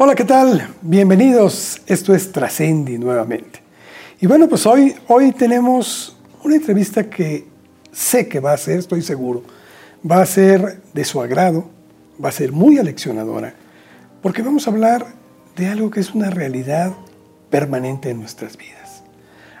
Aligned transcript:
Hola, 0.00 0.14
¿qué 0.14 0.24
tal? 0.24 0.76
Bienvenidos. 0.80 1.82
Esto 1.84 2.14
es 2.14 2.30
Trascendi 2.30 2.98
nuevamente. 2.98 3.60
Y 4.20 4.28
bueno, 4.28 4.48
pues 4.48 4.64
hoy, 4.64 4.94
hoy 5.08 5.32
tenemos 5.32 6.16
una 6.44 6.54
entrevista 6.54 7.10
que 7.10 7.48
sé 7.90 8.28
que 8.28 8.38
va 8.38 8.52
a 8.52 8.56
ser, 8.58 8.78
estoy 8.78 9.02
seguro, 9.02 9.42
va 10.08 10.22
a 10.22 10.26
ser 10.26 10.80
de 10.94 11.04
su 11.04 11.20
agrado, 11.20 11.68
va 12.24 12.28
a 12.28 12.32
ser 12.32 12.52
muy 12.52 12.78
aleccionadora, 12.78 13.54
porque 14.22 14.40
vamos 14.40 14.68
a 14.68 14.70
hablar 14.70 15.04
de 15.56 15.66
algo 15.66 15.90
que 15.90 15.98
es 15.98 16.14
una 16.14 16.30
realidad 16.30 16.92
permanente 17.50 18.10
en 18.10 18.20
nuestras 18.20 18.56
vidas. 18.56 19.02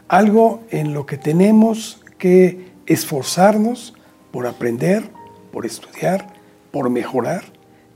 Algo 0.06 0.62
en 0.70 0.94
lo 0.94 1.04
que 1.04 1.18
tenemos 1.18 2.00
que 2.16 2.70
esforzarnos 2.86 3.92
por 4.30 4.46
aprender, 4.46 5.02
por 5.50 5.66
estudiar, 5.66 6.28
por 6.70 6.90
mejorar, 6.90 7.42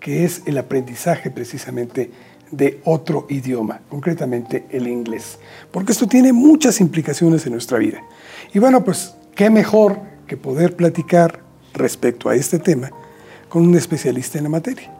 que 0.01 0.25
es 0.25 0.43
el 0.47 0.59
aprendizaje 0.59 1.31
precisamente 1.31 2.11
de 2.53 2.81
otro 2.85 3.27
idioma, 3.29 3.81
concretamente 3.89 4.67
el 4.71 4.87
inglés, 4.87 5.39
porque 5.73 5.91
esto 5.91 6.07
tiene 6.07 6.33
muchas 6.33 6.81
implicaciones 6.81 7.45
en 7.47 7.53
nuestra 7.53 7.79
vida. 7.79 8.01
Y 8.55 8.61
bueno, 8.61 8.85
pues 8.85 9.15
qué 9.35 9.51
mejor 9.51 9.99
que 10.27 10.37
poder 10.37 10.77
platicar 10.77 11.41
respecto 11.73 12.29
a 12.29 12.37
este 12.37 12.59
tema 12.59 12.91
con 13.49 13.67
un 13.67 13.75
especialista 13.75 14.39
en 14.39 14.45
la 14.45 14.51
materia, 14.51 14.95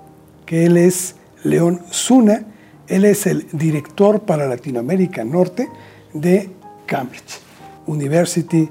que 0.45 0.65
él 0.65 0.77
es 0.77 1.15
León 1.45 1.83
Zuna, 1.93 2.47
él 2.89 3.05
es 3.05 3.27
el 3.27 3.47
director 3.53 4.21
para 4.21 4.47
Latinoamérica 4.47 5.25
Norte 5.25 5.69
de 6.13 6.51
Cambridge 6.87 7.41
University. 7.87 8.69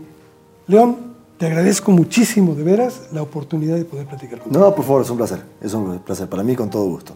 León, 0.68 1.12
te 1.38 1.48
agradezco 1.48 1.92
muchísimo, 1.92 2.54
de 2.54 2.64
veras, 2.64 3.02
la 3.12 3.22
oportunidad 3.22 3.76
de 3.76 3.86
poder 3.86 4.06
platicar 4.06 4.40
contigo. 4.40 4.64
No, 4.64 4.76
por 4.76 4.86
favor, 4.86 5.02
es 5.02 5.10
un 5.10 5.18
placer. 5.18 5.42
Es 5.60 5.74
un 5.74 6.00
placer 6.00 6.30
para 6.30 6.44
mí, 6.44 6.56
con 6.56 6.70
todo 6.70 6.86
gusto. 6.86 7.16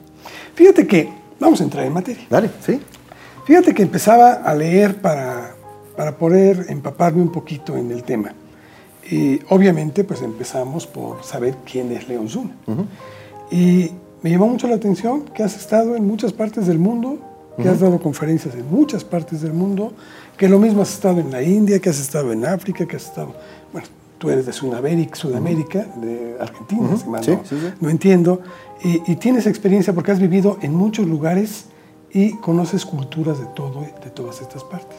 Fíjate 0.56 0.88
que, 0.88 1.25
vamos 1.40 1.62
a 1.62 1.64
entrar 1.64 1.86
en 1.86 1.94
materia. 1.94 2.26
Dale, 2.30 2.50
¿sí? 2.66 2.80
Fíjate 3.46 3.74
que 3.74 3.84
empezaba 3.84 4.34
a 4.34 4.56
leer 4.56 5.02
para, 5.02 5.56
para 5.96 6.18
poder 6.18 6.66
empaparme 6.70 7.22
un 7.22 7.32
poquito 7.32 7.78
en 7.78 7.92
el 7.92 8.04
tema. 8.04 8.34
Y 9.10 9.40
obviamente, 9.50 10.04
pues 10.04 10.22
empezamos 10.22 10.88
por 10.88 11.24
saber 11.24 11.58
quién 11.70 11.92
es 11.92 12.08
León 12.08 12.28
Zuna. 12.28 12.56
Y 13.52 13.92
me 14.24 14.32
llamó 14.32 14.48
mucho 14.48 14.68
la 14.68 14.76
atención 14.76 15.26
que 15.26 15.44
has 15.44 15.56
estado 15.56 15.96
en 15.96 16.08
muchas 16.08 16.34
partes 16.34 16.66
del 16.66 16.80
mundo, 16.80 17.20
que 17.62 17.70
has 17.70 17.80
dado 17.80 18.00
conferencias 18.00 18.56
en 18.56 18.70
muchas 18.70 19.04
partes 19.04 19.42
del 19.42 19.54
mundo, 19.54 19.94
que 20.38 20.50
lo 20.50 20.60
mismo 20.60 20.82
has 20.82 20.94
estado 20.94 21.20
en 21.20 21.32
la 21.32 21.44
India, 21.44 21.80
que 21.80 21.90
has 21.90 22.00
estado 22.00 22.34
en 22.34 22.46
África, 22.46 22.86
que 22.86 22.96
has 22.96 23.06
estado, 23.06 23.36
bueno, 23.72 23.88
tú 24.18 24.30
eres 24.30 24.46
de 24.46 24.54
Sudamérica, 24.54 25.16
Sudamérica 25.16 25.84
de 25.98 26.38
Argentina, 26.40 26.96
si 26.98 27.08
mal 27.10 27.24
Sí, 27.24 27.32
no, 27.32 27.42
sí, 27.46 27.56
sí. 27.60 27.74
no 27.80 27.90
entiendo, 27.90 28.42
y, 28.84 29.02
y 29.12 29.16
tienes 29.18 29.46
experiencia 29.48 29.94
porque 29.94 30.12
has 30.12 30.20
vivido 30.20 30.58
en 30.62 30.74
muchos 30.76 31.06
lugares 31.08 31.66
y 32.12 32.34
conoces 32.38 32.86
culturas 32.86 33.40
de, 33.40 33.46
todo, 33.48 33.82
de 33.82 34.10
todas 34.10 34.42
estas 34.42 34.64
partes. 34.64 34.98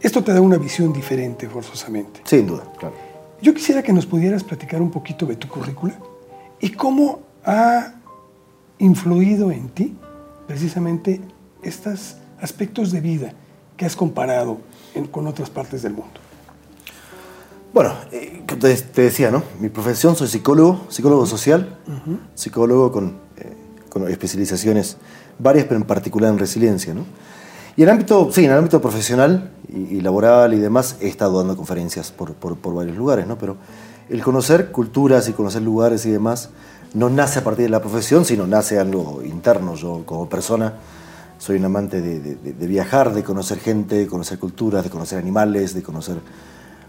Esto 0.00 0.24
te 0.24 0.32
da 0.32 0.40
una 0.40 0.56
visión 0.56 0.92
diferente, 0.92 1.48
forzosamente. 1.48 2.20
Sin 2.24 2.46
duda, 2.46 2.64
claro. 2.78 2.94
Yo 3.42 3.54
quisiera 3.54 3.82
que 3.82 3.92
nos 3.92 4.06
pudieras 4.06 4.42
platicar 4.44 4.80
un 4.82 4.90
poquito 4.90 5.26
de 5.26 5.36
tu 5.36 5.46
currícula 5.48 5.94
y 6.60 6.70
cómo 6.70 7.20
ha 7.44 7.94
influido 8.78 9.50
en 9.50 9.68
ti 9.68 9.94
precisamente 10.46 11.20
estos 11.62 12.16
aspectos 12.40 12.90
de 12.92 13.00
vida 13.00 13.32
que 13.76 13.84
has 13.86 13.94
comparado 13.96 14.58
en- 14.94 15.06
con 15.06 15.26
otras 15.26 15.50
partes 15.50 15.82
del 15.82 15.92
mundo. 15.92 16.20
Bueno, 17.72 17.92
eh, 18.10 18.42
te, 18.46 18.74
te 18.76 19.02
decía, 19.02 19.30
¿no? 19.30 19.42
Mi 19.60 19.68
profesión, 19.68 20.16
soy 20.16 20.28
psicólogo, 20.28 20.86
psicólogo 20.88 21.24
social, 21.26 21.78
psicólogo 22.34 22.90
con, 22.90 23.16
eh, 23.36 23.54
con 23.88 24.08
especializaciones 24.08 24.96
varias, 25.38 25.66
pero 25.66 25.76
en 25.76 25.86
particular 25.86 26.32
en 26.32 26.38
resiliencia, 26.38 26.94
¿no? 26.94 27.04
Y 27.76 27.82
en 27.82 27.88
el 27.88 27.92
ámbito, 27.94 28.30
sí, 28.32 28.44
en 28.44 28.50
el 28.50 28.58
ámbito 28.58 28.80
profesional 28.80 29.52
y, 29.68 29.96
y 29.96 30.00
laboral 30.00 30.52
y 30.52 30.58
demás, 30.58 30.96
he 31.00 31.06
estado 31.08 31.38
dando 31.38 31.56
conferencias 31.56 32.10
por, 32.10 32.34
por- 32.34 32.56
por 32.56 32.74
varios 32.74 32.96
lugares, 32.96 33.26
¿no? 33.26 33.38
Pero 33.38 33.56
el 34.08 34.22
conocer 34.22 34.72
culturas 34.72 35.28
y 35.28 35.32
conocer 35.32 35.62
lugares 35.62 36.04
y 36.06 36.10
demás 36.10 36.50
no 36.92 37.08
nace 37.08 37.38
a 37.38 37.44
partir 37.44 37.66
de 37.66 37.70
la 37.70 37.80
profesión, 37.80 38.24
sino 38.24 38.48
nace 38.48 38.80
algo 38.80 39.22
interno. 39.24 39.76
Yo, 39.76 40.02
como 40.04 40.28
persona, 40.28 40.74
soy 41.38 41.58
un 41.58 41.64
amante 41.66 42.00
de- 42.02 42.18
de- 42.18 42.34
de 42.52 42.66
viajar, 42.66 43.14
de 43.14 43.22
conocer 43.22 43.60
gente, 43.60 43.94
de 43.94 44.06
conocer 44.08 44.40
culturas, 44.40 44.82
de 44.82 44.90
conocer 44.90 45.18
animales, 45.20 45.72
de 45.72 45.82
conocer 45.84 46.16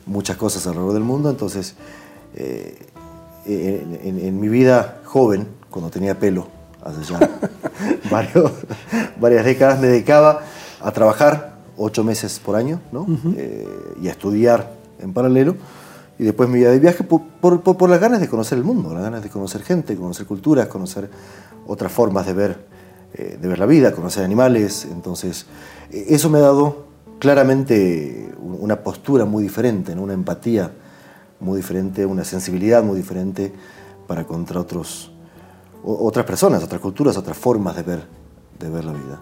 muchas 0.06 0.38
cosas 0.38 0.66
alrededor 0.68 0.94
del 0.94 1.04
mundo. 1.04 1.30
Entonces, 1.30 1.76
eh, 2.36 2.78
en, 3.46 4.00
en- 4.04 4.20
en 4.20 4.40
mi 4.40 4.48
vida 4.50 5.02
joven, 5.06 5.48
cuando 5.70 5.90
tenía 5.90 6.18
pelo, 6.20 6.48
hace 6.84 7.04
ya 7.04 7.20
varios- 8.12 8.52
varias 9.20 9.46
décadas, 9.46 9.80
me 9.80 9.88
dedicaba 9.88 10.42
a 10.82 10.92
trabajar 10.92 11.56
ocho 11.78 12.04
meses 12.04 12.40
por 12.40 12.56
año 12.56 12.80
¿no? 12.92 13.06
Eh, 13.36 13.68
y 14.02 14.08
a 14.08 14.12
estudiar 14.12 14.74
en 15.00 15.14
paralelo. 15.14 15.56
Y 16.20 16.24
después 16.26 16.48
me 16.50 16.60
iba 16.60 16.70
de 16.70 16.78
viaje 16.80 17.04
por, 17.04 17.22
por- 17.42 17.62
por- 17.62 17.78
por 17.78 17.90
las 17.90 18.00
ganas 18.00 18.20
de 18.22 18.28
conocer 18.28 18.58
el 18.58 18.64
mundo, 18.64 18.94
las 18.94 19.02
ganas 19.04 19.24
de 19.24 19.30
conocer 19.30 19.64
gente, 19.64 19.96
conocer 19.96 20.28
culturas, 20.28 20.68
conocer 20.68 21.10
otras 21.66 21.92
formas 21.92 22.26
de 22.28 22.34
ver, 22.34 22.66
eh, 23.16 23.38
de 23.42 23.48
ver 23.48 23.58
la 23.58 23.66
vida, 23.66 23.92
conocer 23.94 24.24
animales. 24.24 24.86
Entonces, 24.92 25.48
eh, 25.92 26.06
eso 26.10 26.30
me 26.30 26.38
ha 26.38 26.42
dado 26.42 26.86
claramente 27.22 28.34
un- 28.42 28.58
una 28.62 28.78
postura 28.84 29.26
muy 29.26 29.44
diferente, 29.44 29.96
¿no? 29.96 30.02
una 30.02 30.14
empatía 30.14 30.72
muy 31.40 31.58
diferente, 31.58 32.04
una 32.04 32.24
sensibilidad 32.26 32.82
muy 32.84 32.98
diferente 32.98 33.54
para 34.08 34.26
contra 34.26 34.60
otros, 34.60 35.12
otras 35.84 36.26
personas, 36.26 36.64
otras 36.64 36.82
culturas, 36.82 37.16
otras 37.18 37.38
formas 37.38 37.76
de 37.76 37.84
ver, 37.84 38.04
de 38.60 38.70
ver 38.72 38.86
la 38.86 38.92
vida. 38.94 39.22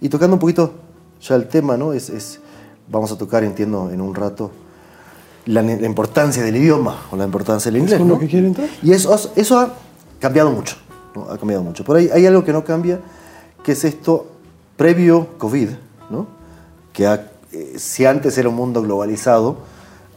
Y, 0.00 0.06
y 0.06 0.08
tocando 0.10 0.36
un 0.36 0.40
poquito 0.40 0.72
ya 1.22 1.36
el 1.36 1.48
tema, 1.48 1.78
¿no? 1.78 1.94
Es, 1.94 2.10
es- 2.10 2.38
vamos 2.86 3.10
a 3.12 3.16
tocar, 3.16 3.42
entiendo, 3.44 3.90
en 3.90 4.02
un 4.02 4.14
rato, 4.14 4.50
la, 5.46 5.62
la 5.62 5.86
importancia 5.86 6.42
del 6.42 6.56
idioma 6.56 6.96
o 7.10 7.16
la 7.16 7.24
importancia 7.24 7.70
del 7.72 7.80
inglés. 7.80 7.98
con 7.98 8.08
lo 8.08 8.14
¿no? 8.14 8.20
que 8.20 8.28
quiere 8.28 8.46
entrar? 8.46 8.68
Y 8.82 8.92
eso, 8.92 9.18
eso 9.36 9.58
ha 9.58 9.72
cambiado 10.20 10.50
mucho, 10.50 10.76
¿no? 11.16 11.30
ha 11.30 11.38
cambiado 11.38 11.62
mucho. 11.62 11.82
Por 11.82 11.96
ahí 11.96 12.10
hay 12.12 12.26
algo 12.26 12.44
que 12.44 12.52
no 12.52 12.62
cambia, 12.62 13.00
que 13.64 13.72
es 13.72 13.84
esto 13.84 14.26
previo 14.76 15.28
COVID, 15.38 15.70
¿no? 16.10 16.41
Que 16.92 17.06
ha- 17.06 17.30
eh, 17.52 17.74
si 17.76 18.04
antes 18.06 18.36
era 18.38 18.48
un 18.48 18.54
mundo 18.56 18.82
globalizado, 18.82 19.58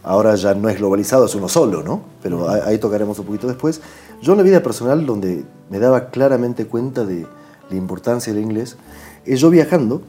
ahora 0.04 0.36
ya 0.36 0.54
no 0.54 0.70
es 0.70 0.78
globalizado, 0.78 1.26
es 1.26 1.36
uno 1.36 1.50
solo, 1.50 1.82
¿no? 1.84 2.02
Pero 2.22 2.50
ahí, 2.50 2.62
ahí 2.66 2.78
tocaremos 2.78 3.18
un 3.20 3.26
poquito 3.26 3.48
después. 3.48 3.82
Yo 4.22 4.34
en 4.34 4.38
la 4.38 4.44
vida 4.44 4.62
personal, 4.64 5.06
donde 5.06 5.44
me 5.70 5.80
daba 5.80 6.10
claramente 6.10 6.66
cuenta 6.68 7.06
de 7.06 7.26
la 7.70 7.76
importancia 7.76 8.34
del 8.34 8.42
inglés, 8.44 8.78
es 9.26 9.40
yo 9.40 9.50
viajando, 9.50 10.02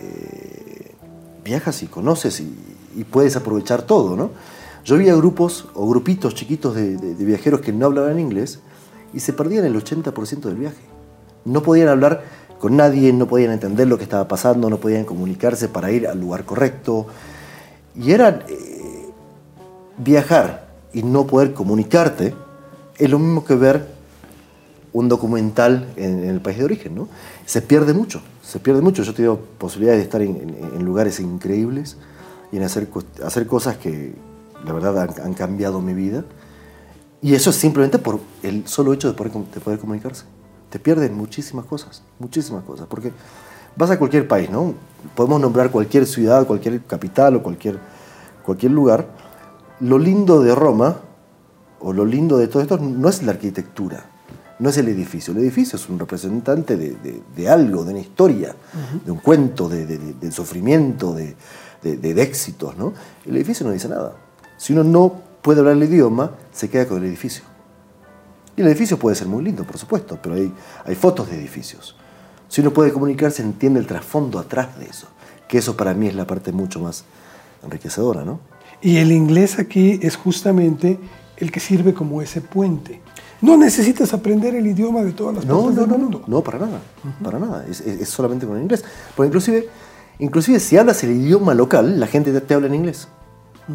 eh, 0.00 0.92
viajas 1.44 1.82
y 1.82 1.86
conoces 1.86 2.40
y, 2.40 2.54
y 2.96 3.04
puedes 3.04 3.36
aprovechar 3.36 3.82
todo, 3.82 4.16
¿no? 4.16 4.30
Yo 4.84 4.96
veía 4.96 5.14
grupos 5.16 5.66
o 5.74 5.88
grupitos 5.88 6.34
chiquitos 6.34 6.74
de, 6.74 6.96
de- 6.96 7.14
de 7.14 7.24
viajeros 7.24 7.60
que 7.60 7.72
no 7.72 7.86
hablaban 7.86 8.18
inglés 8.18 8.60
y 9.12 9.20
se 9.20 9.32
perdían 9.32 9.64
el 9.64 9.74
80% 9.76 10.40
del 10.48 10.56
viaje. 10.56 10.78
No 11.44 11.62
podían 11.62 11.88
hablar 11.88 12.22
con 12.58 12.76
nadie, 12.76 13.12
no 13.12 13.26
podían 13.26 13.52
entender 13.52 13.86
lo 13.86 13.96
que 13.96 14.04
estaba 14.04 14.26
pasando, 14.26 14.68
no 14.68 14.78
podían 14.78 15.04
comunicarse 15.04 15.68
para 15.68 15.90
ir 15.90 16.06
al 16.08 16.20
lugar 16.20 16.44
correcto. 16.44 17.06
Y 17.94 18.12
era 18.12 18.44
eh, 18.48 19.08
viajar 19.96 20.68
y 20.92 21.02
no 21.02 21.26
poder 21.26 21.54
comunicarte 21.54 22.34
es 22.98 23.10
lo 23.10 23.18
mismo 23.18 23.44
que 23.44 23.54
ver 23.54 23.86
un 24.92 25.08
documental 25.08 25.92
en, 25.96 26.24
el 26.24 26.40
país 26.40 26.58
de 26.58 26.64
origen, 26.64 26.94
¿no? 26.94 27.08
Se 27.46 27.62
pierde 27.62 27.94
mucho, 27.94 28.20
se 28.42 28.58
pierde 28.58 28.80
mucho. 28.80 29.02
Yo 29.02 29.12
he 29.12 29.14
tenido 29.14 29.38
posibilidades 29.58 30.00
de 30.00 30.04
estar 30.04 30.22
en, 30.22 30.84
lugares 30.84 31.20
increíbles 31.20 31.96
y 32.50 32.56
en 32.56 32.64
hacer, 32.64 32.88
hacer 33.24 33.46
cosas 33.46 33.76
que 33.76 34.14
la 34.64 34.72
verdad 34.72 35.14
han, 35.22 35.34
cambiado 35.34 35.80
mi 35.80 35.94
vida. 35.94 36.24
Y 37.22 37.34
eso 37.34 37.50
es 37.50 37.56
simplemente 37.56 37.98
por 37.98 38.18
el 38.42 38.66
solo 38.66 38.92
hecho 38.92 39.12
de 39.12 39.14
poder 39.14 39.78
comunicarse. 39.78 40.24
Te 40.70 40.78
pierden 40.78 41.14
muchísimas 41.16 41.64
cosas, 41.66 42.02
muchísimas 42.18 42.64
cosas. 42.64 42.86
Porque 42.88 43.12
vas 43.76 43.90
a 43.90 43.98
cualquier 43.98 44.28
país, 44.28 44.50
¿no? 44.50 44.74
Podemos 45.14 45.40
nombrar 45.40 45.70
cualquier 45.70 46.06
ciudad, 46.06 46.46
cualquier 46.46 46.82
capital 46.84 47.36
o 47.36 47.42
cualquier, 47.42 47.78
cualquier 48.44 48.72
lugar. 48.72 49.06
Lo 49.80 49.98
lindo 49.98 50.40
de 50.42 50.54
Roma, 50.54 50.96
o 51.80 51.92
lo 51.92 52.04
lindo 52.04 52.36
de 52.38 52.48
todo 52.48 52.60
esto, 52.62 52.76
no 52.78 53.08
es 53.08 53.22
la 53.22 53.32
arquitectura, 53.32 54.04
no 54.58 54.68
es 54.68 54.76
el 54.78 54.88
edificio. 54.88 55.32
El 55.32 55.38
edificio 55.38 55.76
es 55.76 55.88
un 55.88 55.98
representante 55.98 56.76
de, 56.76 56.90
de- 56.96 57.22
de 57.36 57.48
algo, 57.48 57.84
de 57.84 57.92
una 57.92 58.00
historia, 58.00 58.54
de 59.04 59.10
un 59.12 59.18
cuento, 59.18 59.68
de, 59.68 59.86
de- 59.86 60.32
sufrimiento, 60.32 61.14
de 61.14 61.36
éxitos, 62.20 62.76
¿no? 62.76 62.92
El 63.24 63.36
edificio 63.36 63.64
no 63.64 63.72
dice 63.72 63.88
nada. 63.88 64.14
Si 64.56 64.72
uno 64.72 64.82
no 64.82 65.12
puede 65.40 65.60
hablar 65.60 65.76
el 65.76 65.84
idioma, 65.84 66.32
se 66.52 66.68
queda 66.68 66.86
con 66.86 66.98
el 66.98 67.04
edificio. 67.04 67.44
Y 68.58 68.60
el 68.60 68.66
edificio 68.66 68.98
puede 68.98 69.14
ser 69.14 69.28
muy 69.28 69.42
lindo, 69.44 69.62
por 69.64 69.78
supuesto, 69.78 70.18
pero 70.20 70.34
hay, 70.34 70.52
hay 70.84 70.94
fotos 70.96 71.30
de 71.30 71.36
edificios. 71.38 71.94
Si 72.48 72.60
uno 72.60 72.72
puede 72.72 72.92
comunicarse, 72.92 73.40
entiende 73.40 73.78
el 73.78 73.86
trasfondo 73.86 74.38
atrás 74.40 74.78
de 74.80 74.86
eso, 74.86 75.06
que 75.46 75.58
eso 75.58 75.76
para 75.76 75.94
mí 75.94 76.08
es 76.08 76.14
la 76.16 76.26
parte 76.26 76.50
mucho 76.50 76.80
más 76.80 77.04
enriquecedora, 77.62 78.24
¿no? 78.24 78.40
Y 78.82 78.96
el 78.96 79.12
inglés 79.12 79.58
aquí 79.60 80.00
es 80.02 80.16
justamente 80.16 80.98
el 81.36 81.52
que 81.52 81.60
sirve 81.60 81.94
como 81.94 82.20
ese 82.20 82.40
puente. 82.40 83.00
No 83.40 83.56
necesitas 83.56 84.12
aprender 84.12 84.56
el 84.56 84.66
idioma 84.66 85.02
de 85.02 85.12
todas 85.12 85.36
las 85.36 85.44
No, 85.46 85.58
partes 85.62 85.74
no, 85.76 85.80
del 85.82 85.90
no, 85.90 85.98
mundo. 85.98 86.22
no, 86.26 86.36
no, 86.38 86.42
para 86.42 86.58
nada, 86.58 86.80
para 87.22 87.38
nada. 87.38 87.64
Es, 87.68 87.80
es- 87.80 88.00
es 88.00 88.08
solamente 88.08 88.44
con 88.46 88.56
el 88.56 88.62
inglés. 88.64 88.84
Porque 89.14 89.28
inclusive, 89.28 89.68
inclusive 90.18 90.58
si 90.58 90.76
hablas 90.76 91.04
el 91.04 91.12
idioma 91.12 91.54
local, 91.54 92.00
la 92.00 92.08
gente 92.08 92.32
te, 92.32 92.40
te 92.40 92.54
habla 92.54 92.66
en 92.66 92.74
inglés. 92.74 93.06
E- 93.68 93.72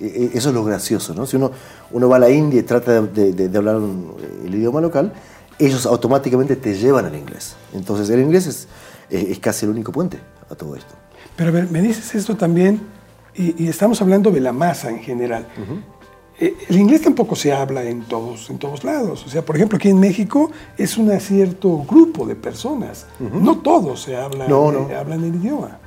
Eso 0.00 0.48
es 0.48 0.54
lo 0.54 0.64
gracioso, 0.64 1.14
¿no? 1.14 1.26
Si 1.26 1.36
uno, 1.36 1.50
uno 1.92 2.08
va 2.08 2.16
a 2.16 2.18
la 2.20 2.30
India 2.30 2.60
y 2.60 2.62
trata 2.62 3.02
de, 3.02 3.32
de- 3.32 3.48
de 3.48 3.58
hablar 3.58 3.76
un- 3.76 4.14
el 4.44 4.54
idioma 4.54 4.80
local, 4.80 5.12
ellos 5.58 5.84
automáticamente 5.86 6.56
te 6.56 6.74
llevan 6.74 7.04
al 7.04 7.14
inglés. 7.14 7.54
Entonces 7.74 8.08
el 8.10 8.20
inglés 8.20 8.46
es, 8.46 8.68
es- 9.10 9.38
casi 9.38 9.66
el 9.66 9.72
único 9.72 9.92
puente 9.92 10.18
a 10.50 10.54
todo 10.54 10.74
esto. 10.74 10.94
Pero 11.36 11.50
a 11.50 11.52
ver, 11.52 11.70
me 11.70 11.82
dices 11.82 12.14
esto 12.14 12.36
también, 12.36 12.80
y, 13.34 13.64
y 13.64 13.68
estamos 13.68 14.00
hablando 14.02 14.30
de 14.30 14.40
la 14.40 14.52
masa 14.52 14.88
en 14.90 15.00
general. 15.00 15.46
Eh, 16.38 16.54
El 16.70 16.78
inglés 16.78 17.02
tampoco 17.02 17.36
se 17.36 17.52
habla 17.52 17.82
en 17.84 18.02
todos, 18.04 18.48
en 18.48 18.58
todos 18.58 18.82
lados. 18.82 19.24
O 19.26 19.28
sea, 19.28 19.44
por 19.44 19.56
ejemplo, 19.56 19.76
aquí 19.76 19.90
en 19.90 20.00
México 20.00 20.50
es 20.78 20.96
un 20.96 21.10
cierto 21.20 21.84
grupo 21.86 22.24
de 22.26 22.34
personas. 22.34 23.06
No 23.20 23.58
todos 23.58 24.00
se 24.02 24.16
hablan, 24.16 24.48
No, 24.48 24.72
no. 24.72 24.88
eh, 24.88 24.96
hablan 24.96 25.22
el 25.24 25.34
idioma. 25.34 25.78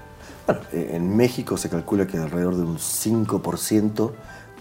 Bueno, 0.45 0.61
en 0.73 1.15
México 1.15 1.55
se 1.57 1.69
calcula 1.69 2.05
que 2.05 2.17
alrededor 2.17 2.55
de 2.55 2.63
un 2.63 2.77
5% 2.77 4.11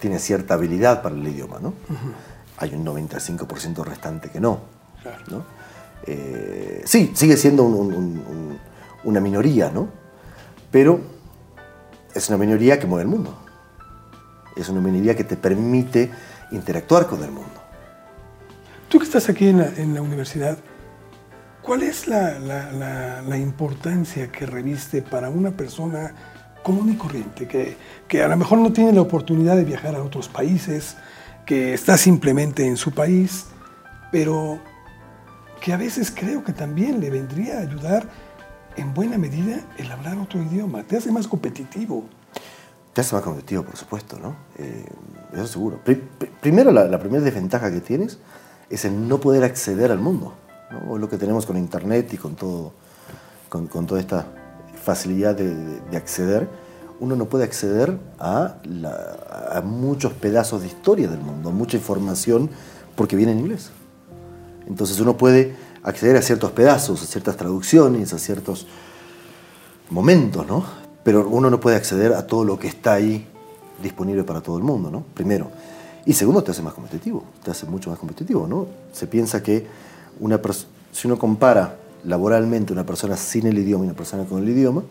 tiene 0.00 0.19
cierta 0.19 0.55
habilidad 0.55 1.02
para 1.02 1.14
el 1.14 1.26
idioma, 1.26 1.58
¿no? 1.61 1.75
Hay 2.58 2.75
un 2.75 2.84
95% 2.84 3.84
restante 3.84 4.31
que 4.31 4.40
no. 4.40 4.61
Claro. 5.02 5.25
¿no? 5.29 5.44
Eh, 6.06 6.82
sí, 6.84 7.11
sigue 7.14 7.37
siendo 7.37 7.64
un- 7.64 7.75
un- 7.75 7.94
un- 7.94 8.19
un- 8.29 8.58
una 9.05 9.20
minoría, 9.20 9.70
¿no? 9.70 9.88
Pero 10.70 11.00
es 12.14 12.29
una 12.29 12.38
minoría 12.38 12.79
que 12.79 12.87
mueve 12.87 13.02
el 13.02 13.08
mundo. 13.08 13.37
Es 14.56 14.69
una 14.69 14.81
minoría 14.81 15.17
que 15.17 15.25
te 15.25 15.37
permite 15.37 16.11
interactuar 16.52 17.06
con 17.06 17.23
el 17.25 17.31
mundo. 17.32 17.50
Tú 18.88 18.99
que 18.99 19.05
estás 19.05 19.29
aquí 19.29 19.49
en 19.49 19.58
la, 19.58 19.67
en 19.76 19.94
la 19.94 20.02
universidad, 20.02 20.58
¿cuál 21.62 21.82
es 21.82 22.08
la, 22.08 23.36
importancia 23.38 24.30
que 24.30 24.46
reviste 24.46 25.02
para 25.02 25.30
una 25.30 25.52
persona 25.52 26.14
común 26.62 26.92
y 26.92 26.96
corriente, 26.96 27.48
que, 28.08 28.22
a 28.22 28.28
lo 28.28 28.36
mejor 28.36 28.58
no 28.58 28.72
tiene 28.72 28.92
la 28.92 29.00
oportunidad 29.00 29.56
de 29.56 29.64
viajar 29.64 29.94
a 29.96 30.02
otros 30.02 30.28
países, 30.28 30.96
que 31.46 31.74
está 31.74 31.96
simplemente 31.96 32.66
en 32.66 32.76
su 32.76 32.92
país, 32.92 33.46
pero 34.12 34.60
que 35.60 35.72
a 35.72 35.76
veces 35.76 36.12
creo 36.14 36.44
que 36.44 36.52
también 36.52 37.00
le 37.00 37.10
vendría 37.10 37.58
a 37.58 37.60
ayudar 37.62 38.08
en 38.76 38.94
buena 38.94 39.18
medida 39.18 39.60
el 39.76 39.90
hablar 39.90 40.18
otro 40.18 40.40
idioma? 40.40 40.82
Te 40.84 40.96
hace 40.96 41.10
más 41.10 41.26
competitivo. 41.26 42.04
Te 42.92 43.00
hace 43.00 43.14
más 43.14 43.24
competitivo, 43.24 43.64
por 43.64 43.76
supuesto, 43.76 44.18
¿no? 44.20 44.36
Eh, 44.58 44.84
eso 45.32 45.46
seguro. 45.46 45.80
Pri- 45.84 46.02
pri- 46.18 46.30
primero, 46.40 46.70
la 46.70 46.98
primera 46.98 47.24
desventaja 47.24 47.72
que 47.72 47.80
tienes 47.80 48.18
es 48.70 48.84
el 48.84 49.08
no 49.08 49.18
poder 49.18 49.44
acceder 49.44 49.90
al 49.90 49.98
mundo, 49.98 50.34
¿no? 50.72 50.98
Lo 50.98 51.08
que 51.08 51.19
tenemos 51.19 51.46
con 51.46 51.56
Internet 51.56 52.12
y 52.14 52.16
con, 52.16 52.34
todo, 52.34 52.72
con, 53.48 53.66
con 53.66 53.86
toda 53.86 54.00
esta 54.00 54.26
facilidad 54.82 55.34
de, 55.34 55.54
de- 55.54 55.80
de 55.80 55.96
acceder, 55.96 56.48
uno 57.00 57.16
no 57.16 57.26
puede 57.26 57.44
acceder 57.44 57.98
a, 58.19 58.56
la- 58.64 59.50
a 59.52 59.60
muchos 59.60 60.12
pedazos 60.12 60.62
de 60.62 60.69
historia 60.69 61.08
del 61.08 61.20
mundo, 61.20 61.50
mucha 61.50 61.76
información, 61.76 62.50
porque 62.96 63.16
viene 63.16 63.32
en 63.32 63.40
inglés. 63.40 63.70
Entonces 64.66 64.98
uno 65.00 65.16
puede 65.16 65.54
acceder 65.82 66.16
a 66.16 66.22
ciertos 66.22 66.52
pedazos, 66.52 67.02
a 67.02 67.06
ciertas 67.06 67.36
traducciones, 67.36 68.12
a 68.12 68.19
ciertos 68.19 68.66
momentos, 69.90 70.46
¿no? 70.46 70.64
Pero 71.04 71.28
uno 71.28 71.50
no 71.50 71.58
puede 71.60 71.76
acceder 71.76 72.12
a 72.12 72.26
todo 72.26 72.44
lo 72.44 72.58
que 72.58 72.69
está 72.69 72.94
ahí 72.94 73.26
disponible 73.82 74.22
para 74.22 74.40
todo 74.40 74.56
el 74.58 74.62
mundo, 74.64 74.90
¿no? 74.90 75.02
Primero. 75.14 75.50
Y 76.06 76.12
segundo, 76.14 76.42
te 76.42 76.52
hace 76.52 76.62
más 76.62 76.74
competitivo, 76.74 77.24
te 77.42 77.50
hace 77.50 77.66
mucho 77.66 77.90
más 77.90 77.98
competitivo, 77.98 78.46
¿no? 78.46 78.66
Se 78.92 79.06
piensa 79.06 79.42
que 79.42 79.66
una 80.22 80.40
si 80.92 81.06
uno 81.06 81.19
compara 81.19 81.76
laboralmente 82.04 82.72
una 82.72 82.84
persona 82.86 83.16
sin 83.16 83.46
el 83.46 83.58
idioma 83.58 83.84
y 83.84 83.88
una 83.88 83.96
persona 83.96 84.24
con 84.24 84.42
el 84.42 84.48
idioma, 84.48 84.82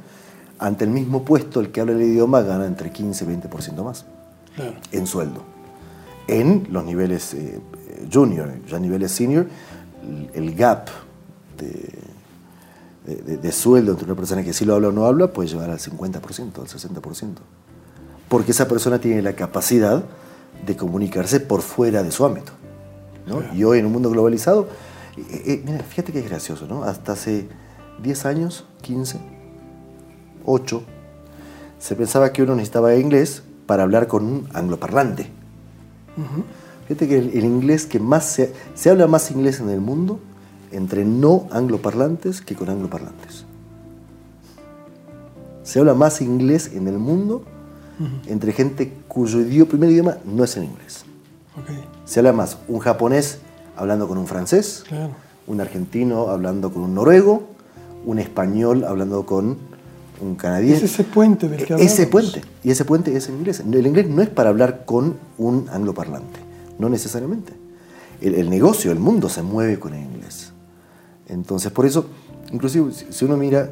ante 0.60 0.84
el 0.84 0.92
mismo 0.92 1.24
puesto 1.26 1.60
el 1.60 1.72
que 1.72 1.82
habla 1.82 1.94
el 1.94 2.02
idioma 2.02 2.42
gana 2.42 2.66
entre 2.66 2.92
15 2.92 3.24
y 3.24 3.28
20% 3.28 3.84
más 3.84 4.06
Claro. 4.56 4.74
en 4.92 5.08
sueldo. 5.08 5.42
En 6.28 6.68
los 6.70 6.84
niveles 6.84 7.34
eh, 7.34 7.60
junior, 8.12 8.50
ya 8.70 8.78
niveles 8.80 9.12
senior, 9.12 9.48
el- 10.34 10.54
gap 10.56 10.88
de, 11.58 11.90
de- 13.06 13.22
de- 13.24 13.38
de 13.38 13.52
sueldo 13.52 13.92
entre 13.94 14.06
una 14.06 14.16
persona 14.16 14.44
que 14.44 14.54
sí 14.54 14.66
lo 14.66 14.76
habla 14.76 14.90
o 14.90 14.92
no 14.92 15.06
habla 15.06 15.28
puede 15.34 15.50
llegar 15.50 15.70
al 15.70 15.80
50%, 15.80 16.60
al 16.62 16.68
60%. 16.68 17.42
Porque 18.30 18.52
esa 18.52 18.68
persona 18.68 19.00
tiene 19.00 19.22
la 19.22 19.34
capacidad 19.34 20.04
de 20.66 20.76
comunicarse 20.76 21.40
por 21.40 21.62
fuera 21.62 22.04
de 22.04 22.12
su 22.12 22.26
ámbito. 22.26 22.52
¿no? 23.28 23.40
Claro. 23.40 23.54
Y 23.56 23.64
hoy 23.64 23.80
en 23.80 23.86
un 23.86 23.92
mundo 23.92 24.10
globalizado, 24.10 24.68
eh, 25.18 25.44
eh, 25.46 25.62
mira, 25.66 25.80
fíjate 25.84 26.12
que 26.12 26.20
es 26.20 26.30
gracioso, 26.30 26.68
¿no? 26.68 26.84
Hasta 26.84 27.14
hace 27.14 27.48
10 28.02 28.26
años, 28.26 28.66
15, 28.82 29.20
8, 30.46 30.84
se 31.80 31.96
pensaba 31.96 32.32
que 32.32 32.44
uno 32.44 32.56
necesitaba 32.56 32.96
inglés 32.96 33.44
para 33.66 33.84
hablar 33.84 34.08
con 34.08 34.26
un 34.26 34.48
angloparlante. 34.54 35.30
Fíjate 36.88 37.08
que 37.08 37.18
el, 37.18 37.30
el 37.30 37.46
inglés 37.46 37.86
que 37.86 38.00
más 38.00 38.26
se, 38.26 38.54
se 38.76 38.90
habla 38.90 39.08
más 39.08 39.32
inglés 39.32 39.60
en 39.60 39.70
el 39.70 39.82
mundo 39.82 40.20
entre 40.72 41.06
no 41.06 41.48
angloparlantes 41.52 42.42
que 42.42 42.56
con 42.56 42.70
angloparlantes. 42.70 43.46
Se 45.64 45.80
habla 45.80 45.94
más 45.94 46.22
inglés 46.22 46.72
en 46.74 46.88
el 46.88 46.98
mundo 46.98 47.44
entre 48.28 48.52
gente 48.52 48.92
cuyo 49.08 49.40
idioma, 49.42 49.70
primer 49.70 49.90
idioma 49.92 50.18
no 50.26 50.44
es 50.44 50.58
el 50.58 50.64
inglés. 50.64 51.06
Ok, 51.56 51.70
Se 52.06 52.20
habla 52.20 52.34
más 52.34 52.58
un 52.68 52.80
japonés 52.80 53.40
hablando 53.76 54.08
con 54.08 54.18
un 54.18 54.28
francés, 54.28 54.84
claro. 54.88 55.12
un 55.48 55.62
argentino 55.62 56.30
hablando 56.30 56.72
con 56.72 56.84
un 56.84 56.96
noruego, 56.96 57.44
un 58.06 58.20
español 58.20 58.84
hablando 58.84 59.26
con 59.26 59.58
un 60.22 60.32
Es 60.34 60.38
canadiense. 60.38 60.86
ese 60.86 61.04
puente 61.04 61.50
del 61.50 61.66
que 61.66 61.74
Ese 61.76 62.08
puente. 62.08 62.42
Y 62.64 62.72
ese 62.72 62.86
puente 62.86 63.16
es 63.16 63.28
en 63.28 63.36
inglés. 63.38 63.60
El 63.60 63.88
inglés 63.88 64.08
no 64.08 64.22
es 64.22 64.30
para 64.30 64.50
hablar 64.50 64.86
con 64.86 65.18
un 65.38 65.68
angloparlante. 65.72 66.40
No 66.78 66.90
necesariamente. 66.90 67.54
El, 68.22 68.36
el 68.36 68.50
negocio, 68.50 68.92
el 68.92 69.00
mundo 69.00 69.30
se 69.30 69.42
mueve 69.42 69.80
con 69.80 69.94
el 69.96 70.04
inglés. 70.04 70.54
Entonces, 71.28 71.72
por 71.72 71.86
eso, 71.86 72.06
inclusive 72.52 72.92
si 72.92 73.06
si 73.10 73.26
uno 73.26 73.36
mira 73.38 73.72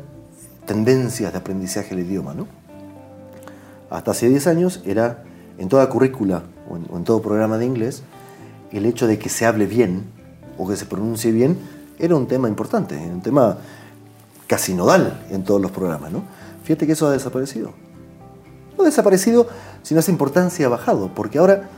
tendencias 0.65 1.31
de 1.31 1.37
aprendizaje 1.37 1.95
del 1.95 2.05
idioma, 2.05 2.33
¿no? 2.33 2.47
Hasta 3.89 4.11
hace 4.11 4.29
10 4.29 4.47
años 4.47 4.81
era 4.85 5.23
en 5.57 5.67
toda 5.67 5.89
currícula 5.89 6.43
o 6.69 6.77
en, 6.77 6.85
o 6.91 6.97
en 6.97 7.03
todo 7.03 7.21
programa 7.21 7.57
de 7.57 7.65
inglés, 7.65 8.03
el 8.71 8.85
hecho 8.85 9.07
de 9.07 9.17
que 9.17 9.29
se 9.29 9.45
hable 9.45 9.65
bien 9.65 10.03
o 10.57 10.67
que 10.67 10.75
se 10.75 10.85
pronuncie 10.85 11.31
bien 11.31 11.57
era 11.97 12.15
un 12.15 12.27
tema 12.27 12.47
importante, 12.47 12.95
era 12.95 13.13
un 13.13 13.21
tema 13.21 13.57
casi 14.47 14.73
nodal 14.73 15.25
en 15.29 15.43
todos 15.43 15.61
los 15.61 15.71
programas, 15.71 16.11
¿no? 16.11 16.23
Fíjate 16.63 16.85
que 16.85 16.93
eso 16.93 17.07
ha 17.07 17.11
desaparecido. 17.11 17.71
No 18.77 18.83
ha 18.83 18.85
desaparecido, 18.85 19.47
sino 19.83 19.99
esa 19.99 20.11
importancia 20.11 20.65
ha 20.65 20.69
bajado, 20.69 21.13
porque 21.13 21.39
ahora 21.39 21.69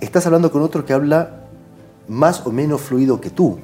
estás 0.00 0.26
hablando 0.26 0.50
con 0.50 0.62
otro 0.62 0.84
que 0.84 0.92
habla 0.92 1.42
más 2.08 2.46
o 2.46 2.52
menos 2.52 2.80
fluido 2.80 3.20
que 3.20 3.30
tú. 3.30 3.58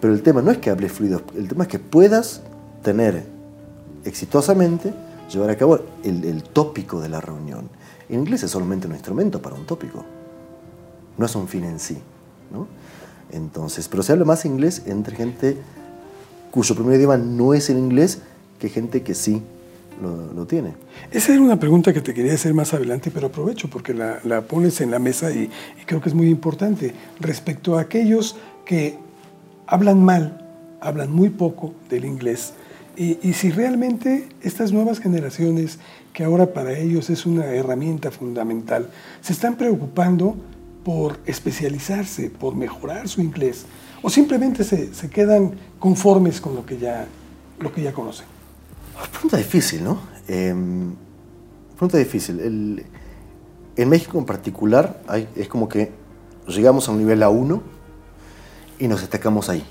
Pero 0.00 0.12
el 0.12 0.22
tema 0.22 0.42
no 0.42 0.50
es 0.50 0.58
que 0.58 0.70
hables 0.70 0.92
fluido, 0.92 1.22
el 1.36 1.48
tema 1.48 1.64
es 1.64 1.68
que 1.68 1.78
puedas 1.78 2.42
tener 2.82 3.24
exitosamente, 4.04 4.92
llevar 5.32 5.50
a 5.50 5.56
cabo 5.56 5.78
el, 6.02 6.24
el 6.24 6.42
tópico 6.42 7.00
de 7.00 7.08
la 7.08 7.20
reunión. 7.20 7.70
En 8.08 8.20
inglés 8.20 8.42
es 8.42 8.50
solamente 8.50 8.86
un 8.86 8.92
instrumento 8.92 9.40
para 9.40 9.54
un 9.54 9.64
tópico, 9.64 10.04
no 11.18 11.26
es 11.26 11.34
un 11.34 11.48
fin 11.48 11.64
en 11.64 11.78
sí. 11.78 11.98
¿no? 12.52 12.66
Entonces, 13.32 13.88
pero 13.88 14.02
se 14.02 14.12
habla 14.12 14.24
más 14.24 14.44
inglés 14.44 14.82
entre 14.86 15.16
gente 15.16 15.56
cuyo 16.50 16.74
primer 16.74 16.96
idioma 16.96 17.16
no 17.16 17.52
es 17.52 17.68
el 17.68 17.78
inglés 17.78 18.20
que 18.60 18.68
gente 18.68 19.02
que 19.02 19.14
sí 19.14 19.42
lo, 20.00 20.32
lo 20.32 20.46
tiene. 20.46 20.74
Esa 21.10 21.32
era 21.32 21.42
una 21.42 21.58
pregunta 21.58 21.92
que 21.92 22.00
te 22.00 22.14
quería 22.14 22.34
hacer 22.34 22.54
más 22.54 22.74
adelante, 22.74 23.10
pero 23.12 23.26
aprovecho 23.26 23.68
porque 23.68 23.92
la, 23.92 24.20
la 24.24 24.42
pones 24.42 24.80
en 24.80 24.90
la 24.90 24.98
mesa 24.98 25.32
y, 25.32 25.50
y 25.80 25.84
creo 25.84 26.00
que 26.00 26.08
es 26.08 26.14
muy 26.14 26.28
importante 26.28 26.94
respecto 27.18 27.76
a 27.76 27.82
aquellos 27.82 28.36
que 28.64 28.98
hablan 29.66 30.04
mal, 30.04 30.46
hablan 30.80 31.12
muy 31.12 31.30
poco 31.30 31.74
del 31.90 32.04
inglés. 32.04 32.52
Y, 32.96 33.18
y 33.28 33.32
si 33.32 33.50
realmente 33.50 34.28
estas 34.40 34.70
nuevas 34.70 35.00
generaciones, 35.00 35.80
que 36.12 36.22
ahora 36.22 36.52
para 36.52 36.78
ellos 36.78 37.10
es 37.10 37.26
una 37.26 37.46
herramienta 37.46 38.12
fundamental, 38.12 38.88
se 39.20 39.32
están 39.32 39.56
preocupando 39.56 40.36
por 40.84 41.18
especializarse, 41.26 42.30
por 42.30 42.54
mejorar 42.54 43.08
su 43.08 43.20
inglés, 43.22 43.64
o 44.02 44.10
simplemente 44.10 44.62
se, 44.64 44.92
se 44.94 45.08
quedan 45.08 45.54
conformes 45.78 46.40
con 46.40 46.54
lo 46.54 46.64
que 46.66 46.76
ya, 46.78 47.06
lo 47.58 47.72
que 47.72 47.82
ya 47.82 47.92
conocen. 47.92 48.26
Pregunta 49.10 49.36
difícil, 49.38 49.82
¿no? 49.82 49.98
Eh, 50.28 50.54
pregunta 51.72 51.98
difícil. 51.98 52.38
El- 52.40 52.84
en 53.76 53.88
México 53.88 54.18
en 54.18 54.24
particular 54.24 55.02
hay- 55.08 55.28
es 55.34 55.48
como 55.48 55.68
que 55.68 55.90
llegamos 56.46 56.88
a 56.88 56.92
un 56.92 56.98
nivel 56.98 57.22
A1 57.22 57.60
y 58.78 58.86
nos 58.86 59.00
destacamos 59.00 59.48
ahí. 59.48 59.64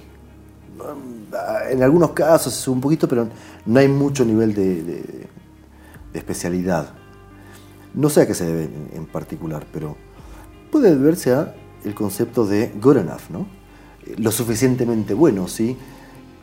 En 1.71 1.81
algunos 1.83 2.11
casos 2.11 2.57
es 2.57 2.67
un 2.67 2.81
poquito, 2.81 3.07
pero 3.07 3.27
no 3.65 3.79
hay 3.79 3.87
mucho 3.87 4.25
nivel 4.25 4.53
de, 4.53 4.83
de- 4.83 5.27
de 6.11 6.19
especialidad. 6.19 6.89
No 7.93 8.09
sé 8.09 8.21
a 8.21 8.27
qué 8.27 8.33
se 8.33 8.45
debe 8.45 8.63
en, 8.65 8.89
en 8.93 9.05
particular, 9.05 9.65
pero 9.71 9.95
puede 10.73 10.89
deberse 10.89 11.31
a 11.31 11.53
el 11.85 11.93
concepto 11.93 12.47
de 12.47 12.71
good 12.81 12.97
enough, 12.97 13.29
¿no? 13.29 13.45
Lo 14.17 14.31
suficientemente 14.31 15.13
bueno, 15.13 15.47
¿sí? 15.47 15.77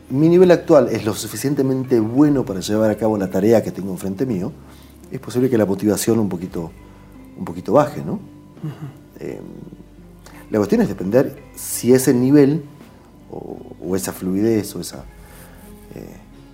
Mi 0.09 0.29
nivel 0.29 0.51
actual 0.51 0.87
es 0.87 1.03
lo 1.03 1.13
suficientemente 1.13 1.99
bueno 1.99 2.45
para 2.45 2.61
llevar 2.61 2.89
a 2.91 2.95
cabo 2.95 3.17
la 3.17 3.29
tarea 3.29 3.61
que 3.61 3.73
tengo 3.73 3.91
enfrente 3.91 4.25
mío, 4.25 4.53
es 5.11 5.19
posible 5.19 5.49
que 5.49 5.57
la 5.57 5.65
motivación 5.65 6.17
un 6.17 6.29
poquito, 6.29 6.71
un 7.37 7.43
poquito 7.43 7.73
baje, 7.73 8.05
¿no? 8.05 8.21
Eh, 9.19 9.41
la 10.49 10.59
cuestión 10.59 10.79
es 10.79 10.87
depender 10.87 11.37
si 11.53 11.91
ese 11.93 12.13
nivel 12.13 12.63
o, 13.29 13.95
esa 13.97 14.13
fluidez 14.13 14.73
o 14.77 14.79
esa 14.79 15.03
eh, 15.93 16.05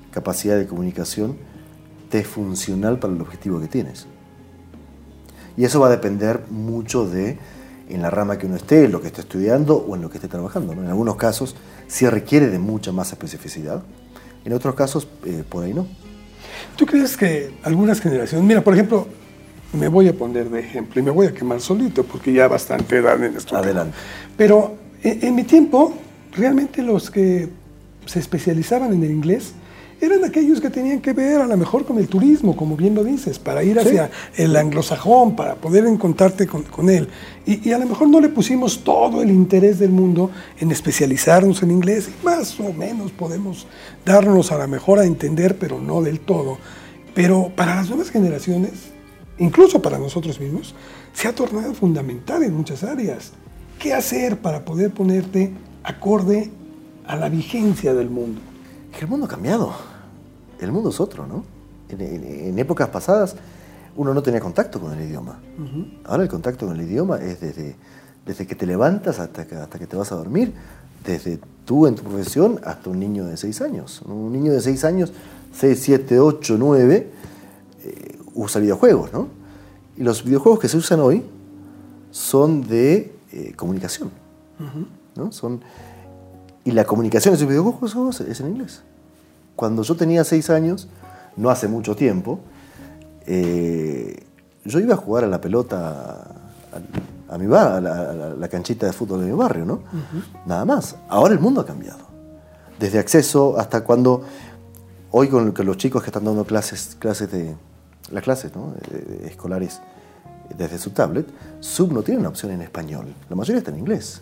capacidad 0.10 0.57
de 0.57 0.65
comunicación 0.65 1.38
te 2.10 2.19
es 2.19 2.27
funcional 2.27 2.98
para 2.98 3.13
el 3.13 3.22
objetivo 3.22 3.60
que 3.62 3.67
tienes. 3.67 4.07
Y 5.55 5.65
eso 5.65 5.79
va 5.79 5.88
a 5.88 5.91
depender 5.91 6.43
mucho 6.50 7.07
de 7.07 7.38
en 7.89 8.01
la 8.01 8.10
rama 8.10 8.38
que 8.38 8.46
uno 8.46 8.56
esté, 8.56 8.86
en 8.86 8.91
lo 8.91 9.01
que 9.01 9.08
esté 9.08 9.22
estudiando 9.22 9.75
o 9.77 9.96
en 9.96 10.01
lo 10.01 10.10
que 10.10 10.17
esté 10.17 10.27
trabajando. 10.27 10.74
En 10.74 10.88
algunos 10.88 11.15
casos 11.15 11.56
sí 11.88 12.08
requiere 12.08 12.48
de 12.48 12.60
mucha 12.60 12.91
más 12.91 13.12
especificidad, 13.12 13.82
en 14.46 14.53
otros 14.53 14.75
casos 14.75 15.08
eh, 15.25 15.44
por 15.48 15.63
ahí 15.63 15.74
no. 15.74 15.88
¿Tú 16.75 16.86
crees 16.86 17.17
que 17.17 17.51
algunas 17.63 18.00
generaciones, 18.01 18.46
mira, 18.46 18.63
por 18.63 18.74
ejemplo, 18.74 19.08
me 19.74 19.88
voy 19.88 20.08
a 20.08 20.13
poner 20.13 20.50
de 20.50 20.60
ejemplo 20.60 21.00
y 21.01 21.03
me 21.03 21.12
voy 21.12 21.27
a 21.27 21.34
quemar 21.34 21.60
solito 21.60 22.03
porque 22.03 22.34
ya 22.34 22.48
bastante 22.48 22.98
edad 22.98 23.22
en 23.24 23.36
esto. 23.36 23.58
Adelante. 23.58 23.96
Pero 24.38 24.75
en, 25.03 25.25
en 25.25 25.36
mi 25.36 25.44
tiempo, 25.44 25.94
realmente 26.34 26.82
los 26.82 27.12
que 27.12 27.50
se 28.06 28.20
especializaban 28.20 28.94
en 28.94 29.03
el 29.03 29.12
inglés, 29.12 29.53
eran 29.99 30.23
aquellos 30.23 30.61
que 30.61 30.69
tenían 30.69 31.01
que 31.01 31.13
ver 31.13 31.41
a 31.41 31.47
lo 31.47 31.57
mejor 31.57 31.83
con 31.85 31.97
el 31.97 32.07
turismo, 32.07 32.55
como 32.55 32.75
bien 32.75 32.93
lo 32.93 33.03
dices, 33.03 33.39
para 33.39 33.63
ir 33.63 33.79
hacia 33.79 34.11
el 34.35 34.55
anglosajón, 34.55 35.35
para 35.35 35.55
poder 35.55 35.85
encontrarte 35.85 36.45
con, 36.45 36.89
él. 36.89 37.07
Y, 37.45 37.71
a 37.71 37.79
lo 37.79 37.87
mejor 37.87 38.07
no 38.07 38.19
le 38.19 38.29
pusimos 38.29 38.83
todo 38.83 39.23
el 39.23 39.31
interés 39.31 39.79
del 39.79 39.89
mundo 39.89 40.29
en 40.59 40.71
especializarnos 40.71 41.63
en 41.63 41.71
inglés, 41.71 42.09
y 42.09 42.25
más 42.25 42.59
o 42.59 42.71
menos 42.73 43.11
podemos 43.11 43.65
darnos 44.05 44.51
a 44.51 44.57
lo 44.59 44.67
mejor 44.67 44.99
a 44.99 45.05
entender, 45.05 45.57
pero 45.57 45.79
no 45.81 46.01
del 46.03 46.19
todo. 46.19 46.59
Pero 47.15 47.51
para 47.55 47.75
las 47.75 47.89
nuevas 47.89 48.11
generaciones, 48.11 48.73
incluso 49.39 49.81
para 49.81 49.97
nosotros 49.97 50.39
mismos, 50.39 50.75
se 51.13 51.27
ha 51.27 51.33
tornado 51.33 51.73
fundamental 51.73 52.43
en 52.43 52.53
muchas 52.53 52.83
áreas. 52.83 53.31
¿Qué 53.79 53.93
hacer 53.93 54.37
para 54.37 54.63
poder 54.63 54.91
ponerte 54.91 55.51
acorde 55.83 56.51
a 57.07 57.15
la 57.15 57.29
vigencia 57.29 57.95
del 57.95 58.09
mundo? 58.11 58.41
El 59.01 59.07
mundo 59.07 59.25
ha 59.25 59.29
cambiado. 59.29 59.73
El 60.59 60.71
mundo 60.71 60.89
es 60.89 60.99
otro, 60.99 61.27
¿no? 61.27 61.43
En, 61.89 62.57
épocas 62.59 62.89
pasadas 62.89 63.35
uno 63.95 64.13
no 64.13 64.21
tenía 64.21 64.39
contacto 64.39 64.79
con 64.79 64.93
el 64.93 65.01
idioma. 65.07 65.39
Ahora 66.05 66.23
el 66.23 66.29
contacto 66.29 66.67
con 66.67 66.75
el 66.75 66.85
idioma 66.87 67.17
es 67.17 67.39
desde, 67.39 67.75
desde 68.25 68.45
que 68.45 68.55
te 68.55 68.65
levantas 68.65 69.19
hasta 69.19 69.47
que, 69.47 69.55
hasta 69.55 69.79
que 69.79 69.87
te 69.87 69.95
vas 69.95 70.11
a 70.11 70.15
dormir, 70.15 70.53
desde 71.03 71.39
tú 71.65 71.87
en 71.87 71.95
tu 71.95 72.03
profesión 72.03 72.59
hasta 72.63 72.89
un 72.89 72.99
niño 72.99 73.25
de 73.25 73.37
6 73.37 73.61
años. 73.61 74.01
Un 74.05 74.31
niño 74.31 74.53
de 74.53 74.61
6 74.61 74.83
años, 74.83 75.13
6, 75.53 75.79
7, 75.81 76.19
8, 76.19 76.55
9, 76.59 77.11
usa 78.37 78.61
videojuegos, 78.61 79.11
¿no? 79.11 79.27
Y 79.97 80.03
los 80.03 80.23
videojuegos 80.23 80.59
que 80.59 80.67
se 80.67 80.77
usan 80.77 80.99
hoy 80.99 81.23
son 82.11 82.67
de 82.67 83.15
eh, 83.31 83.53
comunicación, 83.55 84.11
¿no? 85.15 85.31
Son 85.31 85.61
y 86.67 86.71
la 86.74 86.83
comunicación 86.83 87.31
en 87.31 87.38
esos 87.38 87.47
videojuegos 87.47 88.19
es 88.19 88.41
en 88.41 88.50
inglés. 88.50 88.81
Cuando 89.55 89.83
yo 89.83 89.95
tenía 89.95 90.25
seis 90.25 90.50
años, 90.50 90.89
no 91.38 91.50
hace 91.50 91.69
mucho 91.69 91.95
tiempo, 91.95 92.41
eh, 93.25 94.25
yo 94.65 94.79
iba 94.81 94.95
a 94.95 94.97
jugar 94.97 95.24
a 95.24 95.27
la 95.27 95.39
pelota 95.39 96.25
a, 97.29 97.38
mi 97.38 97.47
bar, 97.47 97.88
a 97.88 98.36
la, 98.36 98.47
canchita 98.50 98.86
de 98.86 98.91
fútbol 98.91 99.21
de 99.21 99.27
mi 99.27 99.31
barrio, 99.31 99.63
¿no? 99.63 99.79
Nada 100.45 100.65
más. 100.65 100.97
Ahora 101.07 101.33
el 101.33 101.39
mundo 101.39 101.62
ha 101.62 101.65
cambiado. 101.65 102.05
Desde 102.77 103.00
acceso 103.00 103.57
hasta 103.57 103.86
cuando 103.86 104.24
hoy 105.12 105.29
con, 105.29 105.53
los 105.57 105.77
chicos 105.77 106.03
que 106.03 106.07
están 106.07 106.25
dando 106.25 106.43
clases, 106.43 106.97
clases 107.00 107.31
de 107.31 107.55
las 108.12 108.24
clases 108.24 108.51
escolares 109.24 109.79
desde 110.57 110.77
su 110.77 110.89
tablet, 110.89 111.27
Sub 111.62 111.93
no 111.93 112.03
tiene 112.03 112.19
una 112.19 112.27
opción 112.27 112.51
en 112.51 112.62
español. 112.62 113.05
La 113.29 113.38
mayoría 113.38 113.59
está 113.59 113.71
en 113.71 113.79
inglés 113.79 114.21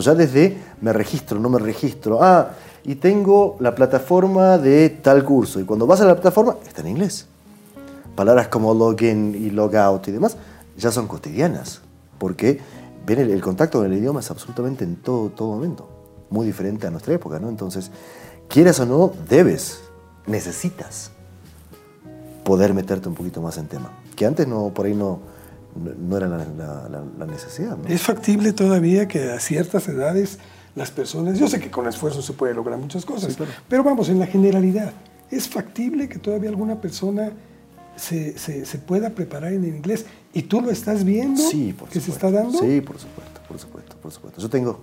ya 0.00 0.14
desde 0.14 0.56
me 0.80 0.92
registro, 0.92 1.38
no 1.38 1.48
me 1.48 1.58
registro. 1.58 2.22
Ah, 2.22 2.50
y 2.84 2.96
tengo 2.96 3.56
la 3.60 3.74
plataforma 3.74 4.58
de 4.58 4.90
tal 4.90 5.24
curso. 5.24 5.58
Y 5.60 5.64
cuando 5.64 5.86
vas 5.86 6.00
a 6.00 6.04
la 6.04 6.14
plataforma, 6.14 6.56
está 6.66 6.82
en 6.82 6.88
inglés. 6.88 7.26
Palabras 8.14 8.48
como 8.48 8.72
login 8.72 9.34
y 9.34 9.50
logout 9.50 10.08
y 10.08 10.12
demás 10.12 10.36
ya 10.76 10.92
son 10.92 11.08
cotidianas. 11.08 11.80
Porque 12.18 12.60
ven 13.06 13.18
el, 13.18 13.40
contacto 13.40 13.78
con 13.78 13.92
el 13.92 13.98
idioma 13.98 14.20
es 14.20 14.30
absolutamente 14.30 14.84
en 14.84 14.96
todo, 14.96 15.30
todo 15.30 15.48
momento. 15.48 15.88
Muy 16.30 16.46
diferente 16.46 16.86
a 16.86 16.90
nuestra 16.90 17.14
época, 17.14 17.38
¿no? 17.38 17.48
Entonces, 17.48 17.90
quieras 18.48 18.80
o 18.80 18.86
no, 18.86 19.12
debes, 19.28 19.80
necesitas 20.26 21.10
poder 22.44 22.74
meterte 22.74 23.08
un 23.08 23.14
poquito 23.14 23.40
más 23.40 23.58
en 23.58 23.66
tema. 23.66 23.90
Que 24.14 24.26
antes 24.26 24.46
no, 24.46 24.70
por 24.70 24.86
ahí 24.86 24.94
no, 24.94 25.20
no 25.76 26.16
era 26.16 26.28
la, 26.28 27.26
necesidad. 27.26 27.76
Es 27.88 28.02
factible 28.02 28.52
todavía 28.52 29.06
que 29.08 29.32
a 29.32 29.40
ciertas 29.40 29.88
edades 29.88 30.38
las 30.74 30.90
personas, 30.90 31.38
yo 31.38 31.48
sé 31.48 31.58
que 31.58 31.70
con 31.70 31.86
esfuerzo 31.86 32.20
se 32.22 32.32
puede 32.32 32.54
lograr 32.54 32.78
muchas 32.78 33.04
cosas, 33.04 33.36
pero 33.68 33.82
vamos, 33.82 34.08
en 34.08 34.18
la 34.18 34.26
generalidad, 34.26 34.92
¿es 35.30 35.48
factible 35.48 36.08
que 36.08 36.18
todavía 36.18 36.50
alguna 36.50 36.80
persona 36.80 37.32
se, 37.96 38.36
se, 38.38 38.78
pueda 38.78 39.10
preparar 39.10 39.52
en 39.52 39.64
el 39.64 39.76
inglés? 39.76 40.04
¿Y 40.34 40.42
tú 40.42 40.60
lo 40.60 40.70
estás 40.70 41.02
viendo 41.04 41.40
sí, 41.40 41.72
por 41.72 41.88
que 41.88 42.00
se 42.00 42.10
está 42.10 42.30
dando? 42.30 42.58
Sí, 42.58 42.82
por 42.82 42.98
supuesto, 42.98 43.40
por 43.48 43.58
supuesto, 43.58 43.96
por 43.96 44.12
supuesto. 44.12 44.40
Yo 44.40 44.50
tengo, 44.50 44.80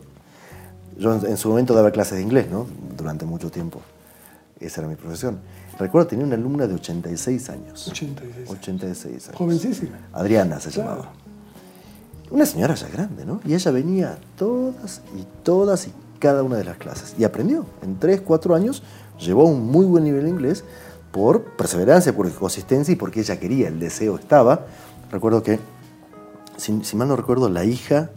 yo 0.97 1.13
en, 1.15 1.25
en 1.27 1.37
su 1.37 1.49
momento 1.49 1.75
daba 1.75 1.91
clases 1.91 2.17
de 2.17 2.23
inglés, 2.23 2.49
¿no? 2.49 2.65
Durante 2.97 3.25
mucho 3.25 3.51
tiempo. 3.51 3.81
Esa 4.59 4.81
era 4.81 4.87
mi 4.89 4.95
profesión. 4.95 5.39
Recuerdo 5.77 6.07
tenía 6.07 6.25
una 6.25 6.35
alumna 6.35 6.67
de 6.67 6.75
86 6.75 7.49
años. 7.49 7.87
86. 7.87 8.49
86 8.49 9.27
años. 9.27 9.37
Jovencísima. 9.37 9.97
Adriana 10.11 10.59
se 10.59 10.71
llamaba. 10.71 11.11
Una 12.29 12.45
señora 12.45 12.75
ya 12.75 12.87
grande, 12.87 13.25
¿no? 13.25 13.41
Y 13.45 13.53
ella 13.53 13.71
venía 13.71 14.17
todas 14.37 15.01
y 15.17 15.25
todas 15.43 15.87
y 15.87 15.93
cada 16.19 16.43
una 16.43 16.57
de 16.57 16.63
las 16.63 16.77
clases. 16.77 17.15
Y 17.17 17.23
aprendió. 17.23 17.65
En 17.81 17.99
3, 17.99 18.21
4 18.21 18.55
años 18.55 18.83
llevó 19.19 19.45
un 19.45 19.67
muy 19.67 19.85
buen 19.85 20.03
nivel 20.03 20.23
de 20.23 20.29
inglés 20.29 20.63
por 21.11 21.43
perseverancia, 21.55 22.15
por 22.15 22.31
consistencia 22.33 22.91
y 22.91 22.95
porque 22.95 23.19
ella 23.19 23.39
quería, 23.39 23.67
el 23.67 23.79
deseo 23.79 24.15
estaba. 24.15 24.65
Recuerdo 25.11 25.43
que, 25.43 25.59
si, 26.57 26.95
mal 26.95 27.07
no 27.07 27.15
recuerdo, 27.15 27.49
la 27.49 27.65
hija 27.65 28.09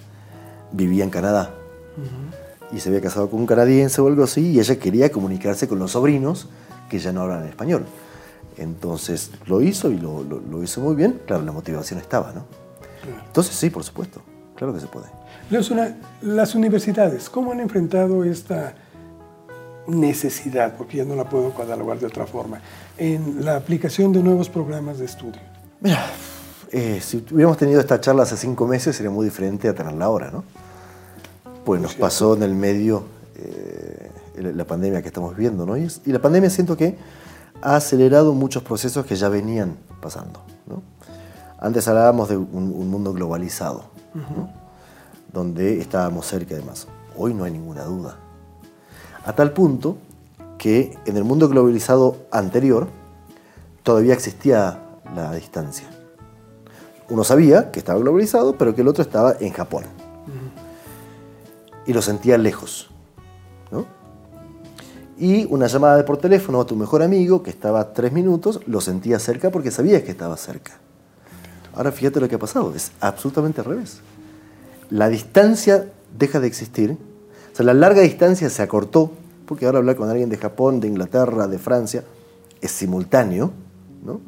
vivía 0.72 1.04
en 1.04 1.10
Canadá. 1.10 1.54
Y 2.72 2.80
se 2.80 2.88
había 2.88 3.00
casado 3.00 3.28
con 3.28 3.40
un 3.40 3.46
canadiense 3.46 4.00
o 4.00 4.06
algo 4.06 4.24
así, 4.24 4.52
y 4.52 4.60
ella 4.60 4.78
quería 4.78 5.10
comunicarse 5.10 5.68
con 5.68 5.78
los 5.78 5.92
sobrinos 5.92 6.48
que 6.88 6.98
ya 6.98 7.12
no 7.12 7.22
hablan 7.22 7.46
español. 7.46 7.84
Entonces 8.56 9.30
lo 9.46 9.60
hizo 9.60 9.90
y 9.90 9.98
lo, 9.98 10.62
hizo 10.62 10.80
muy 10.80 10.94
bien. 10.94 11.20
Claro, 11.26 11.42
la 11.42 11.52
motivación 11.52 12.00
estaba, 12.00 12.32
¿no? 12.32 12.44
Entonces 13.26 13.54
sí, 13.54 13.70
por 13.70 13.84
supuesto, 13.84 14.20
claro 14.56 14.74
que 14.74 14.80
se 14.80 14.86
puede. 14.86 15.06
las 16.22 16.54
universidades, 16.54 17.30
¿cómo 17.30 17.52
han 17.52 17.60
enfrentado 17.60 18.24
esta 18.24 18.74
necesidad, 19.86 20.76
porque 20.76 20.98
ya 20.98 21.04
no 21.04 21.14
la 21.14 21.28
puedo 21.28 21.54
catalogar 21.54 21.98
de 21.98 22.06
otra 22.06 22.26
forma, 22.26 22.60
en 22.98 23.44
la 23.44 23.56
aplicación 23.56 24.12
de 24.12 24.22
nuevos 24.22 24.48
programas 24.48 24.98
de 24.98 25.04
estudio? 25.04 25.40
Mira, 25.80 26.04
eh, 26.72 27.00
si 27.00 27.24
hubiéramos 27.30 27.58
tenido 27.58 27.80
esta 27.80 28.00
charla 28.00 28.24
hace 28.24 28.36
cinco 28.36 28.66
meses 28.66 28.96
sería 28.96 29.10
muy 29.10 29.24
diferente 29.24 29.68
a 29.68 29.74
tenerla 29.74 30.06
ahora, 30.06 30.30
¿no? 30.30 30.44
Pues 31.64 31.80
nos 31.80 31.94
pasó 31.94 32.34
en 32.34 32.42
el 32.42 32.54
medio 32.54 33.04
eh, 33.36 34.05
la 34.36 34.64
pandemia 34.64 35.02
que 35.02 35.08
estamos 35.08 35.36
viviendo, 35.36 35.66
¿no? 35.66 35.76
Y, 35.76 35.88
la 36.06 36.20
pandemia 36.20 36.50
siento 36.50 36.76
que 36.76 36.96
ha 37.62 37.76
acelerado 37.76 38.32
muchos 38.32 38.62
procesos 38.62 39.06
que 39.06 39.16
ya 39.16 39.28
venían 39.28 39.76
pasando, 40.00 40.42
¿no? 40.66 40.82
Antes 41.58 41.88
hablábamos 41.88 42.28
de 42.28 42.36
un, 42.36 42.90
mundo 42.90 43.12
globalizado, 43.12 43.84
donde 45.32 45.80
estábamos 45.80 46.26
cerca 46.26 46.54
de 46.54 46.62
más. 46.62 46.86
Hoy 47.16 47.32
no 47.32 47.44
hay 47.44 47.52
ninguna 47.52 47.84
duda. 47.84 48.16
A 49.24 49.32
tal 49.34 49.52
punto 49.52 49.96
que 50.58 50.96
en 51.06 51.16
el 51.16 51.24
mundo 51.24 51.48
globalizado 51.48 52.16
anterior 52.30 52.88
todavía 53.82 54.14
existía 54.14 54.80
la 55.14 55.32
distancia. 55.32 55.86
Uno 57.08 57.24
sabía 57.24 57.70
que 57.70 57.78
estaba 57.78 57.98
globalizado, 58.00 58.58
pero 58.58 58.74
que 58.74 58.82
el 58.82 58.88
otro 58.88 59.02
estaba 59.02 59.36
en 59.40 59.52
Japón. 59.52 59.84
Y 61.86 61.92
lo 61.92 62.02
sentía 62.02 62.36
lejos. 62.36 62.90
Y 65.18 65.46
una 65.46 65.66
llamada 65.66 66.04
por 66.04 66.18
teléfono 66.18 66.60
a 66.60 66.66
tu 66.66 66.76
mejor 66.76 67.02
amigo, 67.02 67.42
que 67.42 67.50
estaba 67.50 67.92
tres 67.94 68.12
minutos, 68.12 68.60
lo 68.66 68.80
sentías 68.80 69.22
cerca 69.22 69.50
porque 69.50 69.70
sabías 69.70 70.02
que 70.02 70.10
estaba 70.10 70.36
cerca. 70.36 70.72
Ahora 71.74 71.92
fíjate 71.92 72.20
lo 72.20 72.28
que 72.28 72.34
ha 72.34 72.38
pasado, 72.38 72.72
es 72.74 72.92
absolutamente 73.00 73.60
al 73.60 73.66
revés. 73.66 74.00
La 74.90 75.08
distancia 75.08 75.90
deja 76.18 76.40
de 76.40 76.46
existir, 76.46 76.96
o 77.52 77.56
sea, 77.56 77.64
la 77.64 77.74
larga 77.74 78.02
distancia 78.02 78.50
se 78.50 78.62
acortó, 78.62 79.12
porque 79.46 79.66
ahora 79.66 79.78
hablar 79.78 79.96
con 79.96 80.10
alguien 80.10 80.28
de 80.28 80.36
Japón, 80.36 80.80
de 80.80 80.88
Inglaterra, 80.88 81.46
de 81.46 81.58
Francia, 81.58 82.04
es 82.60 82.70
simultáneo, 82.70 83.52
¿no? 84.04 84.20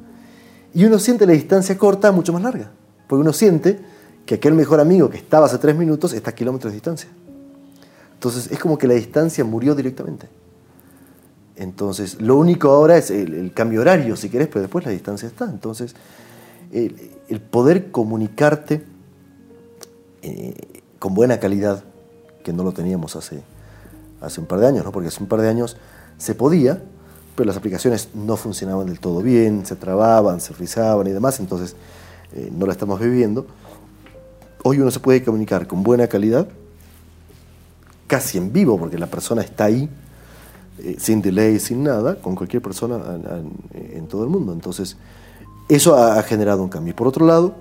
Y 0.75 0.85
uno 0.85 0.99
siente 0.99 1.27
la 1.27 1.33
distancia 1.33 1.77
corta 1.77 2.13
mucho 2.13 2.33
más 2.33 2.43
larga, 2.43 2.71
porque 3.07 3.21
uno 3.21 3.33
siente 3.33 3.81
que 4.25 4.37
aquel 4.37 4.55
mejor 4.55 4.81
amigo 4.81 5.09
que 5.09 5.17
estaba 5.17 5.47
hace 5.47 5.59
tres 5.59 5.77
minutos 5.77 6.13
está 6.13 6.31
a 6.31 6.35
kilómetros 6.35 6.73
de 6.73 6.77
distancia. 6.77 7.09
Entonces 8.15 8.51
es 8.51 8.59
como 8.59 8.77
que 8.77 8.87
la 8.87 8.95
distancia 8.95 9.45
murió 9.45 9.75
directamente. 9.75 10.29
Entonces 11.59 12.21
lo 12.21 12.37
único 12.37 12.71
ahora 12.71 12.97
es 12.97 13.11
el, 13.11 13.53
cambio 13.53 13.81
horario, 13.81 14.15
si 14.17 14.31
querés, 14.31 14.47
pero 14.47 14.61
después 14.61 14.85
la 14.85 14.93
distancia 14.93 15.27
está. 15.27 15.45
Entonces 15.45 15.95
el, 16.73 17.41
poder 17.41 17.91
comunicarte 17.91 18.85
eh, 20.23 20.55
con 21.01 21.15
buena 21.15 21.41
calidad, 21.41 21.83
que 22.45 22.53
no 22.53 22.63
lo 22.63 22.73
teníamos 22.73 23.17
hace, 23.17 23.43
hace 24.21 24.41
un 24.41 24.47
par 24.47 24.61
de 24.61 24.69
años, 24.69 24.85
¿no? 24.85 24.93
porque 24.93 25.09
hace 25.09 25.21
un 25.21 25.29
par 25.29 25.41
de 25.41 25.49
años 25.49 25.77
se 26.17 26.35
podía, 26.35 26.81
pero 27.35 27.47
las 27.47 27.57
aplicaciones 27.57 28.11
no 28.15 28.37
funcionaban 28.37 28.87
del 28.87 29.01
todo 29.01 29.21
bien, 29.21 29.67
se 29.67 29.75
trababan, 29.75 30.41
se 30.41 30.55
frizaban 30.55 31.09
y 31.09 31.11
demás, 31.11 31.41
entonces 31.41 31.75
eh, 32.35 32.51
no 32.57 32.67
la 32.67 32.73
estamos 32.73 33.01
viviendo. 33.01 33.47
Hoy 34.63 34.79
uno 34.79 34.93
se 34.93 35.01
puede 35.01 35.25
comunicar 35.25 35.67
con 35.67 35.83
buena 35.83 36.07
calidad, 36.07 36.47
casi 38.07 38.39
en 38.39 38.53
vivo, 38.53 38.79
porque 38.79 38.99
la 38.99 39.07
persona 39.09 39.43
está 39.43 39.65
ahí, 39.65 39.91
eh, 40.79 40.97
sin 40.99 41.23
delay, 41.23 41.59
sin 41.59 41.83
nada, 41.83 42.21
con 42.21 42.35
cualquier 42.35 42.63
persona 42.63 42.99
en, 43.75 44.07
todo 44.07 44.25
el 44.25 44.31
mundo. 44.31 44.53
Entonces, 44.53 44.97
eso 45.69 45.97
ha, 45.97 46.23
generado 46.23 46.63
un 46.63 46.69
cambio. 46.69 46.95
por 46.97 47.09
otro 47.09 47.27
lado, 47.27 47.55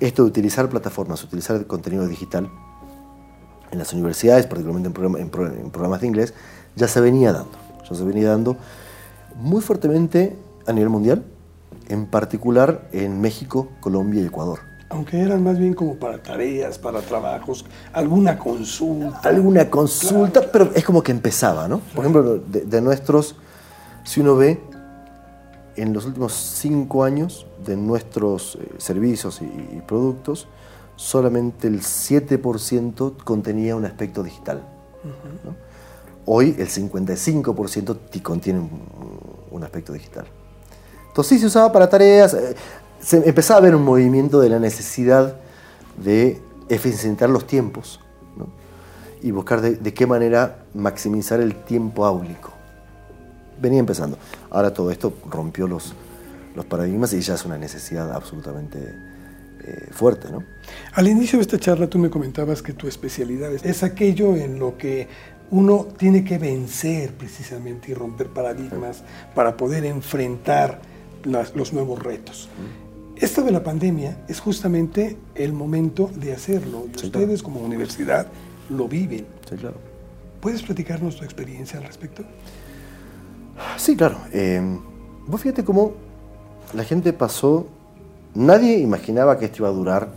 esto 0.00 0.22
de 0.22 0.28
utilizar 0.28 0.68
plataformas, 0.68 1.22
utilizar 1.24 1.66
contenido 1.66 2.06
digital 2.06 2.50
en 3.70 3.78
las 3.78 3.92
universidades, 3.92 4.46
particularmente 4.46 4.88
en, 4.88 5.30
programas 5.70 6.00
de 6.00 6.06
inglés, 6.06 6.34
ya 6.76 6.88
se 6.88 7.00
venía 7.00 7.32
dando. 7.32 7.58
Ya 7.88 7.96
se 7.96 8.04
venía 8.04 8.28
dando 8.28 8.56
muy 9.36 9.60
fuertemente 9.60 10.36
a 10.66 10.72
nivel 10.72 10.90
mundial, 10.90 11.24
en 11.88 12.06
particular 12.06 12.88
en 12.92 13.20
México, 13.20 13.68
Colombia 13.80 14.22
y 14.22 14.26
Ecuador 14.26 14.71
aunque 14.92 15.18
eran 15.18 15.42
más 15.42 15.58
bien 15.58 15.72
como 15.72 15.96
para 15.96 16.22
tareas, 16.22 16.78
para 16.78 17.00
trabajos, 17.00 17.64
alguna 17.92 18.38
consulta. 18.38 19.20
Alguna 19.26 19.70
consulta, 19.70 20.42
pero 20.52 20.70
es 20.74 20.84
como 20.84 21.02
que 21.02 21.12
empezaba, 21.12 21.66
¿no? 21.66 21.78
Por 21.94 22.04
ejemplo, 22.04 22.38
de, 22.38 22.80
nuestros, 22.82 23.36
si 24.04 24.20
uno 24.20 24.36
ve, 24.36 24.60
en 25.76 25.94
los 25.94 26.04
últimos 26.04 26.34
cinco 26.34 27.04
años 27.04 27.46
de 27.64 27.76
nuestros 27.76 28.56
eh, 28.56 28.74
servicios 28.76 29.40
y, 29.40 29.80
productos, 29.80 30.46
solamente 30.96 31.68
el 31.68 31.80
7% 31.80 33.24
contenía 33.24 33.74
un 33.74 33.86
aspecto 33.86 34.22
digital. 34.22 34.62
Hoy 36.26 36.54
el 36.58 36.68
55% 36.68 38.22
contiene 38.22 38.60
un, 38.60 38.70
un 39.50 39.64
aspecto 39.64 39.94
digital. 39.94 40.26
Entonces 41.12 41.36
sí 41.36 41.38
se 41.40 41.46
usaba 41.46 41.70
para 41.70 41.90
tareas. 41.90 42.34
Se 43.02 43.16
empezaba 43.28 43.58
a 43.58 43.62
ver 43.62 43.74
un 43.74 43.82
movimiento 43.82 44.40
de 44.40 44.48
la 44.48 44.58
necesidad 44.58 45.36
de 45.96 46.40
eficientar 46.68 47.28
los 47.28 47.46
tiempos 47.46 48.00
y 49.22 49.30
buscar 49.30 49.60
de, 49.60 49.94
qué 49.94 50.06
manera 50.06 50.64
maximizar 50.74 51.40
el 51.40 51.54
tiempo 51.54 52.04
áulico. 52.04 52.52
Venía 53.60 53.78
empezando. 53.78 54.18
Ahora 54.50 54.72
todo 54.72 54.90
esto 54.90 55.12
rompió 55.30 55.68
los, 55.68 55.94
los 56.56 56.64
paradigmas 56.64 57.12
y 57.12 57.20
ya 57.20 57.34
es 57.34 57.44
una 57.44 57.56
necesidad 57.56 58.12
absolutamente 58.12 58.78
eh, 59.64 59.88
fuerte. 59.92 60.30
¿no? 60.30 60.42
Al 60.94 61.06
inicio 61.06 61.38
de 61.38 61.42
esta 61.42 61.58
charla 61.58 61.88
tú 61.88 61.98
me 61.98 62.10
comentabas 62.10 62.62
que 62.62 62.72
tu 62.72 62.88
especialidad 62.88 63.52
es 63.52 63.82
aquello 63.84 64.34
en 64.34 64.58
lo 64.58 64.76
que 64.76 65.06
uno 65.50 65.86
tiene 65.96 66.24
que 66.24 66.38
vencer 66.38 67.12
precisamente 67.12 67.92
y 67.92 67.94
romper 67.94 68.28
paradigmas 68.28 69.04
para 69.34 69.56
poder 69.56 69.84
enfrentar 69.84 70.80
los 71.24 71.72
nuevos 71.72 72.02
retos. 72.02 72.48
Esto 73.16 73.42
de 73.42 73.50
la 73.50 73.62
pandemia 73.62 74.24
es 74.28 74.40
justamente 74.40 75.16
el 75.34 75.52
momento 75.52 76.10
de 76.14 76.32
hacerlo 76.32 76.86
y 76.92 77.06
ustedes 77.06 77.42
como 77.42 77.60
universidad 77.60 78.26
lo 78.68 78.88
viven. 78.88 79.26
Sí, 79.48 79.56
claro. 79.56 79.76
¿Puedes 80.40 80.62
platicarnos 80.62 81.16
tu 81.16 81.24
experiencia 81.24 81.78
al 81.78 81.84
respecto? 81.86 82.24
Sí, 83.76 83.96
claro. 83.96 84.18
Eh, 84.32 84.60
vos 85.26 85.40
fíjate 85.40 85.64
cómo 85.64 85.92
la 86.72 86.84
gente 86.84 87.12
pasó, 87.12 87.66
nadie 88.34 88.78
imaginaba 88.78 89.38
que 89.38 89.44
esto 89.44 89.58
iba 89.58 89.68
a 89.68 89.72
durar 89.72 90.14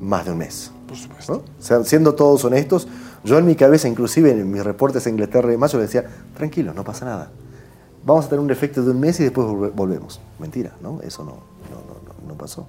más 0.00 0.24
de 0.24 0.32
un 0.32 0.38
mes. 0.38 0.72
Por 0.88 0.96
supuesto. 0.96 1.44
O 1.58 1.62
sea, 1.62 1.84
siendo 1.84 2.14
todos 2.14 2.44
honestos, 2.44 2.88
yo 3.24 3.38
en 3.38 3.46
mi 3.46 3.54
cabeza, 3.54 3.88
inclusive 3.88 4.30
en 4.30 4.50
mis 4.50 4.64
reportes 4.64 5.06
en 5.06 5.14
Inglaterra 5.14 5.48
y 5.48 5.52
demás, 5.52 5.72
yo 5.72 5.78
decía, 5.78 6.04
tranquilo, 6.36 6.74
no 6.74 6.84
pasa 6.84 7.04
nada. 7.04 7.30
Vamos 8.04 8.26
a 8.26 8.28
tener 8.28 8.44
un 8.44 8.50
efecto 8.50 8.82
de 8.82 8.90
un 8.90 9.00
mes 9.00 9.18
y 9.20 9.24
después 9.24 9.46
volvemos. 9.74 10.20
Mentira, 10.38 10.76
¿no? 10.82 11.00
Eso 11.00 11.24
no, 11.24 11.38
no 12.34 12.38
pasó. 12.38 12.66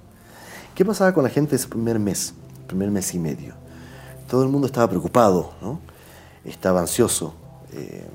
¿Qué 0.73 0.85
pasaba 0.85 1.13
con 1.13 1.23
la 1.23 1.29
gente 1.29 1.55
ese 1.55 1.67
primer 1.67 1.99
mes, 1.99 2.33
primer 2.67 2.91
mes 2.91 3.13
y 3.13 3.19
medio? 3.19 3.55
Todo 4.29 4.43
el 4.43 4.49
mundo 4.49 4.67
estaba 4.67 4.87
preocupado, 4.87 5.53
¿no? 5.61 5.79
estaba 6.45 6.81
ansioso, 6.81 7.33
eh, 7.73 8.05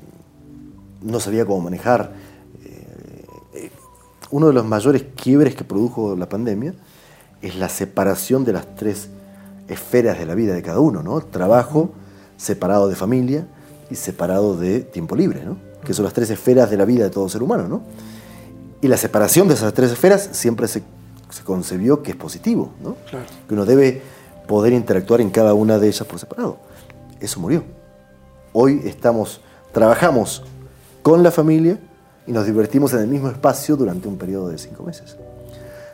no 1.01 1.19
sabía 1.19 1.45
cómo 1.45 1.61
manejar. 1.61 2.13
Eh, 2.63 3.25
eh, 3.55 3.71
uno 4.29 4.47
de 4.47 4.53
los 4.53 4.65
mayores 4.65 5.05
quiebres 5.15 5.55
que 5.55 5.63
produjo 5.63 6.15
la 6.15 6.29
pandemia 6.29 6.73
es 7.41 7.55
la 7.55 7.69
separación 7.69 8.45
de 8.45 8.53
las 8.53 8.75
tres 8.75 9.09
esferas 9.67 10.17
de 10.19 10.25
la 10.25 10.35
vida 10.35 10.53
de 10.53 10.61
cada 10.61 10.79
uno, 10.79 11.03
¿no? 11.03 11.21
Trabajo 11.21 11.91
separado 12.37 12.87
de 12.87 12.95
familia 12.95 13.47
y 13.89 13.95
separado 13.95 14.55
de 14.55 14.81
tiempo 14.81 15.15
libre, 15.15 15.43
¿no? 15.43 15.57
Que 15.83 15.93
son 15.93 16.05
las 16.05 16.13
tres 16.13 16.29
esferas 16.29 16.69
de 16.69 16.77
la 16.77 16.85
vida 16.85 17.03
de 17.03 17.09
todo 17.09 17.27
ser 17.27 17.43
humano, 17.43 17.67
¿no? 17.67 17.81
Y 18.81 18.87
la 18.87 18.97
separación 18.97 19.47
de 19.47 19.55
esas 19.55 19.73
tres 19.73 19.91
esferas 19.91 20.29
siempre 20.31 20.67
se 20.67 20.83
se 21.31 21.43
concebió 21.43 22.03
que 22.03 22.11
es 22.11 22.17
positivo, 22.17 22.71
¿no? 22.83 22.95
que 23.47 23.53
uno 23.53 23.65
debe 23.65 24.01
poder 24.47 24.73
interactuar 24.73 25.21
en 25.21 25.29
cada 25.29 25.53
una 25.53 25.79
de 25.79 25.87
ellas 25.87 26.05
por 26.07 26.19
separado. 26.19 26.57
Eso 27.19 27.39
murió. 27.39 27.63
Hoy 28.53 28.81
estamos, 28.85 29.41
trabajamos 29.71 30.43
con 31.01 31.23
la 31.23 31.31
familia 31.31 31.79
y 32.27 32.31
nos 32.31 32.45
divertimos 32.45 32.93
en 32.93 32.99
el 32.99 33.07
mismo 33.07 33.29
espacio 33.29 33.75
durante 33.75 34.07
un 34.07 34.17
periodo 34.17 34.49
de 34.49 34.57
cinco 34.57 34.83
meses. 34.83 35.17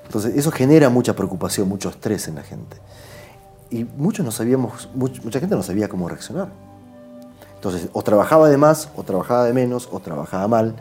Entonces, 0.06 0.36
eso 0.36 0.52
genera 0.52 0.89
mucha 0.89 1.15
preocupación, 1.15 1.67
mucho 1.67 1.89
estrés 1.89 2.28
en 2.28 2.36
la 2.36 2.43
gente. 2.43 2.78
Y 3.69 3.84
muchos 3.84 4.26
no 4.26 4.32
sabíamos, 4.32 4.89
mucha 4.95 5.39
gente 5.39 5.56
no 5.56 5.63
sabía 5.63 5.89
cómo 5.89 6.08
reaccionar. 6.08 6.47
Entonces, 7.56 7.89
o 7.91 8.02
trabajaba 8.02 8.50
de 8.50 8.58
más, 8.58 8.89
o 8.95 9.04
trabajaba 9.04 9.45
de 9.45 9.54
menos, 9.54 9.89
o 9.91 10.00
trabajaba 10.00 10.47
mal, 10.47 10.76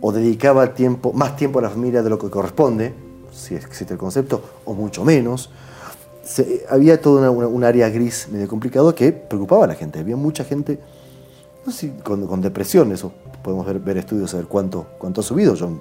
o 0.00 0.12
dedicaba 0.12 0.74
tiempo, 0.74 1.12
más 1.12 1.36
tiempo 1.36 1.58
a 1.58 1.62
la 1.62 1.70
familia 1.70 2.02
de 2.02 2.10
lo 2.10 2.18
que 2.18 2.30
corresponde, 2.30 2.94
si 3.38 3.54
existe 3.54 3.94
el 3.94 3.98
concepto, 3.98 4.42
o 4.64 4.74
mucho 4.74 5.04
menos. 5.04 5.50
había 6.68 7.00
toda 7.00 7.30
un 7.30 7.64
área 7.64 7.88
gris 7.88 8.28
medio 8.30 8.48
complicado 8.48 8.94
que 8.94 9.12
preocupaba 9.12 9.64
a 9.64 9.68
la 9.68 9.74
gente. 9.74 9.98
Había 9.98 10.16
mucha 10.16 10.44
gente 10.44 10.78
no 11.68 11.72
sé, 11.72 11.92
con, 12.02 12.40
depresión, 12.40 12.92
eso 12.92 13.12
podemos 13.42 13.66
ver, 13.66 13.78
ver, 13.78 13.98
estudios, 13.98 14.32
a 14.32 14.38
ver 14.38 14.46
cuánto, 14.46 14.86
cuánto 14.96 15.20
ha 15.20 15.24
subido. 15.24 15.54
Yo 15.54 15.68
mm, 15.68 15.78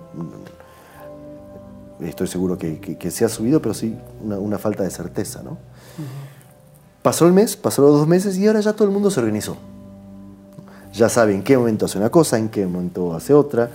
estoy 2.02 2.28
seguro 2.28 2.58
que, 2.58 2.80
que, 2.80 3.10
se 3.10 3.24
ha 3.24 3.30
subido, 3.30 3.62
pero 3.62 3.74
sí 3.74 3.98
una, 4.22 4.58
falta 4.58 4.84
de 4.84 4.90
certeza. 4.90 5.42
¿no? 5.44 5.58
Pasó 7.02 7.26
el 7.26 7.32
mes, 7.32 7.56
pasaron 7.56 7.92
los 7.92 8.00
dos 8.00 8.08
meses 8.08 8.38
y 8.38 8.46
ahora 8.48 8.60
ya 8.60 8.74
todo 8.74 8.86
el 8.86 8.94
mundo 8.94 9.10
se 9.10 9.22
organizó. 9.22 9.56
Ya 10.94 11.08
sabe 11.08 11.34
en 11.34 11.42
qué 11.42 11.58
momento 11.58 11.86
hace 11.86 11.98
una 11.98 12.10
cosa, 12.10 12.38
en 12.38 12.50
qué 12.50 12.66
momento 12.66 13.16
hace 13.16 13.34
otra 13.34 13.70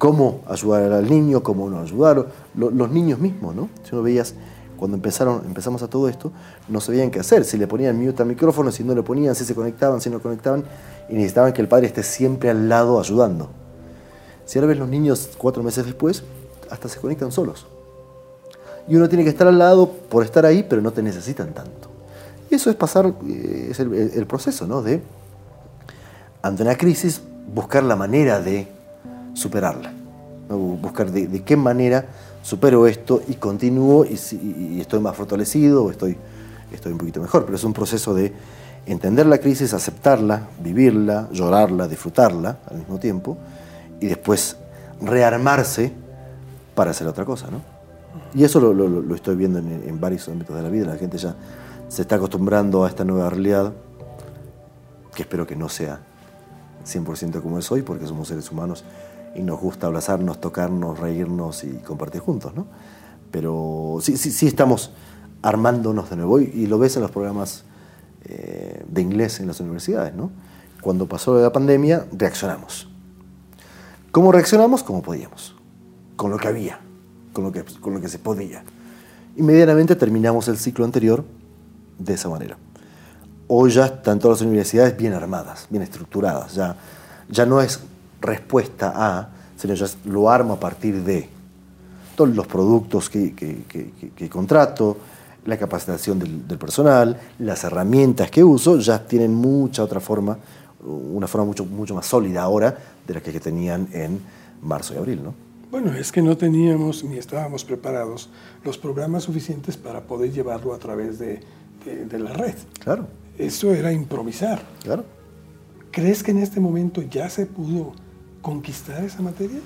cómo 0.00 0.40
ayudar 0.48 0.94
al 0.94 1.10
niño, 1.10 1.42
cómo 1.42 1.68
no 1.68 1.78
ayudarlo, 1.78 2.28
los 2.54 2.90
niños 2.90 3.18
mismos, 3.18 3.54
¿no? 3.54 3.68
Si 3.82 3.94
uno 3.94 4.02
veías, 4.02 4.32
cuando 4.78 4.96
empezaron, 4.96 5.42
empezamos 5.44 5.82
a 5.82 5.88
todo 5.88 6.08
esto, 6.08 6.32
no 6.68 6.80
sabían 6.80 7.10
qué 7.10 7.20
hacer, 7.20 7.44
si 7.44 7.58
le 7.58 7.66
ponían 7.66 8.02
mute 8.02 8.22
al 8.22 8.28
micrófono, 8.28 8.72
si 8.72 8.82
no 8.82 8.94
le 8.94 9.02
ponían, 9.02 9.34
si 9.34 9.44
se 9.44 9.54
conectaban, 9.54 10.00
si 10.00 10.08
no 10.08 10.18
conectaban, 10.20 10.64
y 11.10 11.12
necesitaban 11.12 11.52
que 11.52 11.60
el 11.60 11.68
padre 11.68 11.86
esté 11.86 12.02
siempre 12.02 12.48
al 12.48 12.66
lado 12.66 12.98
ayudando. 12.98 13.50
Si 14.46 14.58
ahora 14.58 14.68
ves 14.68 14.78
los 14.78 14.88
niños 14.88 15.32
cuatro 15.36 15.62
meses 15.62 15.84
después, 15.84 16.24
hasta 16.70 16.88
se 16.88 16.98
conectan 16.98 17.30
solos. 17.30 17.66
Y 18.88 18.96
uno 18.96 19.06
tiene 19.06 19.22
que 19.22 19.28
estar 19.28 19.48
al 19.48 19.58
lado 19.58 19.86
por 20.08 20.24
estar 20.24 20.46
ahí, 20.46 20.64
pero 20.66 20.80
no 20.80 20.92
te 20.92 21.02
necesitan 21.02 21.52
tanto. 21.52 21.90
Y 22.50 22.54
eso 22.54 22.70
es 22.70 22.76
pasar, 22.76 23.12
eh, 23.28 23.68
es 23.72 23.80
el, 23.80 23.92
el 23.92 24.26
proceso, 24.26 24.66
¿no? 24.66 24.80
De, 24.80 25.02
ante 26.40 26.62
una 26.62 26.76
crisis, 26.76 27.20
buscar 27.52 27.82
la 27.82 27.96
manera 27.96 28.40
de 28.40 28.79
superarla. 29.40 29.92
Buscar 30.48 31.10
de, 31.10 31.42
qué 31.42 31.56
manera 31.56 32.04
supero 32.42 32.86
esto 32.86 33.22
y 33.28 33.34
continúo 33.34 34.04
y, 34.04 34.80
estoy 34.80 35.00
más 35.00 35.16
fortalecido 35.16 35.84
o 35.84 35.90
estoy, 35.90 36.16
estoy 36.72 36.92
un 36.92 36.98
poquito 36.98 37.20
mejor. 37.20 37.44
Pero 37.44 37.56
es 37.56 37.64
un 37.64 37.72
proceso 37.72 38.14
de 38.14 38.32
entender 38.86 39.26
la 39.26 39.38
crisis, 39.38 39.72
aceptarla, 39.72 40.48
vivirla, 40.62 41.28
llorarla, 41.32 41.88
disfrutarla 41.88 42.58
al 42.68 42.78
mismo 42.78 42.98
tiempo 42.98 43.38
y 44.00 44.06
después 44.06 44.56
rearmarse 45.00 45.92
para 46.74 46.90
hacer 46.90 47.06
otra 47.06 47.24
cosa. 47.24 47.48
¿no? 47.50 47.62
Y 48.34 48.44
eso 48.44 48.60
lo, 48.60 49.14
estoy 49.14 49.36
viendo 49.36 49.60
en, 49.60 49.84
en, 49.86 50.00
varios 50.00 50.28
ámbitos 50.28 50.56
de 50.56 50.62
la 50.62 50.68
vida. 50.68 50.86
La 50.86 50.96
gente 50.96 51.16
ya 51.16 51.34
se 51.88 52.02
está 52.02 52.16
acostumbrando 52.16 52.84
a 52.84 52.88
esta 52.88 53.04
nueva 53.04 53.30
realidad, 53.30 53.72
que 55.14 55.22
espero 55.22 55.46
que 55.46 55.54
no 55.56 55.68
sea 55.68 56.00
100% 56.84 57.40
como 57.40 57.58
es 57.58 57.70
hoy, 57.70 57.82
porque 57.82 58.06
somos 58.06 58.28
seres 58.28 58.50
humanos 58.50 58.84
y 59.34 59.42
nos 59.42 59.60
gusta 59.60 59.86
abrazarnos, 59.86 60.40
tocarnos, 60.40 60.98
reírnos 60.98 61.64
y 61.64 61.74
compartir 61.78 62.20
juntos, 62.20 62.54
¿no? 62.54 62.66
Pero 63.30 63.98
sí, 64.00 64.16
sí, 64.16 64.30
sí 64.30 64.46
estamos 64.46 64.92
armándonos 65.42 66.10
de 66.10 66.16
nuevo. 66.16 66.40
Y, 66.40 66.66
lo 66.66 66.78
ves 66.78 66.96
en 66.96 67.02
los 67.02 67.10
programas 67.10 67.64
eh, 68.24 68.84
de 68.88 69.02
inglés 69.02 69.40
en 69.40 69.46
las 69.46 69.60
universidades, 69.60 70.14
¿no? 70.14 70.30
Cuando 70.82 71.06
pasó 71.06 71.40
la 71.40 71.52
pandemia, 71.52 72.06
reaccionamos. 72.12 72.88
¿Cómo 74.10 74.32
reaccionamos? 74.32 74.82
Como 74.82 75.02
podíamos, 75.02 75.54
con 76.16 76.30
lo 76.30 76.38
que 76.38 76.48
había, 76.48 76.80
con 77.32 77.44
lo 77.44 77.52
que, 77.52 77.62
con 77.80 77.94
lo 77.94 78.00
que 78.00 78.08
se 78.08 78.18
podía. 78.18 78.64
Inmediatamente 79.36 79.94
terminamos 79.94 80.48
el 80.48 80.58
ciclo 80.58 80.84
anterior 80.84 81.24
de 81.98 82.14
esa 82.14 82.28
manera. 82.28 82.56
Hoy 83.46 83.70
ya 83.70 83.86
están 83.86 84.18
todas 84.18 84.40
las 84.40 84.46
universidades 84.46 84.96
bien 84.96 85.12
armadas, 85.12 85.66
bien 85.70 85.82
estructuradas. 85.82 86.54
Ya, 86.54 86.76
ya 87.28 87.46
no 87.46 87.60
es 87.60 87.80
respuesta 88.20 88.92
a, 88.94 89.28
sino 89.56 89.74
ya 89.74 89.86
lo 90.04 90.30
armo 90.30 90.54
a 90.54 90.60
partir 90.60 91.02
de 91.02 91.28
todos 92.16 92.34
los 92.34 92.46
productos 92.46 93.08
que, 93.08 93.34
que, 93.34 94.28
contrato, 94.28 94.96
la 95.46 95.56
capacitación 95.56 96.18
del, 96.18 96.46
del, 96.46 96.58
personal, 96.58 97.18
las 97.38 97.64
herramientas 97.64 98.30
que 98.30 98.44
uso, 98.44 98.78
ya 98.78 99.06
tienen 99.06 99.34
mucha 99.34 99.82
otra 99.82 100.00
forma 100.00 100.36
una 100.82 101.26
forma 101.26 101.46
mucho, 101.46 101.64
mucho 101.64 101.94
más 101.94 102.06
sólida 102.06 102.42
ahora 102.42 102.76
de 103.06 103.14
la 103.14 103.20
que 103.20 103.38
tenían 103.40 103.88
en 103.92 104.20
marzo 104.62 104.94
y 104.94 104.96
abril, 104.96 105.22
¿no? 105.22 105.34
Bueno, 105.70 105.94
es 105.94 106.10
que 106.10 106.20
no 106.20 106.36
teníamos 106.36 107.04
ni 107.04 107.16
estábamos 107.16 107.64
preparados 107.64 108.28
los 108.64 108.76
programas 108.76 109.24
suficientes 109.24 109.76
para 109.76 110.00
poder 110.02 110.32
llevarlo 110.32 110.74
a 110.74 110.78
través 110.78 111.18
de, 111.20 111.40
de, 111.84 112.18
la 112.18 112.32
red. 112.32 112.56
Claro. 112.82 113.06
Eso 113.38 113.72
era 113.72 113.92
improvisar. 113.92 114.60
Claro. 114.82 115.04
¿Crees 115.92 116.24
que 116.24 116.32
en 116.32 116.38
este 116.38 116.58
momento 116.58 117.02
ya 117.02 117.30
se 117.30 117.46
pudo 117.46 117.92
conquistar 118.40 119.04
esa 119.04 119.22
materia? 119.22 119.60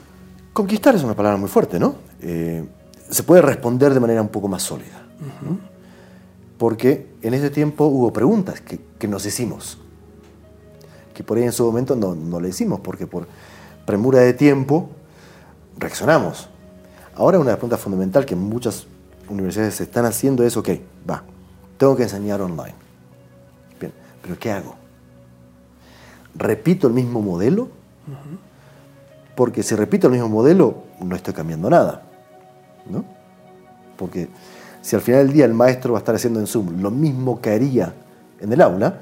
Conquistar 0.53 0.95
es 0.95 1.03
una 1.03 1.15
palabra 1.15 1.39
muy 1.39 1.49
fuerte, 1.49 1.79
¿no? 1.79 1.97
Eh, 2.21 2.65
se 3.09 3.23
puede 3.23 3.43
responder 3.43 3.93
de 3.93 4.01
manera 4.01 4.23
un 4.23 4.29
poco 4.29 4.49
más 4.49 4.63
sólida. 4.63 5.03
Porque 6.59 7.15
en 7.23 7.35
ese 7.35 7.51
tiempo 7.51 7.87
hubo 7.87 8.13
preguntas 8.13 8.61
que, 8.61 8.81
que 8.99 9.09
nos 9.09 9.27
hicimos 9.27 9.79
que 11.15 11.23
por 11.23 11.39
ahí 11.39 11.45
en 11.45 11.53
su 11.53 11.65
momento 11.65 11.97
no, 11.97 12.15
no 12.15 12.41
le 12.41 12.49
hicimos, 12.49 12.81
porque 12.81 13.07
por 13.07 13.27
premura 13.87 14.19
de 14.21 14.35
tiempo 14.35 14.91
reaccionamos. 15.79 16.49
Ahora 17.15 17.39
una 17.39 17.53
pregunta 17.53 17.79
fundamental 17.79 18.27
que 18.27 18.35
muchas 18.35 18.87
universidades 19.29 19.81
están 19.81 20.05
haciendo 20.05 20.45
es, 20.45 20.57
ok, 20.57 20.71
va, 21.09 21.23
tengo 21.79 21.97
que 21.97 22.03
enseñar 22.03 22.43
online. 22.43 22.75
Bien, 23.81 23.93
pero 24.21 24.39
¿qué 24.39 24.51
hago? 24.51 24.75
¿Repito 26.35 26.89
el 26.89 26.93
mismo 26.93 27.23
modelo? 27.23 27.69
Porque 29.35 29.62
si 29.62 29.75
repito 29.75 30.07
el 30.07 30.12
mismo 30.12 30.29
modelo, 30.29 30.85
no 31.01 31.16
estoy 31.16 31.35
cambiando 31.35 31.68
nada. 31.68 32.03
¿no? 32.88 33.05
Porque 33.97 34.29
si 34.83 34.94
al 34.97 35.03
final 35.03 35.27
del 35.27 35.35
día 35.35 35.44
el 35.44 35.55
maestro 35.55 35.92
va 35.92 35.99
a 35.99 36.01
estar 36.01 36.14
haciendo 36.14 36.40
en 36.40 36.47
Zoom 36.47 36.81
lo 36.81 36.90
mismo 36.90 37.40
que 37.40 37.51
haría 37.51 37.94
en 38.40 38.53
el 38.53 38.61
aula, 38.61 38.99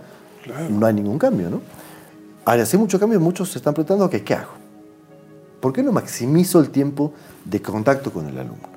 no 0.71 0.87
hay 0.87 0.95
ningún 0.95 1.19
cambio. 1.19 1.51
¿no? 1.51 1.61
al 2.45 2.61
hacer 2.61 2.79
mucho 2.79 2.99
cambio, 2.99 3.21
muchos 3.21 3.51
se 3.51 3.59
están 3.59 3.75
preguntando, 3.75 4.07
ok, 4.07 4.17
¿qué 4.25 4.35
hago? 4.35 4.53
¿Por 5.61 5.73
qué 5.73 5.83
no 5.83 5.93
maximizo 5.93 6.59
el 6.61 6.71
tiempo 6.71 7.13
de 7.45 7.63
contacto 7.63 8.13
con 8.13 8.27
el 8.27 8.37
alumno? 8.37 8.73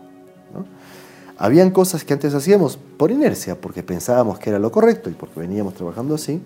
Habían 1.38 1.72
cosas 1.72 2.04
que 2.06 2.14
antes 2.14 2.34
hacíamos 2.34 2.78
por 2.78 3.12
inercia, 3.12 3.60
porque 3.60 3.84
pensábamos 3.84 4.40
que 4.40 4.52
era 4.52 4.60
lo 4.60 4.72
correcto 4.72 5.10
y 5.10 5.14
porque 5.14 5.40
veníamos 5.40 5.74
trabajando 5.74 6.16
así, 6.16 6.42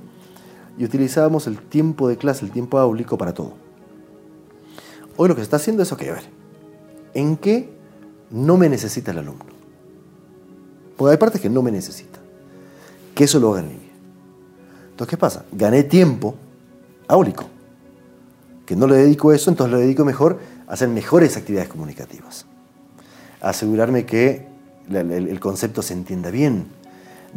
y 0.77 0.85
utilizábamos 0.85 1.45
el 1.45 1.59
tiempo 1.59 2.07
de 2.07 2.17
clase, 2.17 2.45
el 2.45 2.51
tiempo 2.51 2.79
áulico 2.79 3.17
para 3.17 3.33
todo. 3.33 3.53
Hoy 5.21 5.27
lo 5.27 5.35
que 5.35 5.41
se 5.41 5.43
está 5.43 5.57
haciendo 5.57 5.83
es, 5.83 5.91
ok, 5.91 6.01
a 6.03 6.13
ver, 6.13 6.23
¿en 7.13 7.35
qué 7.35 7.69
no 8.31 8.55
me 8.55 8.69
necesita 8.69 9.11
el 9.11 9.17
alumno? 9.17 9.43
Porque 10.95 11.11
hay 11.11 11.17
partes 11.17 11.41
que 11.41 11.49
no 11.49 11.61
me 11.61 11.71
necesita. 11.71 12.19
Que 13.13 13.25
eso 13.25 13.37
lo 13.37 13.51
haga 13.51 13.59
en 13.59 13.67
línea. 13.67 13.91
Entonces, 14.91 15.09
¿qué 15.09 15.17
pasa? 15.17 15.43
Gané 15.51 15.83
tiempo 15.83 16.35
áulico. 17.09 17.43
Que 18.65 18.77
no 18.77 18.87
le 18.87 18.95
dedico 18.95 19.33
eso, 19.33 19.49
entonces 19.49 19.73
lo 19.73 19.79
dedico 19.79 20.05
mejor 20.05 20.39
a 20.65 20.71
hacer 20.71 20.87
mejores 20.87 21.35
actividades 21.35 21.67
comunicativas. 21.67 22.45
Asegurarme 23.41 24.05
que 24.05 24.47
el, 24.89 25.39
concepto 25.41 25.81
se 25.81 25.95
entienda 25.95 26.31
bien, 26.31 26.67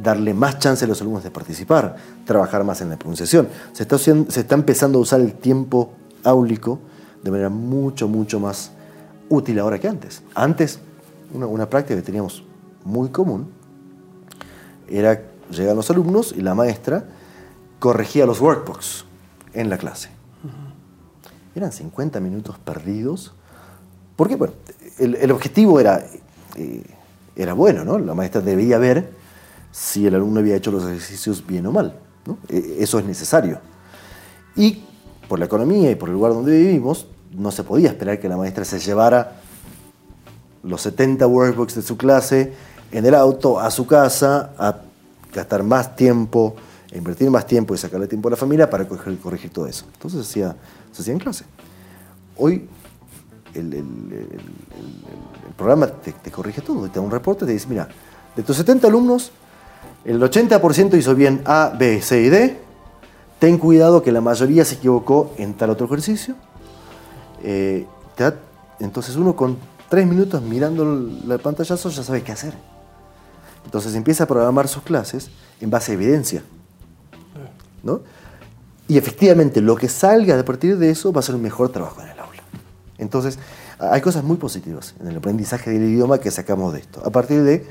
darle 0.01 0.35
más 0.35 0.61
chance 0.61 0.85
a 0.85 0.89
los 0.89 1.01
alumnos 1.01 1.25
de 1.25 1.33
participar, 1.33 1.97
trabajar 2.27 2.63
más 2.63 2.81
en 2.81 2.91
la 2.91 2.97
pronunciación. 2.97 3.49
Se 3.73 3.83
está, 3.83 3.99
se 3.99 4.21
está 4.23 4.55
empezando 4.55 5.01
a 5.01 5.03
usar 5.03 5.21
el 5.21 5.35
tiempo 5.35 5.91
áulico 6.23 6.79
de 7.23 7.31
manera 7.31 7.49
mucho, 7.49 8.09
mucho 8.09 8.41
más 8.41 8.73
útil 9.29 9.59
ahora 9.59 9.79
que 9.79 9.89
antes. 9.89 10.23
Antes, 10.35 10.81
una, 11.33 11.47
una 11.47 11.69
práctica 11.69 11.97
que 11.97 12.03
teníamos 12.03 12.45
muy 12.85 13.11
común 13.11 13.49
era 14.89 15.23
llegar 15.51 15.77
los 15.77 15.91
alumnos 15.91 16.35
y 16.37 16.41
la 16.41 16.55
maestra 16.55 17.05
corregía 17.79 18.27
los 18.27 18.41
workbooks 18.41 19.05
en 19.55 19.71
la 19.71 19.79
clase. 19.79 20.11
Eran 21.55 21.73
50 21.73 22.21
minutos 22.21 22.59
perdidos. 22.59 23.35
Porque, 24.17 24.37
bueno, 24.37 24.55
el, 24.99 25.31
objetivo 25.31 25.81
era, 25.81 26.05
eh, 26.57 26.85
era 27.37 27.55
bueno, 27.55 27.85
¿no? 27.85 27.99
La 27.99 28.15
maestra 28.15 28.41
debía 28.41 28.79
ver 28.79 29.13
si 29.71 30.07
el 30.07 30.15
alumno 30.15 30.41
había 30.41 30.57
hecho 30.57 30.71
los 30.71 30.85
ejercicios 30.85 31.47
bien 31.47 31.67
o 31.67 31.73
mal. 31.73 31.99
E, 32.49 32.77
eso 32.79 32.99
es 32.99 33.05
necesario. 33.05 33.59
Y 34.55 34.85
por 35.29 35.39
la 35.39 35.47
economía 35.47 35.91
y 35.91 35.95
por 35.95 36.09
el 36.09 36.15
lugar 36.15 36.33
donde 36.33 36.57
vivimos, 36.57 37.07
no 37.33 37.51
se 37.51 37.65
podía 37.65 37.89
esperar 37.89 38.21
que 38.21 38.29
la 38.29 38.37
maestra 38.37 38.65
se 38.65 38.79
llevara 38.79 39.41
los 40.63 40.83
70 40.83 41.27
workbooks 41.27 41.75
de 41.75 41.83
su 41.83 41.97
clase 41.97 42.53
en 42.93 43.05
el 43.07 43.15
auto 43.15 43.59
a 43.59 43.71
su 43.71 43.87
casa 43.87 44.53
a 44.59 44.77
gastar 45.33 45.63
más 45.63 45.97
tiempo 45.97 46.55
invertir 46.95 47.31
más 47.31 47.47
tiempo 47.47 47.75
y 47.75 47.79
sacarle 47.79 48.07
tiempo 48.07 48.29
a 48.29 48.33
la 48.33 48.37
familia 48.37 48.69
para 48.69 48.87
corregir, 48.87 49.51
todo 49.51 49.67
eso. 49.67 49.87
Entonces 49.95 50.27
se 50.27 50.45
hacía, 50.45 50.57
se 50.93 51.03
hacía 51.03 51.15
en 51.15 51.21
clase. 51.21 51.45
Hoy 52.37 52.69
el, 53.55 53.85
programa 55.57 55.87
te, 55.87 56.31
corrige 56.31 56.61
todo, 56.61 56.89
te 56.89 56.99
da 56.99 57.01
un 57.01 57.11
reporte, 57.11 57.47
te 57.47 57.53
dice, 57.53 57.67
mira, 57.69 57.89
de 58.37 58.43
tus 58.43 58.57
70 58.57 58.87
alumnos, 58.87 59.31
el 60.05 60.21
80% 60.21 60.97
hizo 60.99 61.15
bien 61.15 61.43
A, 61.45 61.73
B, 61.79 62.01
C 62.03 62.23
y 62.23 62.29
D, 62.29 62.59
ten 63.39 63.59
cuidado 63.59 64.03
que 64.03 64.13
la 64.13 64.21
mayoría 64.21 64.65
se 64.65 64.77
equivocó 64.77 65.33
en 65.37 65.55
tal 65.55 65.71
otro 65.71 65.87
ejercicio. 65.87 66.35
Eh, 67.43 67.87
entonces 68.79 69.17
uno 69.17 69.35
con 69.35 69.59
tres 69.89 70.07
minutos 70.07 70.41
mirando 70.43 70.83
el 70.83 71.41
pantallazo 71.41 71.91
ya 71.91 72.03
sabe 72.03 72.23
qué 72.23 72.33
hacer. 72.33 72.55
Entonces 73.65 73.95
empieza 73.95 74.25
a 74.25 74.27
programar 74.27 74.69
sus 74.69 74.83
clases 74.83 75.31
en 75.61 75.71
base 75.71 75.93
a 75.93 75.95
evidencia. 75.95 76.43
Y 78.89 78.99
efectivamente, 78.99 79.61
lo 79.61 79.77
que 79.77 79.89
salga 79.89 80.39
a 80.39 80.45
partir 80.45 80.77
de 80.79 80.91
eso 80.91 81.13
va 81.13 81.21
a 81.21 81.23
ser 81.23 81.35
un 81.35 81.43
mejor 81.43 81.71
trabajo 81.71 82.01
en 82.03 82.09
el 82.09 82.19
aula. 82.19 82.43
Entonces, 82.99 83.39
hay 83.79 84.01
cosas 84.01 84.23
muy 84.23 84.37
positivas 84.37 84.95
en 85.01 85.09
el 85.09 85.17
aprendizaje 85.17 85.71
del 85.71 85.83
idioma 85.85 86.19
que 86.19 86.31
sacamos 86.31 86.73
de 86.73 86.81
esto, 86.81 87.03
a 87.05 87.11
partir 87.11 87.43
de 87.43 87.67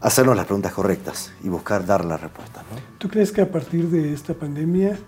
hacernos 0.00 0.36
las 0.36 0.46
preguntas 0.46 0.72
correctas 0.72 1.32
y 1.42 1.48
buscar 1.48 1.86
dar 1.86 2.04
las 2.04 2.20
respuestas. 2.20 2.64
¿Tú 2.98 3.08
crees 3.08 3.32
que 3.32 3.40
a 3.40 3.50
partir 3.50 3.88
de 3.88 4.12
esta 4.12 4.34
pandemia, 4.34 4.98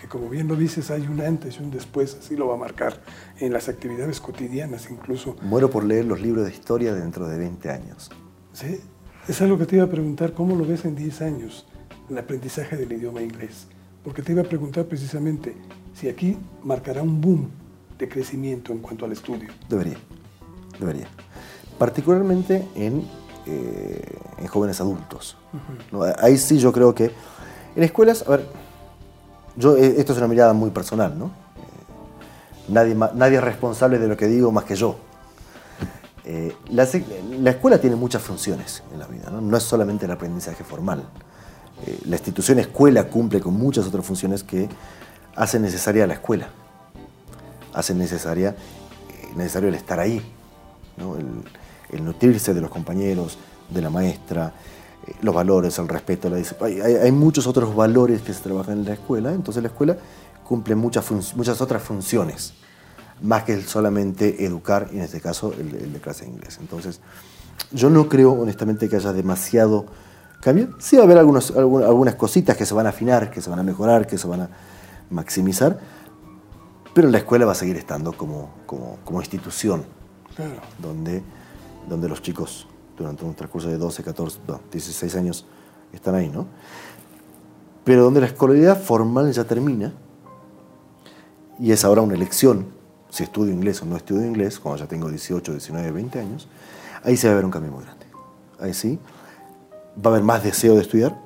que 0.00 0.08
como 0.08 0.28
bien 0.28 0.48
lo 0.48 0.56
dices, 0.56 0.90
hay 0.90 1.06
un 1.06 1.20
antes 1.20 1.58
y 1.58 1.62
un 1.62 1.70
después, 1.70 2.16
así 2.20 2.36
lo 2.36 2.48
va 2.48 2.54
a 2.54 2.58
marcar 2.58 3.02
en 3.38 3.52
las 3.52 3.68
actividades 3.68 4.20
cotidianas 4.20 4.90
incluso? 4.90 5.36
Muero 5.42 5.70
por 5.70 5.84
leer 5.84 6.06
los 6.06 6.20
libros 6.20 6.46
de 6.46 6.52
historia 6.52 6.94
dentro 6.94 7.28
de 7.28 7.38
20 7.38 7.70
años. 7.70 8.10
Sí, 8.52 8.80
es 9.28 9.42
algo 9.42 9.58
que 9.58 9.66
te 9.66 9.76
iba 9.76 9.84
a 9.84 9.90
preguntar, 9.90 10.32
¿cómo 10.32 10.56
lo 10.56 10.64
ves 10.64 10.84
en 10.84 10.96
10 10.96 11.22
años? 11.22 11.66
el 12.10 12.18
aprendizaje 12.18 12.76
del 12.76 12.92
idioma 12.92 13.22
inglés. 13.22 13.66
Porque 14.02 14.22
te 14.22 14.32
iba 14.32 14.42
a 14.42 14.44
preguntar 14.44 14.86
precisamente 14.86 15.54
si 15.94 16.08
aquí 16.08 16.36
marcará 16.62 17.02
un 17.02 17.20
boom 17.20 17.50
de 17.98 18.08
crecimiento 18.08 18.72
en 18.72 18.78
cuanto 18.78 19.04
al 19.04 19.12
estudio. 19.12 19.48
Debería, 19.68 19.96
debería. 20.78 21.06
Particularmente 21.78 22.66
en, 22.74 23.04
eh, 23.46 24.18
en 24.38 24.46
jóvenes 24.46 24.80
adultos. 24.80 25.36
Ahí 26.18 26.36
sí 26.36 26.58
yo 26.58 26.72
creo 26.72 26.94
que 26.94 27.10
en 27.76 27.82
escuelas, 27.82 28.24
a 28.26 28.30
ver, 28.30 28.46
yo, 29.60 29.76
eh, 29.76 29.94
esto 29.98 30.12
es 30.12 30.18
una 30.18 30.28
mirada 30.28 30.52
muy 30.52 30.70
personal, 30.70 31.16
¿no? 31.16 31.26
Eh, 31.26 31.30
nadie, 32.68 32.94
nadie 32.94 33.36
es 33.36 33.44
responsable 33.44 33.98
de 33.98 34.08
lo 34.08 34.16
que 34.16 34.26
digo 34.26 34.50
más 34.50 34.64
que 34.64 34.74
yo. 34.74 34.96
la, 36.70 36.88
la, 37.40 37.50
escuela 37.50 37.78
tiene 37.78 37.96
muchas 37.96 38.22
funciones 38.22 38.82
en 38.92 38.98
la 38.98 39.06
vida, 39.06 39.30
¿no? 39.30 39.40
no 39.40 39.56
es 39.56 39.62
solamente 39.62 40.06
el 40.06 40.12
aprendizaje 40.12 40.64
formal. 40.64 41.04
Eh, 41.86 41.98
la 42.06 42.16
institución 42.16 42.58
escuela 42.58 43.04
cumple 43.04 43.40
con 43.40 43.54
muchas 43.54 43.86
otras 43.86 44.04
funciones 44.04 44.42
que 44.42 44.68
hacen 45.34 45.62
necesaria 45.62 46.06
la 46.06 46.14
escuela, 46.14 46.48
hacen 47.72 47.98
necesaria, 47.98 48.50
eh, 48.50 49.28
necesario 49.34 49.68
el 49.68 49.74
estar 49.74 49.98
ahí, 49.98 50.20
el, 50.98 52.04
nutrirse 52.04 52.52
de 52.52 52.60
los 52.60 52.70
compañeros, 52.70 53.38
de 53.70 53.80
la 53.80 53.88
maestra, 53.88 54.48
eh, 54.48 54.52
los 55.22 55.34
valores, 55.34 55.78
el 55.78 55.88
respeto, 55.88 56.28
la 56.30 56.36
hay, 56.36 56.80
hay, 56.80 57.12
muchos 57.12 57.46
otros 57.46 57.74
valores 57.74 58.22
que 58.22 58.32
se 58.32 58.42
trabajan 58.42 58.78
en 58.78 58.84
la 58.84 58.94
escuela, 58.94 59.32
entonces 59.32 59.62
la 59.62 59.68
escuela 59.68 59.96
cumple 60.44 60.74
muchas, 60.74 61.10
muchas 61.36 61.60
otras 61.60 61.82
funciones, 61.82 62.54
más 63.22 63.44
que 63.44 63.60
solamente 63.62 64.44
educar, 64.44 64.88
y 64.92 64.96
en 64.96 65.02
este 65.02 65.20
caso 65.20 65.52
el, 65.58 65.92
de 65.92 66.00
clase 66.00 66.24
de 66.24 66.30
inglés. 66.32 66.58
Entonces, 66.60 67.00
Yo 67.72 67.90
no 67.90 68.08
creo, 68.08 68.32
honestamente, 68.32 68.88
que 68.88 68.96
haya 68.96 69.12
demasiado 69.12 69.86
cambio. 70.40 70.70
Sí 70.78 70.96
va 70.96 71.02
a 71.02 71.04
haber 71.04 71.18
algunos, 71.18 71.50
algunas 71.52 72.14
cositas 72.14 72.56
que 72.56 72.64
se 72.64 72.74
van 72.74 72.86
a 72.86 72.88
afinar, 72.88 73.30
que 73.30 73.40
se 73.40 73.50
van 73.50 73.58
a 73.58 73.62
mejorar, 73.62 74.06
que 74.06 74.18
se 74.18 74.26
van 74.26 74.40
a 74.40 74.50
maximizar, 75.10 75.78
pero 76.94 77.08
la 77.08 77.18
escuela 77.18 77.46
va 77.46 77.52
a 77.52 77.54
seguir 77.54 77.76
estando 77.76 78.12
como, 78.12 78.50
como, 78.66 79.20
institución, 79.20 79.84
donde, 80.78 81.22
donde 81.88 82.08
los 82.08 82.22
chicos 82.22 82.66
durante 83.02 83.24
un 83.24 83.34
transcurso 83.34 83.68
de 83.68 83.78
12, 83.78 84.02
14, 84.02 84.40
16 84.70 85.16
años 85.16 85.46
están 85.92 86.14
ahí, 86.14 86.28
¿no? 86.28 86.46
Pero 87.84 88.04
donde 88.04 88.20
la 88.20 88.26
escolaridad 88.26 88.80
formal 88.80 89.32
ya 89.32 89.44
termina 89.44 89.92
y 91.58 91.72
es 91.72 91.84
ahora 91.84 92.02
una 92.02 92.14
elección, 92.14 92.66
si 93.10 93.22
estudio 93.22 93.52
inglés 93.52 93.82
o 93.82 93.86
no 93.86 93.96
estudio 93.96 94.26
inglés, 94.26 94.58
cuando 94.58 94.82
ya 94.82 94.88
tengo 94.88 95.08
18, 95.08 95.52
19, 95.52 95.90
20 95.90 96.20
años, 96.20 96.48
ahí 97.02 97.16
se 97.16 97.26
va 97.26 97.32
a 97.32 97.36
ver 97.36 97.44
un 97.44 97.50
cambio 97.50 97.72
muy 97.72 97.84
grande. 97.84 98.06
Ahí 98.58 98.74
sí, 98.74 98.98
va 99.96 100.10
a 100.10 100.14
haber 100.14 100.22
más 100.22 100.42
deseo 100.42 100.74
de 100.74 100.82
estudiar, 100.82 101.16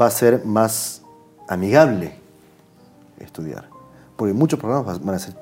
va 0.00 0.06
a 0.06 0.10
ser 0.10 0.44
más 0.44 1.02
amigable 1.48 2.18
estudiar, 3.18 3.68
porque 4.16 4.34
muchos 4.34 4.58
programas 4.58 5.04
van 5.04 5.14
a 5.14 5.18
ser, 5.18 5.34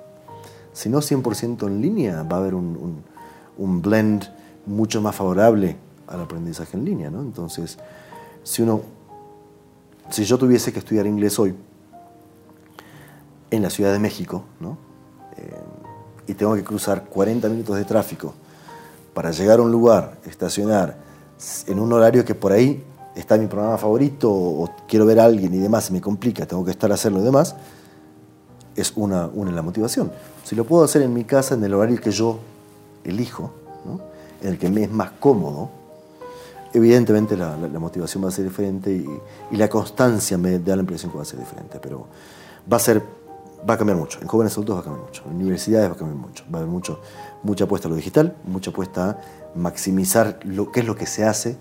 si 0.72 0.88
no 0.88 0.98
100% 0.98 1.66
en 1.66 1.80
línea, 1.80 2.22
va 2.22 2.36
a 2.36 2.40
haber 2.40 2.54
un, 2.54 3.02
blend 3.82 4.24
mucho 4.66 5.00
más 5.00 5.14
favorable 5.14 5.76
al 6.06 6.20
aprendizaje 6.20 6.76
en 6.76 6.84
línea, 6.84 7.10
¿no? 7.10 7.20
Entonces, 7.20 7.78
si 8.42 8.62
uno, 8.62 8.82
si 10.10 10.24
yo 10.24 10.38
tuviese 10.38 10.72
que 10.72 10.78
estudiar 10.78 11.06
inglés 11.06 11.38
hoy, 11.38 11.54
en 13.50 13.62
la 13.62 13.70
Ciudad 13.70 13.92
de 13.92 13.98
México, 13.98 14.44
¿no? 14.60 14.78
Eh, 15.36 15.60
y 16.28 16.34
tengo 16.34 16.54
que 16.54 16.64
cruzar 16.64 17.04
40 17.04 17.48
minutos 17.48 17.76
de 17.76 17.84
tráfico 17.84 18.34
para 19.12 19.30
llegar 19.30 19.58
a 19.58 19.62
un 19.62 19.70
lugar, 19.70 20.18
estacionar, 20.24 20.96
en 21.66 21.78
un 21.78 21.92
horario 21.92 22.24
que 22.24 22.34
por 22.34 22.52
ahí 22.52 22.82
está 23.14 23.36
mi 23.36 23.46
programa 23.46 23.76
favorito 23.76 24.30
o, 24.32 24.70
quiero 24.88 25.04
ver 25.04 25.20
a 25.20 25.24
alguien 25.24 25.52
y 25.52 25.58
demás, 25.58 25.90
me 25.90 26.00
complica, 26.00 26.46
tengo 26.46 26.64
que 26.64 26.70
estar 26.70 26.90
a 26.90 26.94
hacerlo 26.94 27.20
y 27.20 27.24
demás, 27.24 27.54
es 28.74 28.92
una, 28.96 29.26
una 29.26 29.52
la 29.52 29.60
motivación. 29.60 30.10
Si 30.44 30.56
lo 30.56 30.64
puedo 30.64 30.84
hacer 30.84 31.02
en 31.02 31.12
mi 31.12 31.24
casa, 31.24 31.54
en 31.54 31.64
el 31.64 31.74
horario 31.74 32.00
que 32.00 32.10
yo 32.10 32.38
elijo, 33.04 33.52
en 34.42 34.48
el 34.48 34.58
que 34.58 34.68
me 34.68 34.84
es 34.84 34.90
más 34.90 35.12
cómodo, 35.12 35.70
evidentemente 36.74 37.36
la, 37.36 37.56
motivación 37.56 38.24
va 38.24 38.28
a 38.28 38.32
ser 38.32 38.44
diferente 38.44 38.92
y, 38.92 39.06
y, 39.50 39.56
la 39.56 39.68
constancia 39.68 40.36
me 40.36 40.58
da 40.58 40.76
la 40.76 40.82
impresión 40.82 41.10
que 41.10 41.16
va 41.16 41.22
a 41.22 41.26
ser 41.26 41.38
diferente, 41.38 41.78
pero 41.80 42.06
va 42.70 42.76
a 42.76 42.80
ser 42.80 43.02
va 43.68 43.74
a 43.74 43.78
cambiar 43.78 43.98
mucho. 43.98 44.18
En 44.20 44.28
jóvenes 44.28 44.52
adultos 44.52 44.76
va 44.76 44.80
a 44.80 44.84
cambiar 44.84 45.06
mucho. 45.06 45.22
En 45.26 45.36
universidades 45.36 45.88
va 45.88 45.94
a 45.94 45.96
cambiar 45.96 46.18
mucho. 46.18 46.44
Va 46.52 46.58
a 46.58 46.62
haber 46.62 46.72
mucho, 46.72 47.00
mucha 47.42 47.64
apuesta 47.64 47.88
a 47.88 47.90
lo 47.90 47.96
digital, 47.96 48.36
mucha 48.44 48.70
apuesta 48.70 49.10
a 49.10 49.18
maximizar 49.54 50.40
lo, 50.44 50.72
qué 50.72 50.80
es 50.80 50.86
lo 50.86 50.96
que 50.96 51.06
se 51.06 51.24
hace, 51.24 51.56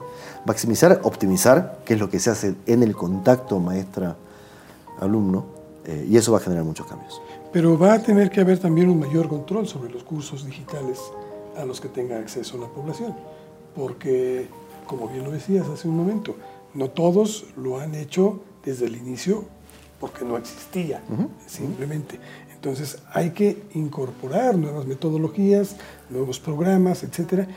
maximizar, 0.46 1.02
optimizar 1.04 1.80
qué 1.86 1.96
es 1.96 2.00
lo 2.00 2.10
que 2.10 2.20
se 2.20 2.30
hace 2.30 2.56
en 2.66 2.84
el 2.84 2.96
contacto 2.96 3.60
maestra-alumno, 3.60 5.46
eh, 5.86 6.08
y 6.10 6.18
eso 6.18 6.32
va 6.32 6.38
a 6.38 6.42
generar 6.42 6.64
muchos 6.64 6.88
cambios. 6.88 7.22
Pero 7.52 7.78
va 7.78 7.94
a 7.94 8.00
tener 8.00 8.30
que 8.30 8.40
haber 8.42 8.60
también 8.60 8.90
un 8.90 9.00
mayor 9.00 9.28
control 9.28 9.68
sobre 9.68 9.92
los 9.92 10.04
cursos 10.04 10.46
digitales 10.46 11.00
a 11.58 11.66
los 11.66 11.82
que 11.82 11.90
tenga 11.90 12.18
acceso 12.18 12.58
la 12.58 12.68
población, 12.68 13.16
porque, 13.76 14.48
como 14.88 15.08
bien 15.08 15.24
lo 15.24 15.32
decías 15.32 15.68
hace 15.68 15.88
un 15.88 15.98
momento, 15.98 16.36
no 16.74 16.90
todos 16.90 17.46
lo 17.58 17.80
han 17.80 17.96
hecho 17.96 18.42
desde 18.64 18.86
el 18.86 18.96
inicio 18.96 19.46
porque 20.00 20.26
no 20.26 20.38
existía, 20.38 21.04
simplemente. 21.46 22.20
Entonces 22.56 23.00
hay 23.14 23.32
que 23.32 23.64
incorporar 23.74 24.58
nuevas 24.58 24.86
metodologías, 24.86 25.76
nuevos 26.10 26.40
programas, 26.40 27.04
etcétera. 27.04 27.48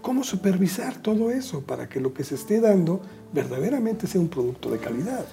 ¿Cómo 0.00 0.24
supervisar 0.24 0.96
todo 0.96 1.30
eso 1.30 1.60
para 1.62 1.88
que 1.88 2.00
lo 2.00 2.12
que 2.12 2.24
se 2.24 2.34
esté 2.34 2.60
dando 2.60 3.00
verdaderamente 3.32 4.06
sea 4.06 4.20
un 4.20 4.28
producto 4.28 4.70
de 4.70 4.78
calidad? 4.78 5.24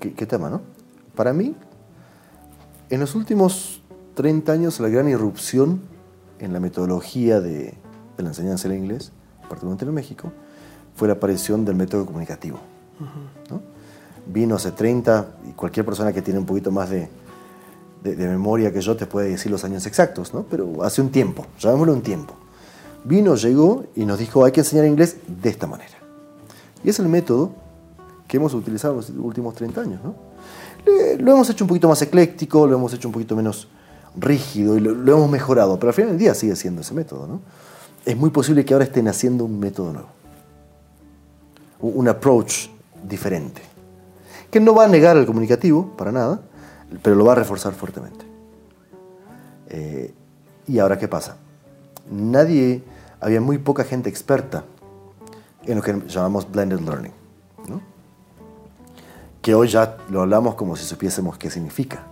¿Qué, 0.00 0.26
tema, 0.26 0.48
no? 0.48 0.62
Para 1.14 1.32
mí, 1.32 1.54
en 2.90 3.00
los 3.00 3.14
últimos 3.14 3.82
30 4.16 4.50
años, 4.50 4.80
la 4.80 4.88
gran 4.88 5.08
irrupción 5.08 5.82
en 6.38 6.52
la 6.54 6.58
metodología 6.58 7.40
de, 7.40 7.74
la 8.16 8.28
enseñanza 8.28 8.66
del 8.66 8.78
inglés, 8.78 9.12
particularmente 9.42 9.84
en 9.84 9.94
México, 9.94 10.32
fue 10.96 11.06
la 11.06 11.14
aparición 11.14 11.64
del 11.64 11.76
método 11.76 12.06
comunicativo. 12.06 12.58
¿no? 13.50 13.60
vino 14.26 14.56
hace 14.56 14.72
30 14.72 15.36
y 15.50 15.52
cualquier 15.52 15.84
persona 15.84 16.12
que 16.12 16.22
tiene 16.22 16.40
un 16.40 16.46
poquito 16.46 16.70
más 16.70 16.90
de, 16.90 17.08
memoria 18.02 18.72
que 18.72 18.80
yo 18.80 18.96
te 18.96 19.06
puede 19.06 19.28
decir 19.28 19.52
los 19.52 19.64
años 19.64 19.84
exactos, 19.86 20.32
¿no? 20.32 20.44
pero 20.48 20.82
hace 20.82 21.02
un 21.02 21.10
tiempo, 21.10 21.46
llamémoslo 21.58 21.92
un 21.92 22.02
tiempo. 22.02 22.34
Vino, 23.04 23.36
llegó 23.36 23.84
y 23.94 24.06
nos 24.06 24.18
dijo 24.18 24.44
hay 24.44 24.52
que 24.52 24.60
enseñar 24.60 24.86
inglés 24.86 25.18
de 25.26 25.50
esta 25.50 25.66
manera. 25.66 25.98
Y 26.82 26.88
es 26.88 26.98
el 26.98 27.08
método 27.08 27.52
que 28.26 28.38
hemos 28.38 28.54
utilizado 28.54 28.94
en 28.94 28.98
los 28.98 29.10
últimos 29.10 29.54
30 29.54 29.80
años. 29.80 30.00
¿no? 30.02 30.14
lo 31.18 31.32
hemos 31.32 31.50
hecho 31.50 31.64
un 31.64 31.68
poquito 31.68 31.88
más 31.88 32.00
ecléctico, 32.00 32.66
lo 32.66 32.76
hemos 32.76 32.94
hecho 32.94 33.08
un 33.08 33.12
poquito 33.12 33.36
menos 33.36 33.68
rígido 34.16 34.76
y 34.76 34.80
lo, 34.80 35.16
hemos 35.16 35.30
mejorado, 35.30 35.78
pero 35.78 35.90
al 35.90 35.94
final 35.94 36.10
del 36.10 36.18
día 36.18 36.34
sigue 36.34 36.56
siendo 36.56 36.80
ese 36.80 36.94
método. 36.94 37.26
¿no? 37.26 37.40
Es 38.04 38.16
muy 38.16 38.30
posible 38.30 38.64
que 38.64 38.74
ahora 38.74 38.84
estén 38.84 39.08
haciendo 39.08 39.44
un 39.44 39.58
método 39.58 39.92
nuevo, 39.92 40.08
un 41.80 42.08
approach 42.08 42.68
diferente 43.02 43.62
que 44.50 44.60
no 44.60 44.74
va 44.74 44.84
a 44.84 44.88
negar 44.88 45.16
el 45.16 45.26
comunicativo, 45.26 45.96
para 45.96 46.12
nada, 46.12 46.40
pero 47.02 47.16
lo 47.16 47.24
va 47.24 47.32
a 47.32 47.34
reforzar 47.34 47.74
fuertemente. 47.74 48.24
Eh, 49.68 50.14
¿Y 50.66 50.78
ahora 50.78 50.98
qué 50.98 51.08
pasa? 51.08 51.36
Nadie, 52.10 52.82
había 53.20 53.40
muy 53.40 53.58
poca 53.58 53.84
gente 53.84 54.08
experta 54.08 54.64
en 55.64 55.76
lo 55.76 55.82
que 55.82 56.00
llamamos 56.08 56.50
blended 56.50 56.80
learning, 56.80 57.12
¿no? 57.68 57.80
que 59.42 59.54
hoy 59.54 59.68
ya 59.68 59.96
lo 60.10 60.22
hablamos 60.22 60.54
como 60.54 60.76
si 60.76 60.84
supiésemos 60.84 61.36
qué 61.38 61.50
significa. 61.50 62.06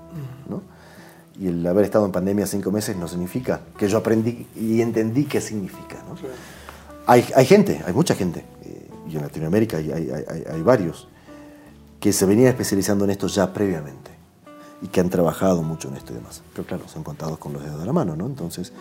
Y 1.38 1.49
el 1.49 1.66
haber 1.66 1.85
estado 1.85 2.07
en 2.07 2.12
pandemia 2.12 2.47
cinco 2.47 2.70
meses 2.70 2.97
no 2.97 3.09
significa 3.09 3.61
que 3.77 3.88
yo 3.88 3.99
aprendí 3.99 4.47
y 4.55 4.81
entendí 4.81 5.25
qué 5.25 5.40
significa. 5.40 5.97
¿no? 6.09 6.16
Hay, 7.07 7.25
hay, 7.35 7.44
gente, 7.44 7.83
hay 7.85 7.92
mucha 7.92 8.14
gente, 8.14 8.44
eh, 8.62 8.88
y 9.11 9.16
en 9.16 9.23
Latinoamérica 9.23 9.79
hay, 9.79 9.90
hay, 9.90 10.44
hay 10.51 10.62
varios, 10.62 11.09
que 11.99 12.12
se 12.12 12.25
venían 12.27 12.49
especializando 12.49 13.05
en 13.05 13.11
esto 13.11 13.27
ya 13.27 13.53
previamente 13.53 14.12
y 14.83 14.88
que 14.88 15.01
han 15.01 15.11
trabajado 15.11 15.62
mucho 15.62 15.88
en 15.88 15.97
esto 15.97 16.12
y 16.12 16.16
demás. 16.16 16.42
Pero 16.53 16.66
claro, 16.66 16.85
son 16.87 17.03
contados 17.03 17.38
con 17.38 17.53
los 17.53 17.62
dedos 17.62 17.81
de 17.81 17.87
la 17.87 17.92
mano, 17.92 18.14
¿no? 18.14 18.27
Entonces, 18.27 18.73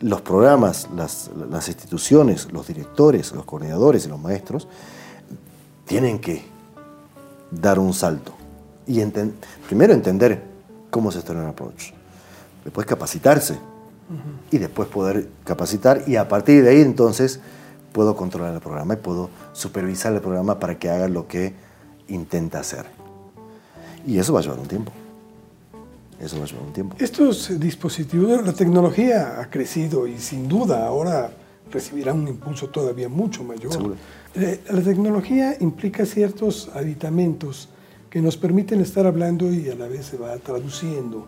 los 0.00 0.20
programas, 0.20 0.88
las, 0.94 1.30
instituciones, 1.68 2.52
los 2.52 2.66
directores, 2.66 3.32
los 3.32 3.44
coordinadores 3.44 4.06
y 4.06 4.08
los 4.08 4.20
maestros 4.20 4.68
tienen 5.86 6.18
que 6.18 6.44
dar 7.50 7.78
un 7.78 7.94
salto 7.94 8.34
y 8.86 9.02
primero 9.66 9.92
entender 9.92 10.42
cómo 10.90 11.10
se 11.12 11.20
está 11.20 11.32
en 11.32 11.40
el 11.40 11.46
approach, 11.48 11.92
después 12.64 12.86
capacitarse 12.86 13.58
y 14.50 14.58
después 14.58 14.88
poder 14.88 15.28
capacitar 15.44 16.04
y 16.06 16.16
a 16.16 16.28
partir 16.28 16.64
de 16.64 16.70
ahí 16.70 16.80
entonces 16.80 17.40
puedo 17.92 18.16
controlar 18.16 18.54
el 18.54 18.60
programa 18.60 18.94
y 18.94 18.96
puedo 18.96 19.30
supervisar 19.52 20.14
el 20.14 20.20
programa 20.20 20.58
para 20.58 20.78
que 20.78 20.88
haga 20.88 21.08
lo 21.08 21.26
que 21.26 21.54
intenta 22.08 22.60
hacer. 22.60 22.86
Y 24.06 24.18
eso 24.18 24.32
va 24.32 24.40
a 24.40 24.42
llevar 24.42 24.58
un 24.58 24.68
tiempo. 24.68 24.92
Eso 26.20 26.38
va 26.38 26.44
a 26.44 26.46
llevar 26.46 26.64
un 26.64 26.72
tiempo. 26.72 26.96
Estos 26.98 27.58
dispositivos, 27.60 28.44
la 28.44 28.52
tecnología 28.52 29.40
ha 29.40 29.50
crecido 29.50 30.06
y 30.06 30.18
sin 30.18 30.48
duda 30.48 30.86
ahora 30.86 31.30
recibirá 31.70 32.12
un 32.12 32.26
impulso 32.26 32.68
todavía 32.68 33.08
mucho 33.08 33.44
mayor. 33.44 33.96
Eh, 34.34 34.60
la 34.70 34.80
tecnología 34.80 35.56
implica 35.60 36.06
ciertos 36.06 36.70
aditamentos 36.74 37.68
que 38.10 38.22
nos 38.22 38.36
permiten 38.36 38.80
estar 38.80 39.06
hablando 39.06 39.52
y 39.52 39.68
a 39.68 39.74
la 39.74 39.86
vez 39.86 40.06
se 40.06 40.16
va 40.16 40.36
traduciendo. 40.38 41.26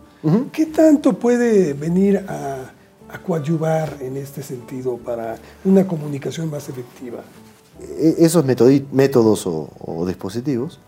¿Qué 0.51 0.67
tanto 0.67 1.13
puede 1.13 1.73
venir 1.73 2.25
a, 2.27 2.71
coadyuvar 3.25 3.97
en 3.99 4.15
este 4.15 4.41
sentido 4.41 4.97
para 4.97 5.37
una 5.65 5.85
comunicación 5.85 6.49
más 6.49 6.69
efectiva? 6.69 7.19
E-, 7.81 8.15
esos 8.19 8.45
métodos 8.45 9.45
o, 9.45 10.05
dispositivos, 10.07 10.79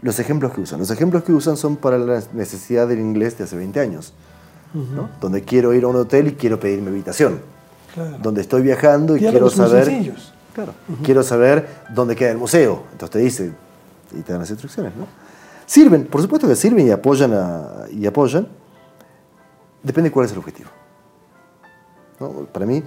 los 0.00 0.18
ejemplos 0.18 0.52
que 0.52 0.60
usan. 0.60 0.78
Los 0.78 0.90
ejemplos 0.90 1.24
que 1.24 1.32
usan 1.32 1.56
son 1.56 1.76
para 1.76 1.98
la 1.98 2.22
necesidad 2.34 2.86
del 2.86 3.00
inglés 3.00 3.38
de 3.38 3.44
hace 3.44 3.56
20 3.56 3.80
años, 3.80 4.12
donde 5.20 5.42
quiero 5.42 5.74
ir 5.74 5.84
a 5.84 5.88
un 5.88 5.96
hotel 5.96 6.28
y 6.28 6.32
quiero 6.32 6.60
pedir 6.60 6.80
mi 6.80 6.88
habitación, 6.88 7.40
donde 8.22 8.42
estoy 8.42 8.62
viajando 8.62 9.16
y 9.16 9.20
quiero 9.20 9.50
saber... 9.50 10.12
Claro, 10.54 10.74
quiero 11.04 11.22
saber 11.22 11.68
dónde 11.94 12.16
queda 12.16 12.32
el 12.32 12.38
museo. 12.38 12.82
Entonces 12.90 13.10
te 13.10 13.18
dice 13.20 13.52
y 14.12 14.22
te 14.22 14.32
dan 14.32 14.40
las 14.40 14.50
instrucciones. 14.50 14.94
¿no? 14.96 15.06
Sirven, 15.66 16.06
por 16.06 16.22
supuesto 16.22 16.48
que 16.48 16.56
sirven 16.56 16.86
y 16.86 16.90
apoyan, 16.90 17.86
y 17.90 18.06
apoyan. 18.06 18.48
Depende 19.82 20.10
de 20.10 20.12
cuál 20.12 20.26
es 20.26 20.32
el 20.32 20.38
objetivo. 20.38 20.70
Para 22.52 22.66
mí, 22.66 22.82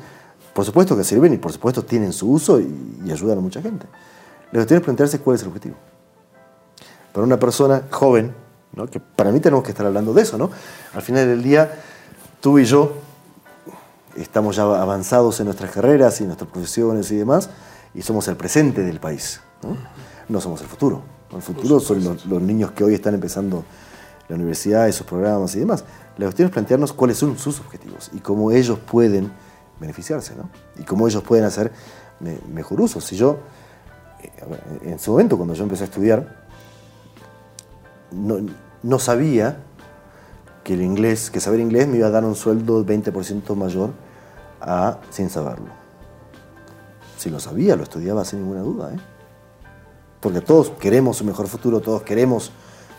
por 0.54 0.66
supuesto 0.66 0.98
que 0.98 1.04
sirven 1.04 1.34
y 1.34 1.38
por 1.38 1.52
supuesto 1.52 1.84
tienen 1.84 2.12
su 2.12 2.30
uso 2.30 2.60
y, 2.60 3.10
ayudan 3.12 3.38
a 3.38 3.42
mucha 3.42 3.62
gente. 3.62 3.86
Lo 4.52 4.60
que 4.60 4.66
tiene 4.66 4.82
que 4.82 4.86
plantearse 4.86 5.20
cuál 5.20 5.36
es 5.36 5.42
el 5.44 5.50
objetivo. 5.50 5.76
Para 7.14 7.26
una 7.26 7.38
persona 7.38 7.84
joven, 7.90 8.34
¿no? 8.74 8.88
que 8.88 9.00
para 9.00 9.32
mí 9.32 9.40
tenemos 9.40 9.64
que 9.64 9.72
estar 9.72 9.86
hablando 9.86 10.14
de 10.14 10.22
eso, 10.22 10.38
¿no? 10.38 10.50
Al 10.94 11.02
final 11.02 11.28
del 11.28 11.44
día, 11.44 11.82
tú 12.42 12.60
y 12.60 12.66
yo 12.66 12.94
estamos 14.16 14.56
ya 14.56 14.64
avanzados 14.64 15.40
en 15.40 15.46
nuestras 15.46 15.72
carreras 15.72 16.20
y 16.20 16.26
nuestras 16.26 16.50
profesiones 16.50 17.12
y 17.12 17.16
demás, 17.16 17.50
y 17.94 18.02
somos 18.02 18.28
el 18.28 18.36
presente 18.36 18.82
del 18.82 19.00
país. 19.00 19.42
No, 19.64 19.78
no 20.32 20.42
somos 20.42 20.62
el 20.62 20.68
futuro. 20.68 21.02
El 21.32 21.42
futuro 21.42 21.80
son 21.80 22.04
los, 22.04 22.26
los, 22.26 22.42
niños 22.42 22.72
que 22.72 22.84
hoy 22.84 22.94
están 22.94 23.14
empezando 23.14 23.64
la 24.28 24.36
universidad, 24.36 24.88
esos 24.88 25.06
programas 25.06 25.56
y 25.56 25.60
demás. 25.60 25.84
La 26.18 26.26
cuestión 26.26 26.48
es 26.48 26.54
plantearnos 26.54 26.94
cuáles 26.94 27.18
son 27.18 27.38
sus 27.38 27.60
objetivos 27.60 28.10
y 28.14 28.20
cómo 28.20 28.52
ellos 28.52 28.80
pueden 28.80 29.32
beneficiarse, 29.80 30.36
¿no? 30.36 30.50
Y 30.78 30.84
cómo 30.84 31.08
ellos 31.08 31.24
pueden 31.24 31.46
hacer 31.46 31.72
me, 32.20 32.38
mejor 32.54 32.82
uso. 32.82 33.02
Si 33.02 33.16
yo, 33.16 33.40
eh, 34.22 34.30
en 34.84 35.00
su 35.00 35.12
momento, 35.12 35.38
cuando 35.38 35.54
yo 35.54 35.64
empecé 35.64 35.84
a 35.84 35.86
estudiar, 35.86 36.46
no, 38.12 38.38
no 38.84 39.00
sabía 39.00 39.58
que 40.64 40.74
el 40.74 40.82
inglés, 40.82 41.32
que 41.32 41.40
saber 41.40 41.60
inglés 41.60 41.88
me 41.88 41.98
iba 41.98 42.08
a 42.08 42.12
dar 42.12 42.24
un 42.24 42.36
sueldo 42.36 42.86
20% 42.86 43.56
mayor 43.56 43.92
a 44.62 45.00
sin 45.10 45.30
saberlo. 45.30 45.82
Si 47.18 47.30
lo 47.30 47.40
sabía, 47.40 47.76
lo 47.76 47.84
estudiaba 47.84 48.26
sin 48.26 48.40
ninguna 48.40 48.62
duda, 48.62 48.94
¿eh? 48.94 49.00
Porque 50.22 50.40
todos 50.40 50.70
queremos 50.80 51.20
un 51.22 51.28
mejor 51.28 51.48
futuro, 51.48 51.82
todos 51.82 52.04
queremos 52.04 52.52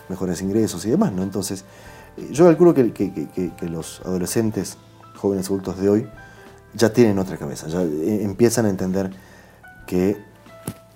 mejores 0.09 0.43
ingresos 0.43 0.85
y 0.85 0.91
demás, 0.91 1.13
¿no? 1.13 1.23
Entonces, 1.23 1.65
eh, 2.17 2.29
yo 2.33 2.45
calculo 2.45 2.75
que, 2.75 3.53
los 3.63 4.01
adolescentes, 4.05 4.77
jóvenes 5.17 5.47
adultos 5.47 5.79
de 5.79 5.89
hoy, 5.89 6.09
ya 6.75 6.93
tienen 6.93 7.19
otra 7.19 7.37
cabeza, 7.37 7.69
ya 7.69 7.83
eh, 7.83 8.25
empiezan 8.25 8.67
a 8.67 8.71
entender 8.71 9.11
que 9.87 10.17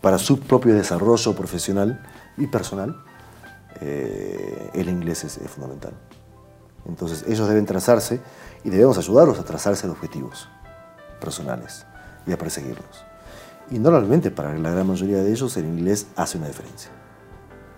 para 0.00 0.18
su 0.18 0.40
propio 0.40 0.74
desarrollo 0.74 1.34
profesional 1.34 2.02
y 2.36 2.46
personal, 2.46 2.96
eh, 3.80 4.70
el 4.74 4.88
inglés 4.88 5.24
es, 5.24 5.38
es, 5.38 5.50
fundamental. 5.50 5.92
Entonces 6.86 7.24
ellos 7.28 7.48
deben 7.48 7.66
trazarse 7.66 8.20
y 8.64 8.70
debemos 8.70 8.98
ayudarlos 8.98 9.38
a 9.38 9.44
trazarse 9.44 9.86
los 9.86 9.96
objetivos 9.96 10.48
personales 11.20 11.84
y 12.26 12.32
a 12.32 12.38
perseguirlos. 12.38 13.05
Y 13.70 13.78
normalmente 13.78 14.30
para 14.30 14.56
la 14.56 14.70
gran 14.70 14.86
mayoría 14.86 15.18
de 15.18 15.30
ellos 15.30 15.56
el 15.56 15.64
inglés 15.64 16.06
hace 16.16 16.38
una 16.38 16.46
diferencia. 16.46 16.90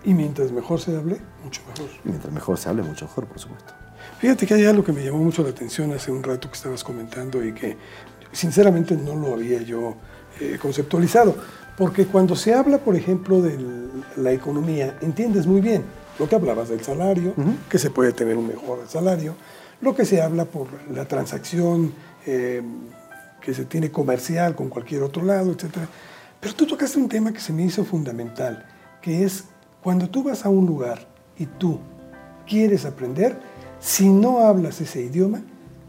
Y 0.03 0.13
mientras 0.13 0.51
mejor 0.51 0.79
se 0.79 0.95
hable, 0.95 1.19
mucho 1.43 1.61
mejor. 1.67 1.89
Y 2.05 2.09
mientras 2.09 2.33
mejor 2.33 2.57
se 2.57 2.69
hable, 2.69 2.83
mucho 2.83 3.05
mejor, 3.05 3.25
por 3.25 3.39
supuesto. 3.39 3.73
Fíjate 4.19 4.45
que 4.45 4.53
hay 4.53 4.65
algo 4.65 4.83
que 4.83 4.93
me 4.93 5.03
llamó 5.03 5.19
mucho 5.19 5.43
la 5.43 5.49
atención 5.49 5.91
hace 5.93 6.11
un 6.11 6.23
rato 6.23 6.49
que 6.49 6.55
estabas 6.55 6.83
comentando 6.83 7.43
y 7.43 7.53
que 7.53 7.77
sinceramente 8.31 8.95
no 8.95 9.15
lo 9.15 9.33
había 9.33 9.61
yo 9.61 9.95
eh, 10.39 10.57
conceptualizado. 10.61 11.35
Porque 11.77 12.05
cuando 12.05 12.35
se 12.35 12.53
habla, 12.53 12.77
por 12.77 12.95
ejemplo, 12.95 13.41
de 13.41 13.57
la 14.17 14.31
economía, 14.31 14.97
entiendes 15.01 15.47
muy 15.47 15.61
bien 15.61 15.83
lo 16.17 16.27
que 16.27 16.35
hablabas 16.35 16.69
del 16.69 16.81
salario, 16.81 17.33
uh 17.35 17.41
-huh. 17.41 17.55
que 17.69 17.79
se 17.79 17.89
puede 17.89 18.11
tener 18.11 18.37
un 18.37 18.47
mejor 18.47 18.79
salario, 18.87 19.35
lo 19.81 19.95
que 19.95 20.05
se 20.05 20.21
habla 20.21 20.45
por 20.45 20.67
la 20.93 21.05
transacción 21.05 21.93
eh, 22.25 22.61
que 23.41 23.53
se 23.53 23.65
tiene 23.65 23.91
comercial 23.91 24.55
con 24.55 24.69
cualquier 24.69 25.03
otro 25.03 25.23
lado, 25.23 25.51
etc. 25.51 25.77
Pero 26.39 26.55
tú 26.55 26.65
tocaste 26.65 26.97
un 26.97 27.09
tema 27.09 27.33
que 27.33 27.39
se 27.39 27.53
me 27.53 27.63
hizo 27.63 27.83
fundamental, 27.83 28.65
que 29.01 29.23
es 29.23 29.45
cuando 29.81 30.09
tú 30.09 30.23
vas 30.23 30.45
a 30.45 30.49
un 30.49 30.65
lugar 30.65 31.07
y 31.37 31.45
tú 31.45 31.79
quieres 32.47 32.85
aprender, 32.85 33.39
si 33.79 34.09
no 34.09 34.39
hablas 34.39 34.81
ese 34.81 35.01
idioma, 35.01 35.41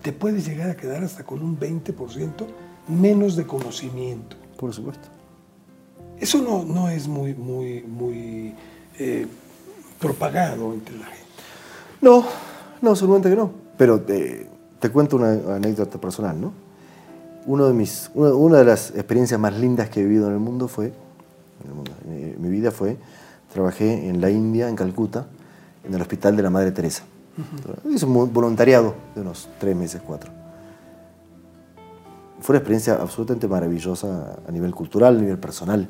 te 0.03 0.13
puedes 0.13 0.47
llegar 0.47 0.71
a 0.71 0.77
quedar 0.77 1.03
hasta 1.03 1.25
con 1.25 1.43
un 1.43 1.59
20% 1.59 2.47
menos 2.89 3.37
de 3.37 3.47
conocimiento. 3.47 4.37
Por 4.57 4.73
supuesto. 4.73 5.09
Eso 6.19 6.43
no, 6.43 6.65
no 6.65 6.89
es 6.89 7.09
muy, 7.09 7.35
muy, 7.35 7.83
muy 7.83 8.55
eh, 8.99 9.27
propagado 9.99 10.73
entre 10.73 10.97
la 10.99 11.07
gente. 11.07 11.21
No, 12.01 12.25
no, 12.83 12.95
seguramente 12.95 13.31
que 13.31 13.37
no. 13.37 13.51
Pero 13.77 14.01
te, 14.01 14.49
te 14.79 14.91
cuento 14.91 15.17
una 15.17 15.57
anécdota 15.57 15.99
personal, 15.99 16.41
¿no? 16.41 16.53
Uno 17.47 17.67
de 17.67 17.75
mis, 17.75 18.11
una, 18.15 18.35
una, 18.35 18.59
de 18.59 18.65
las 18.65 18.91
experiencias 18.91 19.41
más 19.41 19.55
lindas 19.59 19.89
que 19.89 20.01
he 20.01 20.05
vivido 20.05 20.27
en 20.29 20.35
el 20.35 20.41
mundo 20.41 20.69
fue, 20.69 20.87
en, 20.87 21.69
el 21.69 21.75
mundo, 21.75 21.93
en 22.07 22.43
mi 22.43 22.49
vida 22.49 22.71
fue, 22.71 22.99
trabajé 23.53 24.09
en 24.09 24.21
la 24.21 24.31
India, 24.31 24.69
en 24.69 24.77
Calcuta, 24.77 25.27
en 25.85 25.95
el 25.95 26.01
Hospital 26.01 26.37
de 26.37 26.43
la 26.43 26.51
Madre 26.51 26.73
Teresa. 26.73 27.03
Uh 27.39 27.89
-huh. 27.89 27.95
Hice 27.95 28.07
un 28.07 28.33
voluntariado 28.33 28.95
de 29.15 29.23
unos 29.23 29.49
tres 29.59 29.75
meses, 29.75 30.03
cuatro. 30.07 30.31
Fue 32.41 32.55
una 32.55 32.59
experiencia 32.59 32.95
absolutamente 32.95 33.47
maravillosa 33.49 34.39
a 34.47 34.51
nivel 34.51 34.75
cultural, 34.75 35.17
a 35.17 35.21
nivel 35.21 35.39
personal. 35.39 35.89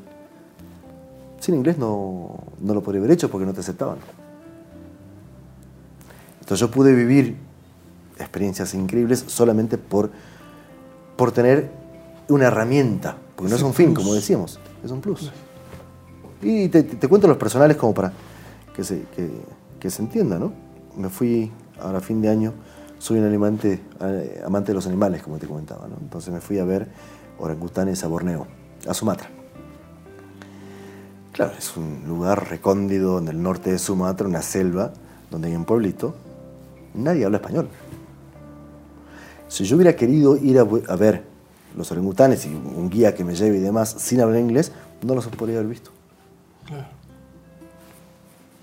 Sin 1.39 1.55
inglés 1.55 1.79
no, 1.79 2.39
no 2.61 2.75
lo 2.75 2.83
podría 2.83 3.01
haber 3.01 3.13
hecho 3.13 3.31
porque 3.31 3.47
no 3.47 3.53
te 3.53 3.61
aceptaban. 3.61 3.99
Entonces 6.41 6.61
yo 6.61 6.71
pude 6.71 6.93
vivir 6.93 7.37
experiencias 8.19 8.75
increíbles 8.75 9.25
solamente 9.27 9.79
por, 9.79 10.11
por 11.20 11.33
tener 11.33 11.68
una 12.28 12.46
herramienta, 12.46 13.14
porque 13.37 13.50
no 13.50 13.56
es 13.56 13.62
un 13.62 13.74
fin, 13.74 13.92
como 13.92 14.14
decíamos, 14.14 14.59
es 14.83 14.90
un 14.90 15.02
plus. 15.02 15.30
Y 16.40 16.70
te, 16.70 16.83
te 16.83 17.09
cuento 17.09 17.28
los 17.28 17.37
personales 17.37 17.76
como 17.76 17.92
para 17.92 18.11
que 18.74 18.83
se, 18.83 19.02
que, 19.14 19.30
que 19.78 19.90
se 19.90 20.00
entienda, 20.00 20.38
¿no? 20.38 20.50
Me 20.96 21.11
fui 21.11 21.52
ahora 21.78 21.98
a 21.98 22.00
fin 22.00 22.22
de 22.22 22.30
año, 22.30 22.54
soy 22.98 23.18
un 23.18 23.35
amante, 23.35 23.83
amante 24.46 24.72
de 24.72 24.76
los 24.76 24.87
animales, 24.87 25.22
como 25.22 25.37
te 25.37 25.46
comentaba, 25.46 25.87
¿no? 25.88 25.96
Entonces 26.00 26.33
me 26.33 26.40
fui 26.40 26.59
a 26.59 26.64
ver 26.64 26.88
orangutanes 27.38 28.02
a 28.02 28.06
Borneo, 28.06 28.46
a 28.88 28.94
Sumatra. 28.94 29.28
Claro, 31.33 31.52
es 31.59 31.76
un 31.76 32.04
lugar 32.09 32.48
recóndido 32.48 33.18
en 33.18 33.28
el 33.28 33.42
norte 33.42 33.70
de 33.70 33.78
Sumatra, 33.78 34.26
una 34.26 34.40
selva, 34.40 34.94
donde 35.30 35.48
hay 35.48 35.54
un 35.54 35.66
pueblito, 35.66 36.14
nadie 36.94 37.26
habla 37.26 37.37
español. 37.37 37.68
Si 39.51 39.65
yo 39.65 39.75
hubiera 39.75 39.97
querido 39.97 40.37
ir 40.37 40.59
a, 40.59 40.63
a, 40.63 40.97
ver 40.97 41.25
los 41.77 41.91
orangutanes 41.91 42.47
y 42.47 42.55
un 42.55 42.89
guía 42.89 43.17
que 43.17 43.25
me 43.25 43.35
lleve 43.35 43.59
y 43.59 43.61
demás 43.61 43.97
sin 43.99 44.21
hablar 44.21 44.39
inglés, 44.39 44.71
no 45.03 45.13
los 45.17 45.27
podría 45.27 45.59
haber 45.59 45.69
visto. 45.69 45.91
Claro. 46.67 46.87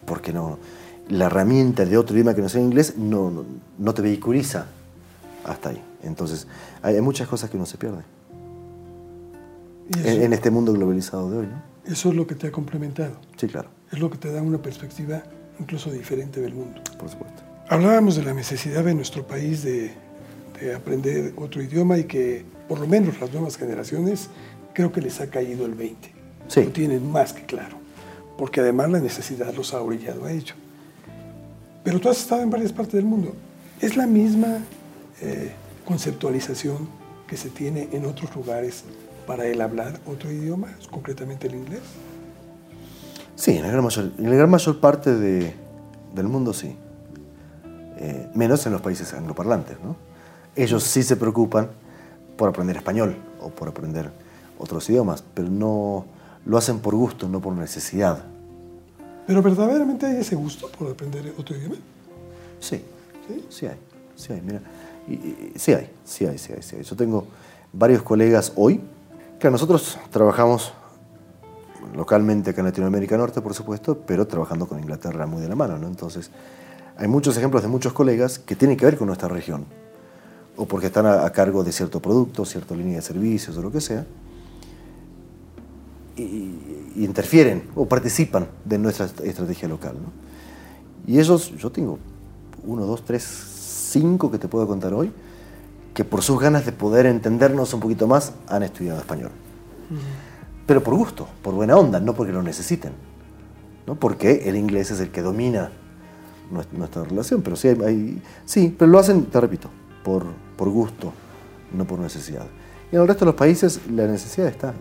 Porque 0.06 0.32
no, 0.32 0.58
la 1.10 1.26
herramienta 1.26 1.84
de 1.84 1.97
otro 1.97 2.15
idioma 2.15 2.34
que 2.34 2.41
no 2.41 2.47
sea 2.47 2.62
inglés 2.62 2.97
no, 2.97 3.30
no, 3.30 3.43
no 3.78 3.93
te 3.93 4.02
vehiculiza 4.02 4.67
hasta 5.43 5.69
ahí. 5.69 5.84
Entonces, 6.04 6.47
hay, 6.82 7.02
muchas 7.02 7.28
cosas 7.28 7.50
que 7.50 7.58
uno 7.58 7.65
se 7.65 7.78
pierde. 7.78 8.04
En, 9.93 10.21
en, 10.21 10.34
este 10.34 10.50
mundo 10.52 10.71
globalizado 10.71 11.30
de 11.30 11.38
hoy. 11.39 11.47
¿no? 11.47 11.62
Eso 11.86 12.10
es 12.10 12.15
lo 12.15 12.26
que 12.26 12.36
te 12.36 12.47
ha 12.47 12.52
complementado. 12.52 13.19
Sí, 13.36 13.47
claro. 13.47 13.67
Es 13.91 14.00
lo 14.00 14.10
que 14.10 14.17
te 14.17 14.32
da 14.32 14.41
una 14.41 14.62
perspectiva 14.62 15.21
incluso 15.60 15.91
diferente 15.91 16.39
del 16.39 16.54
mundo. 16.54 16.82
Por 16.97 17.10
supuesto. 17.10 17.43
Hablábamos 17.67 18.15
de 18.15 18.23
la 18.23 18.34
necesidad 18.34 18.86
de 18.86 18.93
nuestro 18.93 19.28
país 19.28 19.63
de, 19.63 19.93
de 20.59 20.75
aprender 20.75 21.33
otro 21.37 21.61
idioma 21.61 21.97
y 21.97 22.05
que 22.05 22.45
por 22.67 22.79
lo 22.79 22.87
menos 22.87 23.19
las 23.19 23.31
nuevas 23.31 23.57
generaciones 23.57 24.29
creo 24.73 24.91
que 24.91 25.01
les 25.01 25.19
ha 25.21 25.27
caído 25.27 25.65
el 25.65 25.73
20. 25.73 26.11
Sí. 26.47 26.63
Lo 26.63 26.71
tienen 26.71 27.11
más 27.11 27.33
que 27.33 27.45
claro. 27.45 27.77
Porque 28.37 28.61
además 28.61 28.89
la 28.91 28.99
necesidad 28.99 29.53
los 29.53 29.73
ha 29.73 29.81
orillado 29.81 30.25
a 30.25 30.31
ello. 30.31 30.53
Pero 31.83 31.99
tú 31.99 32.09
has 32.09 32.17
estado 32.17 32.41
en 32.41 32.49
varias 32.49 32.71
partes 32.71 32.93
del 32.93 33.05
mundo. 33.05 33.33
¿Es 33.81 33.95
la 33.95 34.05
misma 34.05 34.59
eh, 35.21 35.51
conceptualización 35.85 36.87
que 37.27 37.37
se 37.37 37.49
tiene 37.49 37.89
en 37.91 38.05
otros 38.05 38.35
lugares 38.35 38.83
para 39.25 39.45
el 39.47 39.61
hablar 39.61 39.99
otro 40.05 40.31
idioma, 40.31 40.67
concretamente 40.91 41.47
el 41.47 41.55
inglés? 41.55 41.81
Sí, 43.35 43.57
en 43.57 43.63
la 43.63 43.69
gran 43.69 43.83
mayor, 43.83 44.11
en 44.17 44.29
la 44.29 44.35
gran 44.35 44.49
mayor 44.49 44.79
parte 44.79 45.15
de, 45.15 45.53
del 46.13 46.27
mundo 46.27 46.53
sí. 46.53 46.75
Eh, 47.99 48.29
menos 48.35 48.65
en 48.65 48.73
los 48.73 48.81
países 48.81 49.13
angloparlantes. 49.13 49.77
¿no? 49.83 49.95
Ellos 50.57 50.83
sí 50.83 51.03
se 51.03 51.15
preocupan 51.15 51.69
por 52.35 52.49
aprender 52.49 52.75
español 52.75 53.15
o 53.39 53.49
por 53.49 53.69
aprender 53.69 54.11
otros 54.57 54.89
idiomas, 54.89 55.23
pero 55.33 55.49
no 55.49 56.05
lo 56.45 56.57
hacen 56.57 56.79
por 56.79 56.95
gusto, 56.95 57.29
no 57.29 57.39
por 57.39 57.53
necesidad. 57.53 58.23
¿Pero 59.27 59.41
verdaderamente 59.43 60.07
hay 60.07 60.17
ese 60.17 60.35
gusto 60.35 60.67
por 60.69 60.91
aprender 60.91 61.33
otro 61.37 61.55
idioma? 61.55 61.75
Sí, 62.60 62.81
sí, 63.27 63.45
sí 63.49 63.65
hay, 63.67 63.77
sí 64.15 64.33
hay, 64.33 64.41
mira, 64.41 64.62
y, 65.08 65.13
y, 65.13 65.53
sí 65.58 65.73
hay, 65.73 65.89
sí 66.03 66.25
hay, 66.25 66.37
sí 66.37 66.53
hay, 66.53 66.63
sí 66.63 66.75
hay. 66.77 66.83
Yo 66.83 66.95
tengo 66.95 67.27
varios 67.71 68.01
colegas 68.01 68.53
hoy, 68.55 68.81
que 69.39 69.51
nosotros 69.51 69.99
trabajamos 70.10 70.73
localmente 71.95 72.49
acá 72.49 72.62
en 72.62 72.65
Latinoamérica 72.65 73.15
Norte, 73.15 73.41
por 73.41 73.53
supuesto, 73.53 73.97
pero 74.08 74.25
trabajando 74.25 74.67
con 74.67 74.79
Inglaterra 74.79 75.27
muy 75.27 75.41
de 75.41 75.49
la 75.49 75.55
mano, 75.55 75.77
¿no? 75.77 75.87
Entonces, 75.87 76.31
hay 76.97 77.08
muchos 77.08 77.37
ejemplos 77.37 77.62
de 77.62 77.69
muchos 77.69 77.93
colegas 77.93 78.39
que 78.39 78.55
tienen 78.55 78.75
que 78.75 78.85
ver 78.85 78.97
con 78.97 79.05
nuestra 79.08 79.27
región, 79.27 79.65
o 80.58 80.65
porque 80.65 80.87
están 80.87 81.05
a, 81.05 81.25
a 81.25 81.31
cargo 81.31 81.63
de 81.63 81.71
cierto 81.71 82.01
producto, 82.01 82.43
cierta 82.45 82.75
línea 82.75 82.97
de 82.97 83.01
servicios 83.01 83.55
o 83.58 83.62
lo 83.62 83.71
que 83.71 83.79
sea, 83.79 84.05
y, 86.15 86.21
y 86.95 87.05
interfieren 87.05 87.63
o 87.75 87.85
participan 87.85 88.47
de 88.65 88.77
nuestra 88.77 89.05
estrategia 89.05 89.67
local. 89.67 89.95
¿no? 89.95 90.12
Y 91.05 91.19
ellos, 91.19 91.55
yo 91.58 91.71
tengo 91.71 91.99
uno, 92.65 92.85
dos, 92.85 93.05
tres, 93.05 93.23
cinco 93.23 94.29
que 94.31 94.37
te 94.39 94.47
puedo 94.47 94.67
contar 94.67 94.93
hoy, 94.93 95.12
que 95.93 96.03
por 96.03 96.21
sus 96.21 96.39
ganas 96.39 96.65
de 96.65 96.71
poder 96.71 97.05
entendernos 97.05 97.73
un 97.73 97.79
poquito 97.79 98.08
más 98.08 98.33
han 98.47 98.63
estudiado 98.63 98.99
español. 98.99 99.31
Uh 99.89 99.93
-huh. 99.93 99.97
Pero 100.67 100.83
por 100.83 100.95
gusto, 100.95 101.27
por 101.41 101.53
buena 101.53 101.77
onda, 101.77 101.99
no 101.99 102.13
porque 102.13 102.33
lo 102.33 102.43
necesiten. 102.43 102.91
¿no? 103.87 103.95
Porque 103.95 104.49
el 104.49 104.58
inglés 104.58 104.91
es 104.91 104.99
el 104.99 105.10
que 105.10 105.21
domina 105.21 105.71
nuestra 106.71 107.03
relación. 107.03 107.41
Pero 107.41 107.55
sí, 107.55 107.69
hay, 107.69 107.81
hay, 107.81 108.21
sí, 108.45 108.75
pero 108.77 108.91
lo 108.91 108.99
hacen, 108.99 109.25
te 109.25 109.39
repito, 109.39 109.69
por, 110.08 110.25
por 110.55 110.69
gusto 110.69 111.12
no 111.73 111.85
por 111.85 111.99
necesidad. 111.99 112.47
Y 112.89 112.95
en 112.95 113.01
el 113.01 113.08
resto 113.10 113.25
de 113.25 113.31
los 113.31 113.35
países 113.35 113.81
la 113.91 114.08
necesidad 114.08 114.47
está 114.47 114.73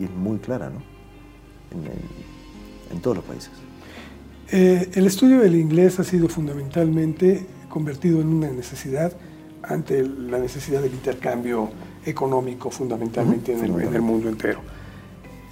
y, 0.00 0.04
es 0.04 0.10
muy 0.10 0.38
clara, 0.38 0.68
¿no? 0.68 0.82
En, 2.90 3.00
todos 3.00 3.18
los 3.18 3.24
países. 3.24 3.50
Eh, 4.50 4.90
el 4.94 5.06
estudio 5.06 5.38
del 5.38 5.54
inglés 5.54 6.00
ha 6.00 6.04
sido 6.04 6.28
fundamentalmente 6.28 7.46
convertido 7.68 8.20
en 8.20 8.28
una 8.28 8.50
necesidad 8.50 9.12
ante 9.62 10.02
la 10.02 10.38
necesidad 10.38 10.82
del 10.82 10.94
intercambio 10.94 11.70
económico 12.04 12.70
fundamentalmente 12.72 13.52
en, 13.52 13.64
el, 13.64 14.02
mundo 14.02 14.28
entero. 14.28 14.60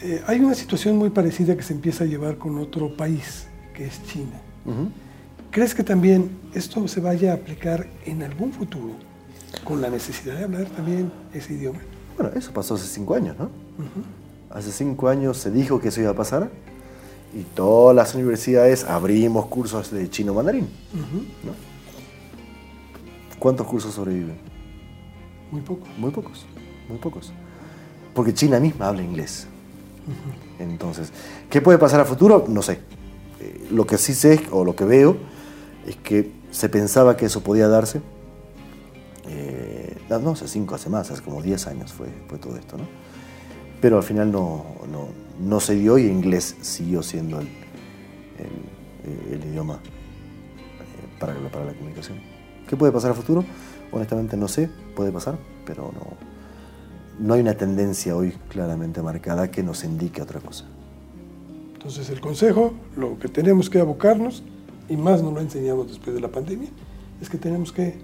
Eh, 0.03 0.21
hay 0.27 0.41
una 0.41 0.55
situación 0.55 0.97
muy 0.97 1.11
parecida 1.11 1.57
que 1.57 1.63
se 1.63 1.75
empieza 1.75 2.03
a 2.03 2.07
llevar 2.09 2.39
con 2.39 2.59
otro 2.59 2.97
país, 2.97 3.47
que 3.73 3.87
es 3.87 4.03
China. 4.07 4.41
¿Crees 5.57 5.75
que 5.75 5.83
también 5.83 6.29
esto 6.53 6.87
se 6.87 7.01
vaya 7.01 7.33
a 7.33 7.37
aplicar 7.37 7.89
en 8.05 8.23
algún 8.23 8.53
futuro 8.53 8.93
con 9.65 9.81
la 9.81 9.89
necesidad 9.89 10.37
de 10.37 10.45
hablar 10.45 10.67
también 10.67 11.11
ese 11.33 11.55
idioma? 11.55 11.79
Bueno, 12.15 12.31
eso 12.37 12.53
pasó 12.53 12.75
hace 12.75 12.87
cinco 12.87 13.15
años, 13.15 13.39
¿no? 13.39 13.49
Hace 14.51 14.71
cinco 14.71 15.09
años 15.09 15.39
se 15.39 15.51
dijo 15.51 15.81
que 15.81 15.89
eso 15.89 16.03
iba 16.03 16.11
a 16.11 16.15
pasar 16.15 16.51
y 17.35 17.41
todas 17.55 17.97
las 17.97 18.15
universidades 18.15 18.85
abrimos 18.85 19.47
cursos 19.47 19.91
de 19.91 20.11
chino 20.11 20.35
mandarín. 20.35 20.69
¿Cuántos 23.39 23.67
cursos 23.67 23.95
sobreviven? 23.95 24.37
Muy 25.51 25.63
pocos. 25.63 25.89
Muy 25.97 26.11
pocos, 26.11 26.45
muy 26.87 26.99
pocos. 26.99 27.33
Porque 28.13 28.35
China 28.35 28.61
misma 28.61 28.89
habla 28.89 29.01
inglés. 29.01 29.47
Entonces, 30.59 31.15
¿qué 31.49 31.63
puede 31.63 31.79
pasar 31.79 32.01
a 32.01 32.05
futuro? 32.05 32.45
No 32.47 32.61
sé. 32.61 32.81
Eh, 33.41 33.69
lo 33.71 33.87
que 33.87 33.97
sí 33.97 34.13
sé 34.13 34.43
o 34.51 34.63
lo 34.63 34.77
que 34.77 34.85
veo 34.85 35.35
es 35.87 35.97
que 35.97 36.33
se 36.51 36.69
pensaba 36.69 37.17
que 37.17 37.27
eso 37.27 37.43
podía 37.43 37.69
darse. 37.69 38.01
Eh, 39.29 39.97
no, 40.09 40.33
hace 40.33 40.49
cinco, 40.49 40.75
hace 40.75 40.91
más, 40.91 41.11
hace 41.11 41.23
como 41.23 41.43
diez 41.43 41.67
años 41.67 41.93
fue, 41.93 42.09
fue 42.29 42.39
todo 42.39 42.57
esto, 42.57 42.77
¿no? 42.77 42.85
Pero 43.81 43.99
al 43.99 44.03
final 44.03 44.33
no, 44.33 44.65
no, 45.41 45.61
se 45.61 45.75
dio 45.75 45.99
y 45.99 46.07
inglés 46.07 46.57
siguió 46.63 47.03
siendo 47.03 47.41
el, 47.41 47.49
el, 49.33 49.45
idioma 49.45 49.75
eh, 49.75 51.19
para, 51.21 51.35
para 51.51 51.67
la 51.67 51.75
comunicación. 51.75 52.19
¿Qué 52.69 52.77
puede 52.77 52.93
pasar 52.93 53.11
a 53.13 53.15
futuro? 53.15 53.45
Honestamente 53.93 54.37
no 54.37 54.49
sé, 54.49 54.71
puede 54.95 55.13
pasar, 55.13 55.39
pero 55.65 55.93
no, 55.93 56.17
no 57.19 57.35
hay 57.35 57.41
una 57.41 57.55
tendencia 57.55 58.17
hoy 58.17 58.33
claramente 58.49 59.03
marcada 59.03 59.51
que 59.51 59.63
nos 59.63 59.85
indique 59.85 60.23
otra 60.23 60.41
cosa. 60.41 60.65
Entonces 61.75 62.09
el 62.11 62.21
consejo, 62.21 62.75
lo 62.97 63.19
que 63.19 63.29
tenemos 63.29 63.71
que 63.71 63.79
abocarnos, 63.79 64.43
y 64.89 64.97
más 64.97 65.23
nos 65.23 65.33
lo 65.33 65.41
enseñamos 65.41 65.89
después 65.89 66.15
de 66.15 66.21
la 66.21 66.29
pandemia, 66.29 66.69
es 67.21 67.29
que 67.29 67.39
tenemos 67.39 67.73
que, 67.73 67.99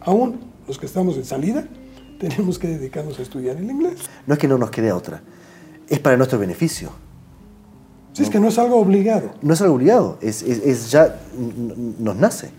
aún 0.00 0.40
los 0.66 0.78
que 0.78 0.86
estamos 0.86 1.16
en 1.16 1.24
salida, 1.24 1.66
tenemos 2.18 2.58
que 2.58 2.68
dedicarnos 2.68 3.18
a 3.18 3.22
estudiar 3.22 3.56
el 3.56 3.70
inglés. 3.70 4.00
No 4.26 4.34
es 4.34 4.40
que 4.40 4.48
no 4.48 4.58
nos 4.58 4.70
quede 4.70 4.92
otra, 4.92 5.22
es 5.88 5.98
para 5.98 6.16
nuestro 6.16 6.38
beneficio. 6.38 6.90
Si 8.12 8.24
es 8.24 8.30
que 8.30 8.40
no 8.40 8.48
es 8.48 8.58
algo 8.58 8.80
obligado. 8.80 9.30
No 9.42 9.54
es 9.54 9.62
algo 9.62 9.74
obligado, 9.74 10.18
es, 10.20 10.42
es 10.42 10.90
ya, 10.90 11.20
nos 11.98 12.16
nace. 12.16 12.50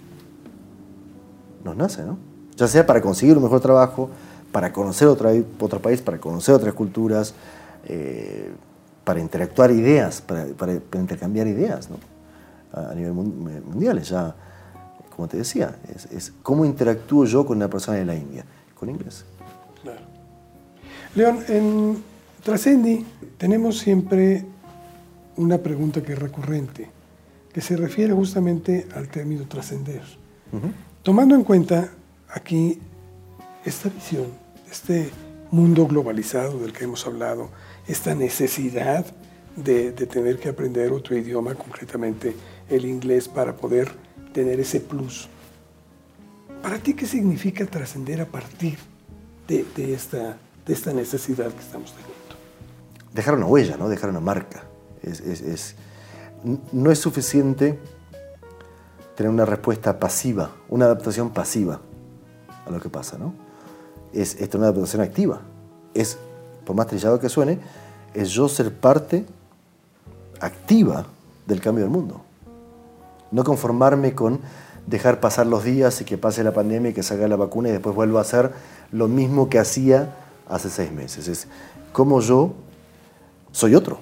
Nos 1.66 1.76
nace, 1.76 2.04
¿no? 2.04 2.30
ya 2.60 2.68
sea 2.68 2.86
para 2.86 3.02
conseguir 3.02 3.38
un 3.38 3.44
mejor 3.44 3.62
trabajo, 3.62 4.10
para 4.52 4.74
conocer 4.74 5.08
otra, 5.08 5.32
otro 5.60 5.82
país, 5.82 6.02
para 6.02 6.20
conocer 6.20 6.54
otras 6.54 6.74
culturas, 6.74 7.34
eh, 7.86 8.52
para 9.06 9.22
interactuar 9.22 9.72
ideas, 9.72 10.22
para, 10.22 10.74
intercambiar 11.00 11.48
ideas 11.48 11.90
¿no? 11.90 11.98
A, 12.72 12.94
nivel 12.94 13.14
mundial. 13.14 14.02
Ya, 14.02 14.36
como 15.16 15.28
te 15.28 15.38
decía, 15.38 15.78
es, 16.12 16.34
cómo 16.44 16.66
interactúo 16.66 17.26
yo 17.26 17.46
con 17.46 17.58
una 17.58 17.70
persona 17.70 17.98
de 17.98 18.06
la 18.06 18.16
India, 18.16 18.46
con 18.76 18.90
inglés. 18.90 19.26
Claro. 19.82 20.02
León, 21.16 21.40
en 21.48 22.04
Trascendi 22.44 23.06
tenemos 23.38 23.80
siempre 23.80 24.46
una 25.38 25.58
pregunta 25.58 26.02
que 26.02 26.14
es 26.14 26.20
recurrente, 26.20 26.90
que 27.54 27.62
se 27.62 27.76
refiere 27.76 28.14
justamente 28.14 28.88
al 28.96 29.08
término 29.08 29.46
trascender. 29.48 30.02
Tomando 31.04 31.36
en 31.36 31.44
cuenta 31.44 31.90
aquí 32.30 32.80
esta 33.66 33.90
visión, 33.90 34.28
este 34.70 35.10
mundo 35.52 35.88
globalizado 35.88 36.60
del 36.60 36.74
que 36.74 36.84
hemos 36.84 37.06
hablado, 37.06 37.50
esta 37.88 38.16
necesidad 38.16 39.06
de, 39.56 39.92
tener 39.92 40.40
que 40.40 40.50
aprender 40.50 40.92
otro 40.92 41.18
idioma, 41.18 41.56
concretamente 41.56 42.36
el 42.70 42.86
inglés, 42.86 43.28
para 43.28 43.56
poder 43.56 43.92
tener 44.34 44.60
ese 44.60 44.80
plus. 44.80 45.28
¿Para 46.62 46.78
ti 46.78 46.94
qué 46.94 47.06
significa 47.06 47.66
trascender 47.66 48.22
a 48.22 48.26
partir 48.26 48.78
de, 49.48 49.94
esta, 49.94 50.94
necesidad 50.94 51.52
que 51.52 51.60
estamos 51.60 51.92
teniendo? 51.92 52.14
Dejar 53.14 53.36
una 53.36 53.46
huella, 53.46 53.78
¿no? 53.78 53.90
dejar 53.90 54.10
una 54.10 54.20
marca. 54.20 54.64
no 56.72 56.92
es 56.92 57.00
suficiente 57.00 57.80
tener 59.16 59.32
una 59.32 59.46
respuesta 59.46 60.00
pasiva, 60.00 60.52
una 60.70 60.86
adaptación 60.86 61.32
pasiva 61.32 61.82
a 62.66 62.72
lo 62.72 62.80
que 62.80 62.90
pasa, 62.90 63.18
¿no? 63.18 63.34
Es, 64.14 64.36
es 64.36 64.54
una 64.56 64.68
adaptación 64.68 65.02
activa. 65.02 65.42
Es, 65.94 66.18
por 66.66 66.76
más 66.76 66.88
trillado 66.88 67.20
que 67.20 67.30
suene, 67.30 67.60
es 68.14 68.30
yo 68.30 68.48
ser 68.48 68.74
parte 68.74 69.26
activa 70.40 71.06
del 71.46 71.62
cambio 71.62 71.84
del 71.84 71.92
mundo. 71.92 72.22
No 73.32 73.44
conformarme 73.44 74.16
con 74.16 74.40
dejar 74.88 75.20
pasar 75.20 75.46
los 75.46 75.64
días 75.64 76.02
y 76.02 76.06
que 76.06 76.18
pase 76.18 76.44
la 76.44 76.54
pandemia 76.54 76.92
y 76.92 76.94
que 76.94 77.04
salga 77.04 77.28
la 77.28 77.36
vacuna 77.36 77.70
y 77.70 77.72
después 77.72 77.96
vuelva 77.96 78.20
a 78.20 78.22
hacer 78.24 78.52
lo 78.92 79.08
mismo 79.08 79.50
que 79.50 79.60
hacía 79.60 80.16
hace 80.48 80.70
seis 80.70 80.92
meses. 80.92 81.28
Es 81.28 81.48
cómo 81.94 82.22
yo 82.22 82.54
soy 83.52 83.76
otro 83.76 84.00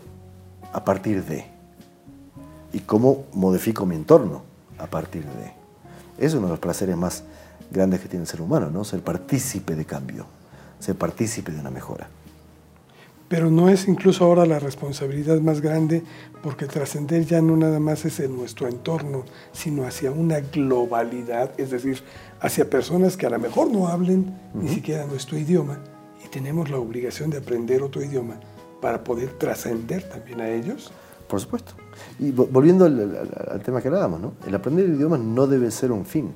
a 0.74 0.84
partir 0.84 1.24
de 1.26 1.46
y 2.74 2.80
cómo 2.80 3.26
modifico 3.34 3.86
mi 3.86 3.96
entorno 3.96 4.44
a 4.78 4.88
partir 4.88 5.24
de. 5.24 5.54
Es 6.24 6.34
uno 6.34 6.48
de 6.48 6.52
los 6.52 6.60
placeres 6.60 6.96
más 6.96 7.24
grandes 7.72 8.00
que 8.00 8.08
tiene 8.08 8.24
el 8.24 8.28
ser 8.28 8.42
humano, 8.42 8.70
¿no? 8.70 8.84
Ser 8.84 9.02
partícipe 9.04 9.76
de 9.76 9.86
cambio, 9.86 10.26
ser 10.80 10.96
partícipe 10.96 11.52
de 11.52 11.60
una 11.60 11.70
mejora. 11.70 12.08
Pero 13.28 13.52
no 13.52 13.68
es 13.70 13.88
incluso 13.88 14.24
ahora 14.24 14.46
la 14.46 14.60
responsabilidad 14.60 15.40
más 15.42 15.60
grande 15.62 16.04
porque 16.42 16.66
trascender 16.66 17.26
ya 17.26 17.42
no 17.42 17.58
nada 17.58 17.80
más 17.80 18.06
es 18.06 18.20
en 18.22 18.36
nuestro 18.38 18.68
entorno, 18.68 19.26
sino 19.52 19.86
hacia 19.86 20.12
una 20.12 20.40
globalidad, 20.40 21.52
es 21.60 21.72
decir, 21.72 22.02
hacia 22.40 22.70
personas 22.70 23.18
que 23.18 23.26
a 23.26 23.30
lo 23.30 23.40
mejor 23.40 23.70
no 23.70 23.88
hablen 23.88 24.34
ni 24.54 24.70
siquiera 24.70 25.06
nuestro 25.06 25.38
idioma 25.38 25.80
y 26.24 26.30
tenemos 26.30 26.70
la 26.70 26.78
obligación 26.78 27.30
de 27.30 27.40
aprender 27.40 27.84
otro 27.84 28.02
idioma 28.02 28.40
para 28.82 29.04
poder 29.04 29.32
trascender 29.32 30.08
también 30.08 30.40
a 30.40 30.50
ellos. 30.50 30.92
Por 31.28 31.42
supuesto. 31.42 31.74
Y 32.20 32.32
volviendo 32.32 32.86
al, 32.86 33.62
tema 33.66 33.82
que 33.82 33.90
hablábamos, 33.90 34.22
¿no? 34.22 34.34
el 34.48 34.56
aprender 34.56 34.86
el 34.86 34.96
idioma 34.96 35.18
no 35.18 35.48
debe 35.48 35.70
ser 35.72 35.92
un 35.92 36.06
fin 36.06 36.32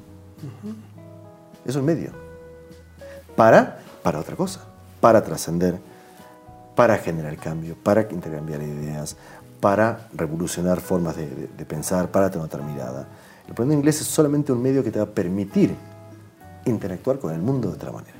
es 1.65 1.75
un 1.75 1.85
medio. 1.85 2.11
Para, 3.35 3.79
para 4.03 4.19
otra 4.19 4.35
cosa, 4.35 4.61
para 4.99 5.23
trascender, 5.23 5.79
para 6.75 6.97
generar 6.97 7.35
cambio, 7.37 7.75
para 7.75 8.07
intercambiar 8.11 8.61
ideas, 8.61 9.15
para 9.59 10.09
revolucionar 10.13 10.81
formas 10.81 11.15
de, 11.15 11.25
pensar, 11.65 12.09
para 12.11 12.29
tener 12.29 12.45
otra 12.45 12.63
mirada. 12.63 13.07
El 13.45 13.51
aprender 13.51 13.77
inglés 13.77 14.01
es 14.01 14.07
solamente 14.07 14.51
un 14.51 14.61
medio 14.61 14.83
que 14.83 14.91
te 14.91 14.99
va 14.99 15.05
a 15.05 15.09
permitir 15.09 15.75
interactuar 16.65 17.19
con 17.19 17.33
el 17.33 17.41
mundo 17.41 17.69
de 17.69 17.75
otra 17.75 17.91
manera. 17.91 18.15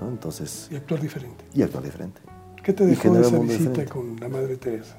Entonces, 0.00 0.68
y 0.70 0.76
actuar 0.76 1.00
diferente. 1.00 1.44
Y 1.52 1.62
actuar 1.62 1.82
diferente. 1.82 2.20
¿Qué 2.62 2.72
te 2.72 2.86
dejó 2.86 3.16
esa 3.16 3.38
visita 3.38 3.84
con 3.86 4.18
la 4.20 4.28
Madre 4.28 4.56
Teresa? 4.56 4.96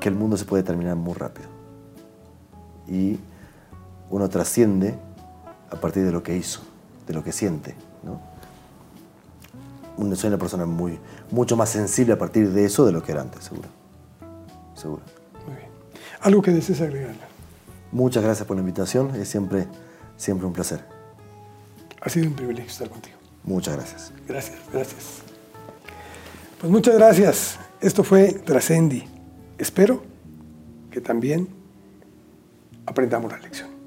Que 0.00 0.08
el 0.08 0.14
mundo 0.14 0.36
se 0.36 0.44
puede 0.44 0.62
terminar 0.62 0.96
muy 0.96 1.14
rápido. 1.14 1.48
Y 2.86 3.18
uno 4.08 4.28
trasciende 4.28 4.94
a 5.70 5.76
partir 5.76 6.04
de 6.04 6.12
lo 6.12 6.22
que 6.22 6.36
hizo, 6.36 6.60
de 7.06 7.12
lo 7.12 7.22
que 7.22 7.32
siente. 7.32 7.74
¿no? 8.02 8.20
Soy 10.14 10.28
una 10.28 10.38
persona 10.38 10.64
muy, 10.66 10.98
mucho 11.30 11.56
más 11.56 11.70
sensible 11.70 12.12
a 12.12 12.18
partir 12.18 12.50
de 12.50 12.64
eso 12.64 12.86
de 12.86 12.92
lo 12.92 13.02
que 13.02 13.12
era 13.12 13.22
antes, 13.22 13.44
seguro. 13.44 13.68
Seguro. 14.74 15.02
Muy 15.46 15.56
bien. 15.56 15.68
¿Algo 16.20 16.42
que 16.42 16.52
desees 16.52 16.80
agregar? 16.80 17.14
Muchas 17.90 18.22
gracias 18.22 18.46
por 18.46 18.56
la 18.56 18.60
invitación, 18.60 19.14
es 19.14 19.28
siempre, 19.28 19.66
siempre 20.16 20.46
un 20.46 20.52
placer. 20.52 20.84
Ha 22.00 22.08
sido 22.08 22.28
un 22.28 22.34
privilegio 22.34 22.70
estar 22.70 22.88
contigo. 22.88 23.16
Muchas 23.44 23.74
gracias. 23.76 24.12
Gracias, 24.26 24.58
gracias. 24.72 25.04
Pues 26.60 26.70
muchas 26.70 26.94
gracias. 26.94 27.58
Esto 27.80 28.04
fue 28.04 28.32
Trascendi. 28.32 29.04
Espero 29.58 30.02
que 30.90 31.00
también 31.00 31.48
aprendamos 32.86 33.32
la 33.32 33.38
lección 33.38 33.78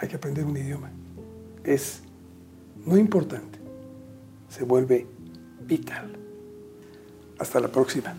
hay 0.00 0.08
que 0.08 0.16
aprender 0.16 0.44
un 0.44 0.56
idioma. 0.56 0.90
Es 1.64 2.00
no 2.86 2.96
importante, 2.96 3.57
se 4.48 4.64
vuelve 4.64 5.06
vital. 5.66 6.16
Hasta 7.38 7.60
la 7.60 7.68
próxima. 7.68 8.16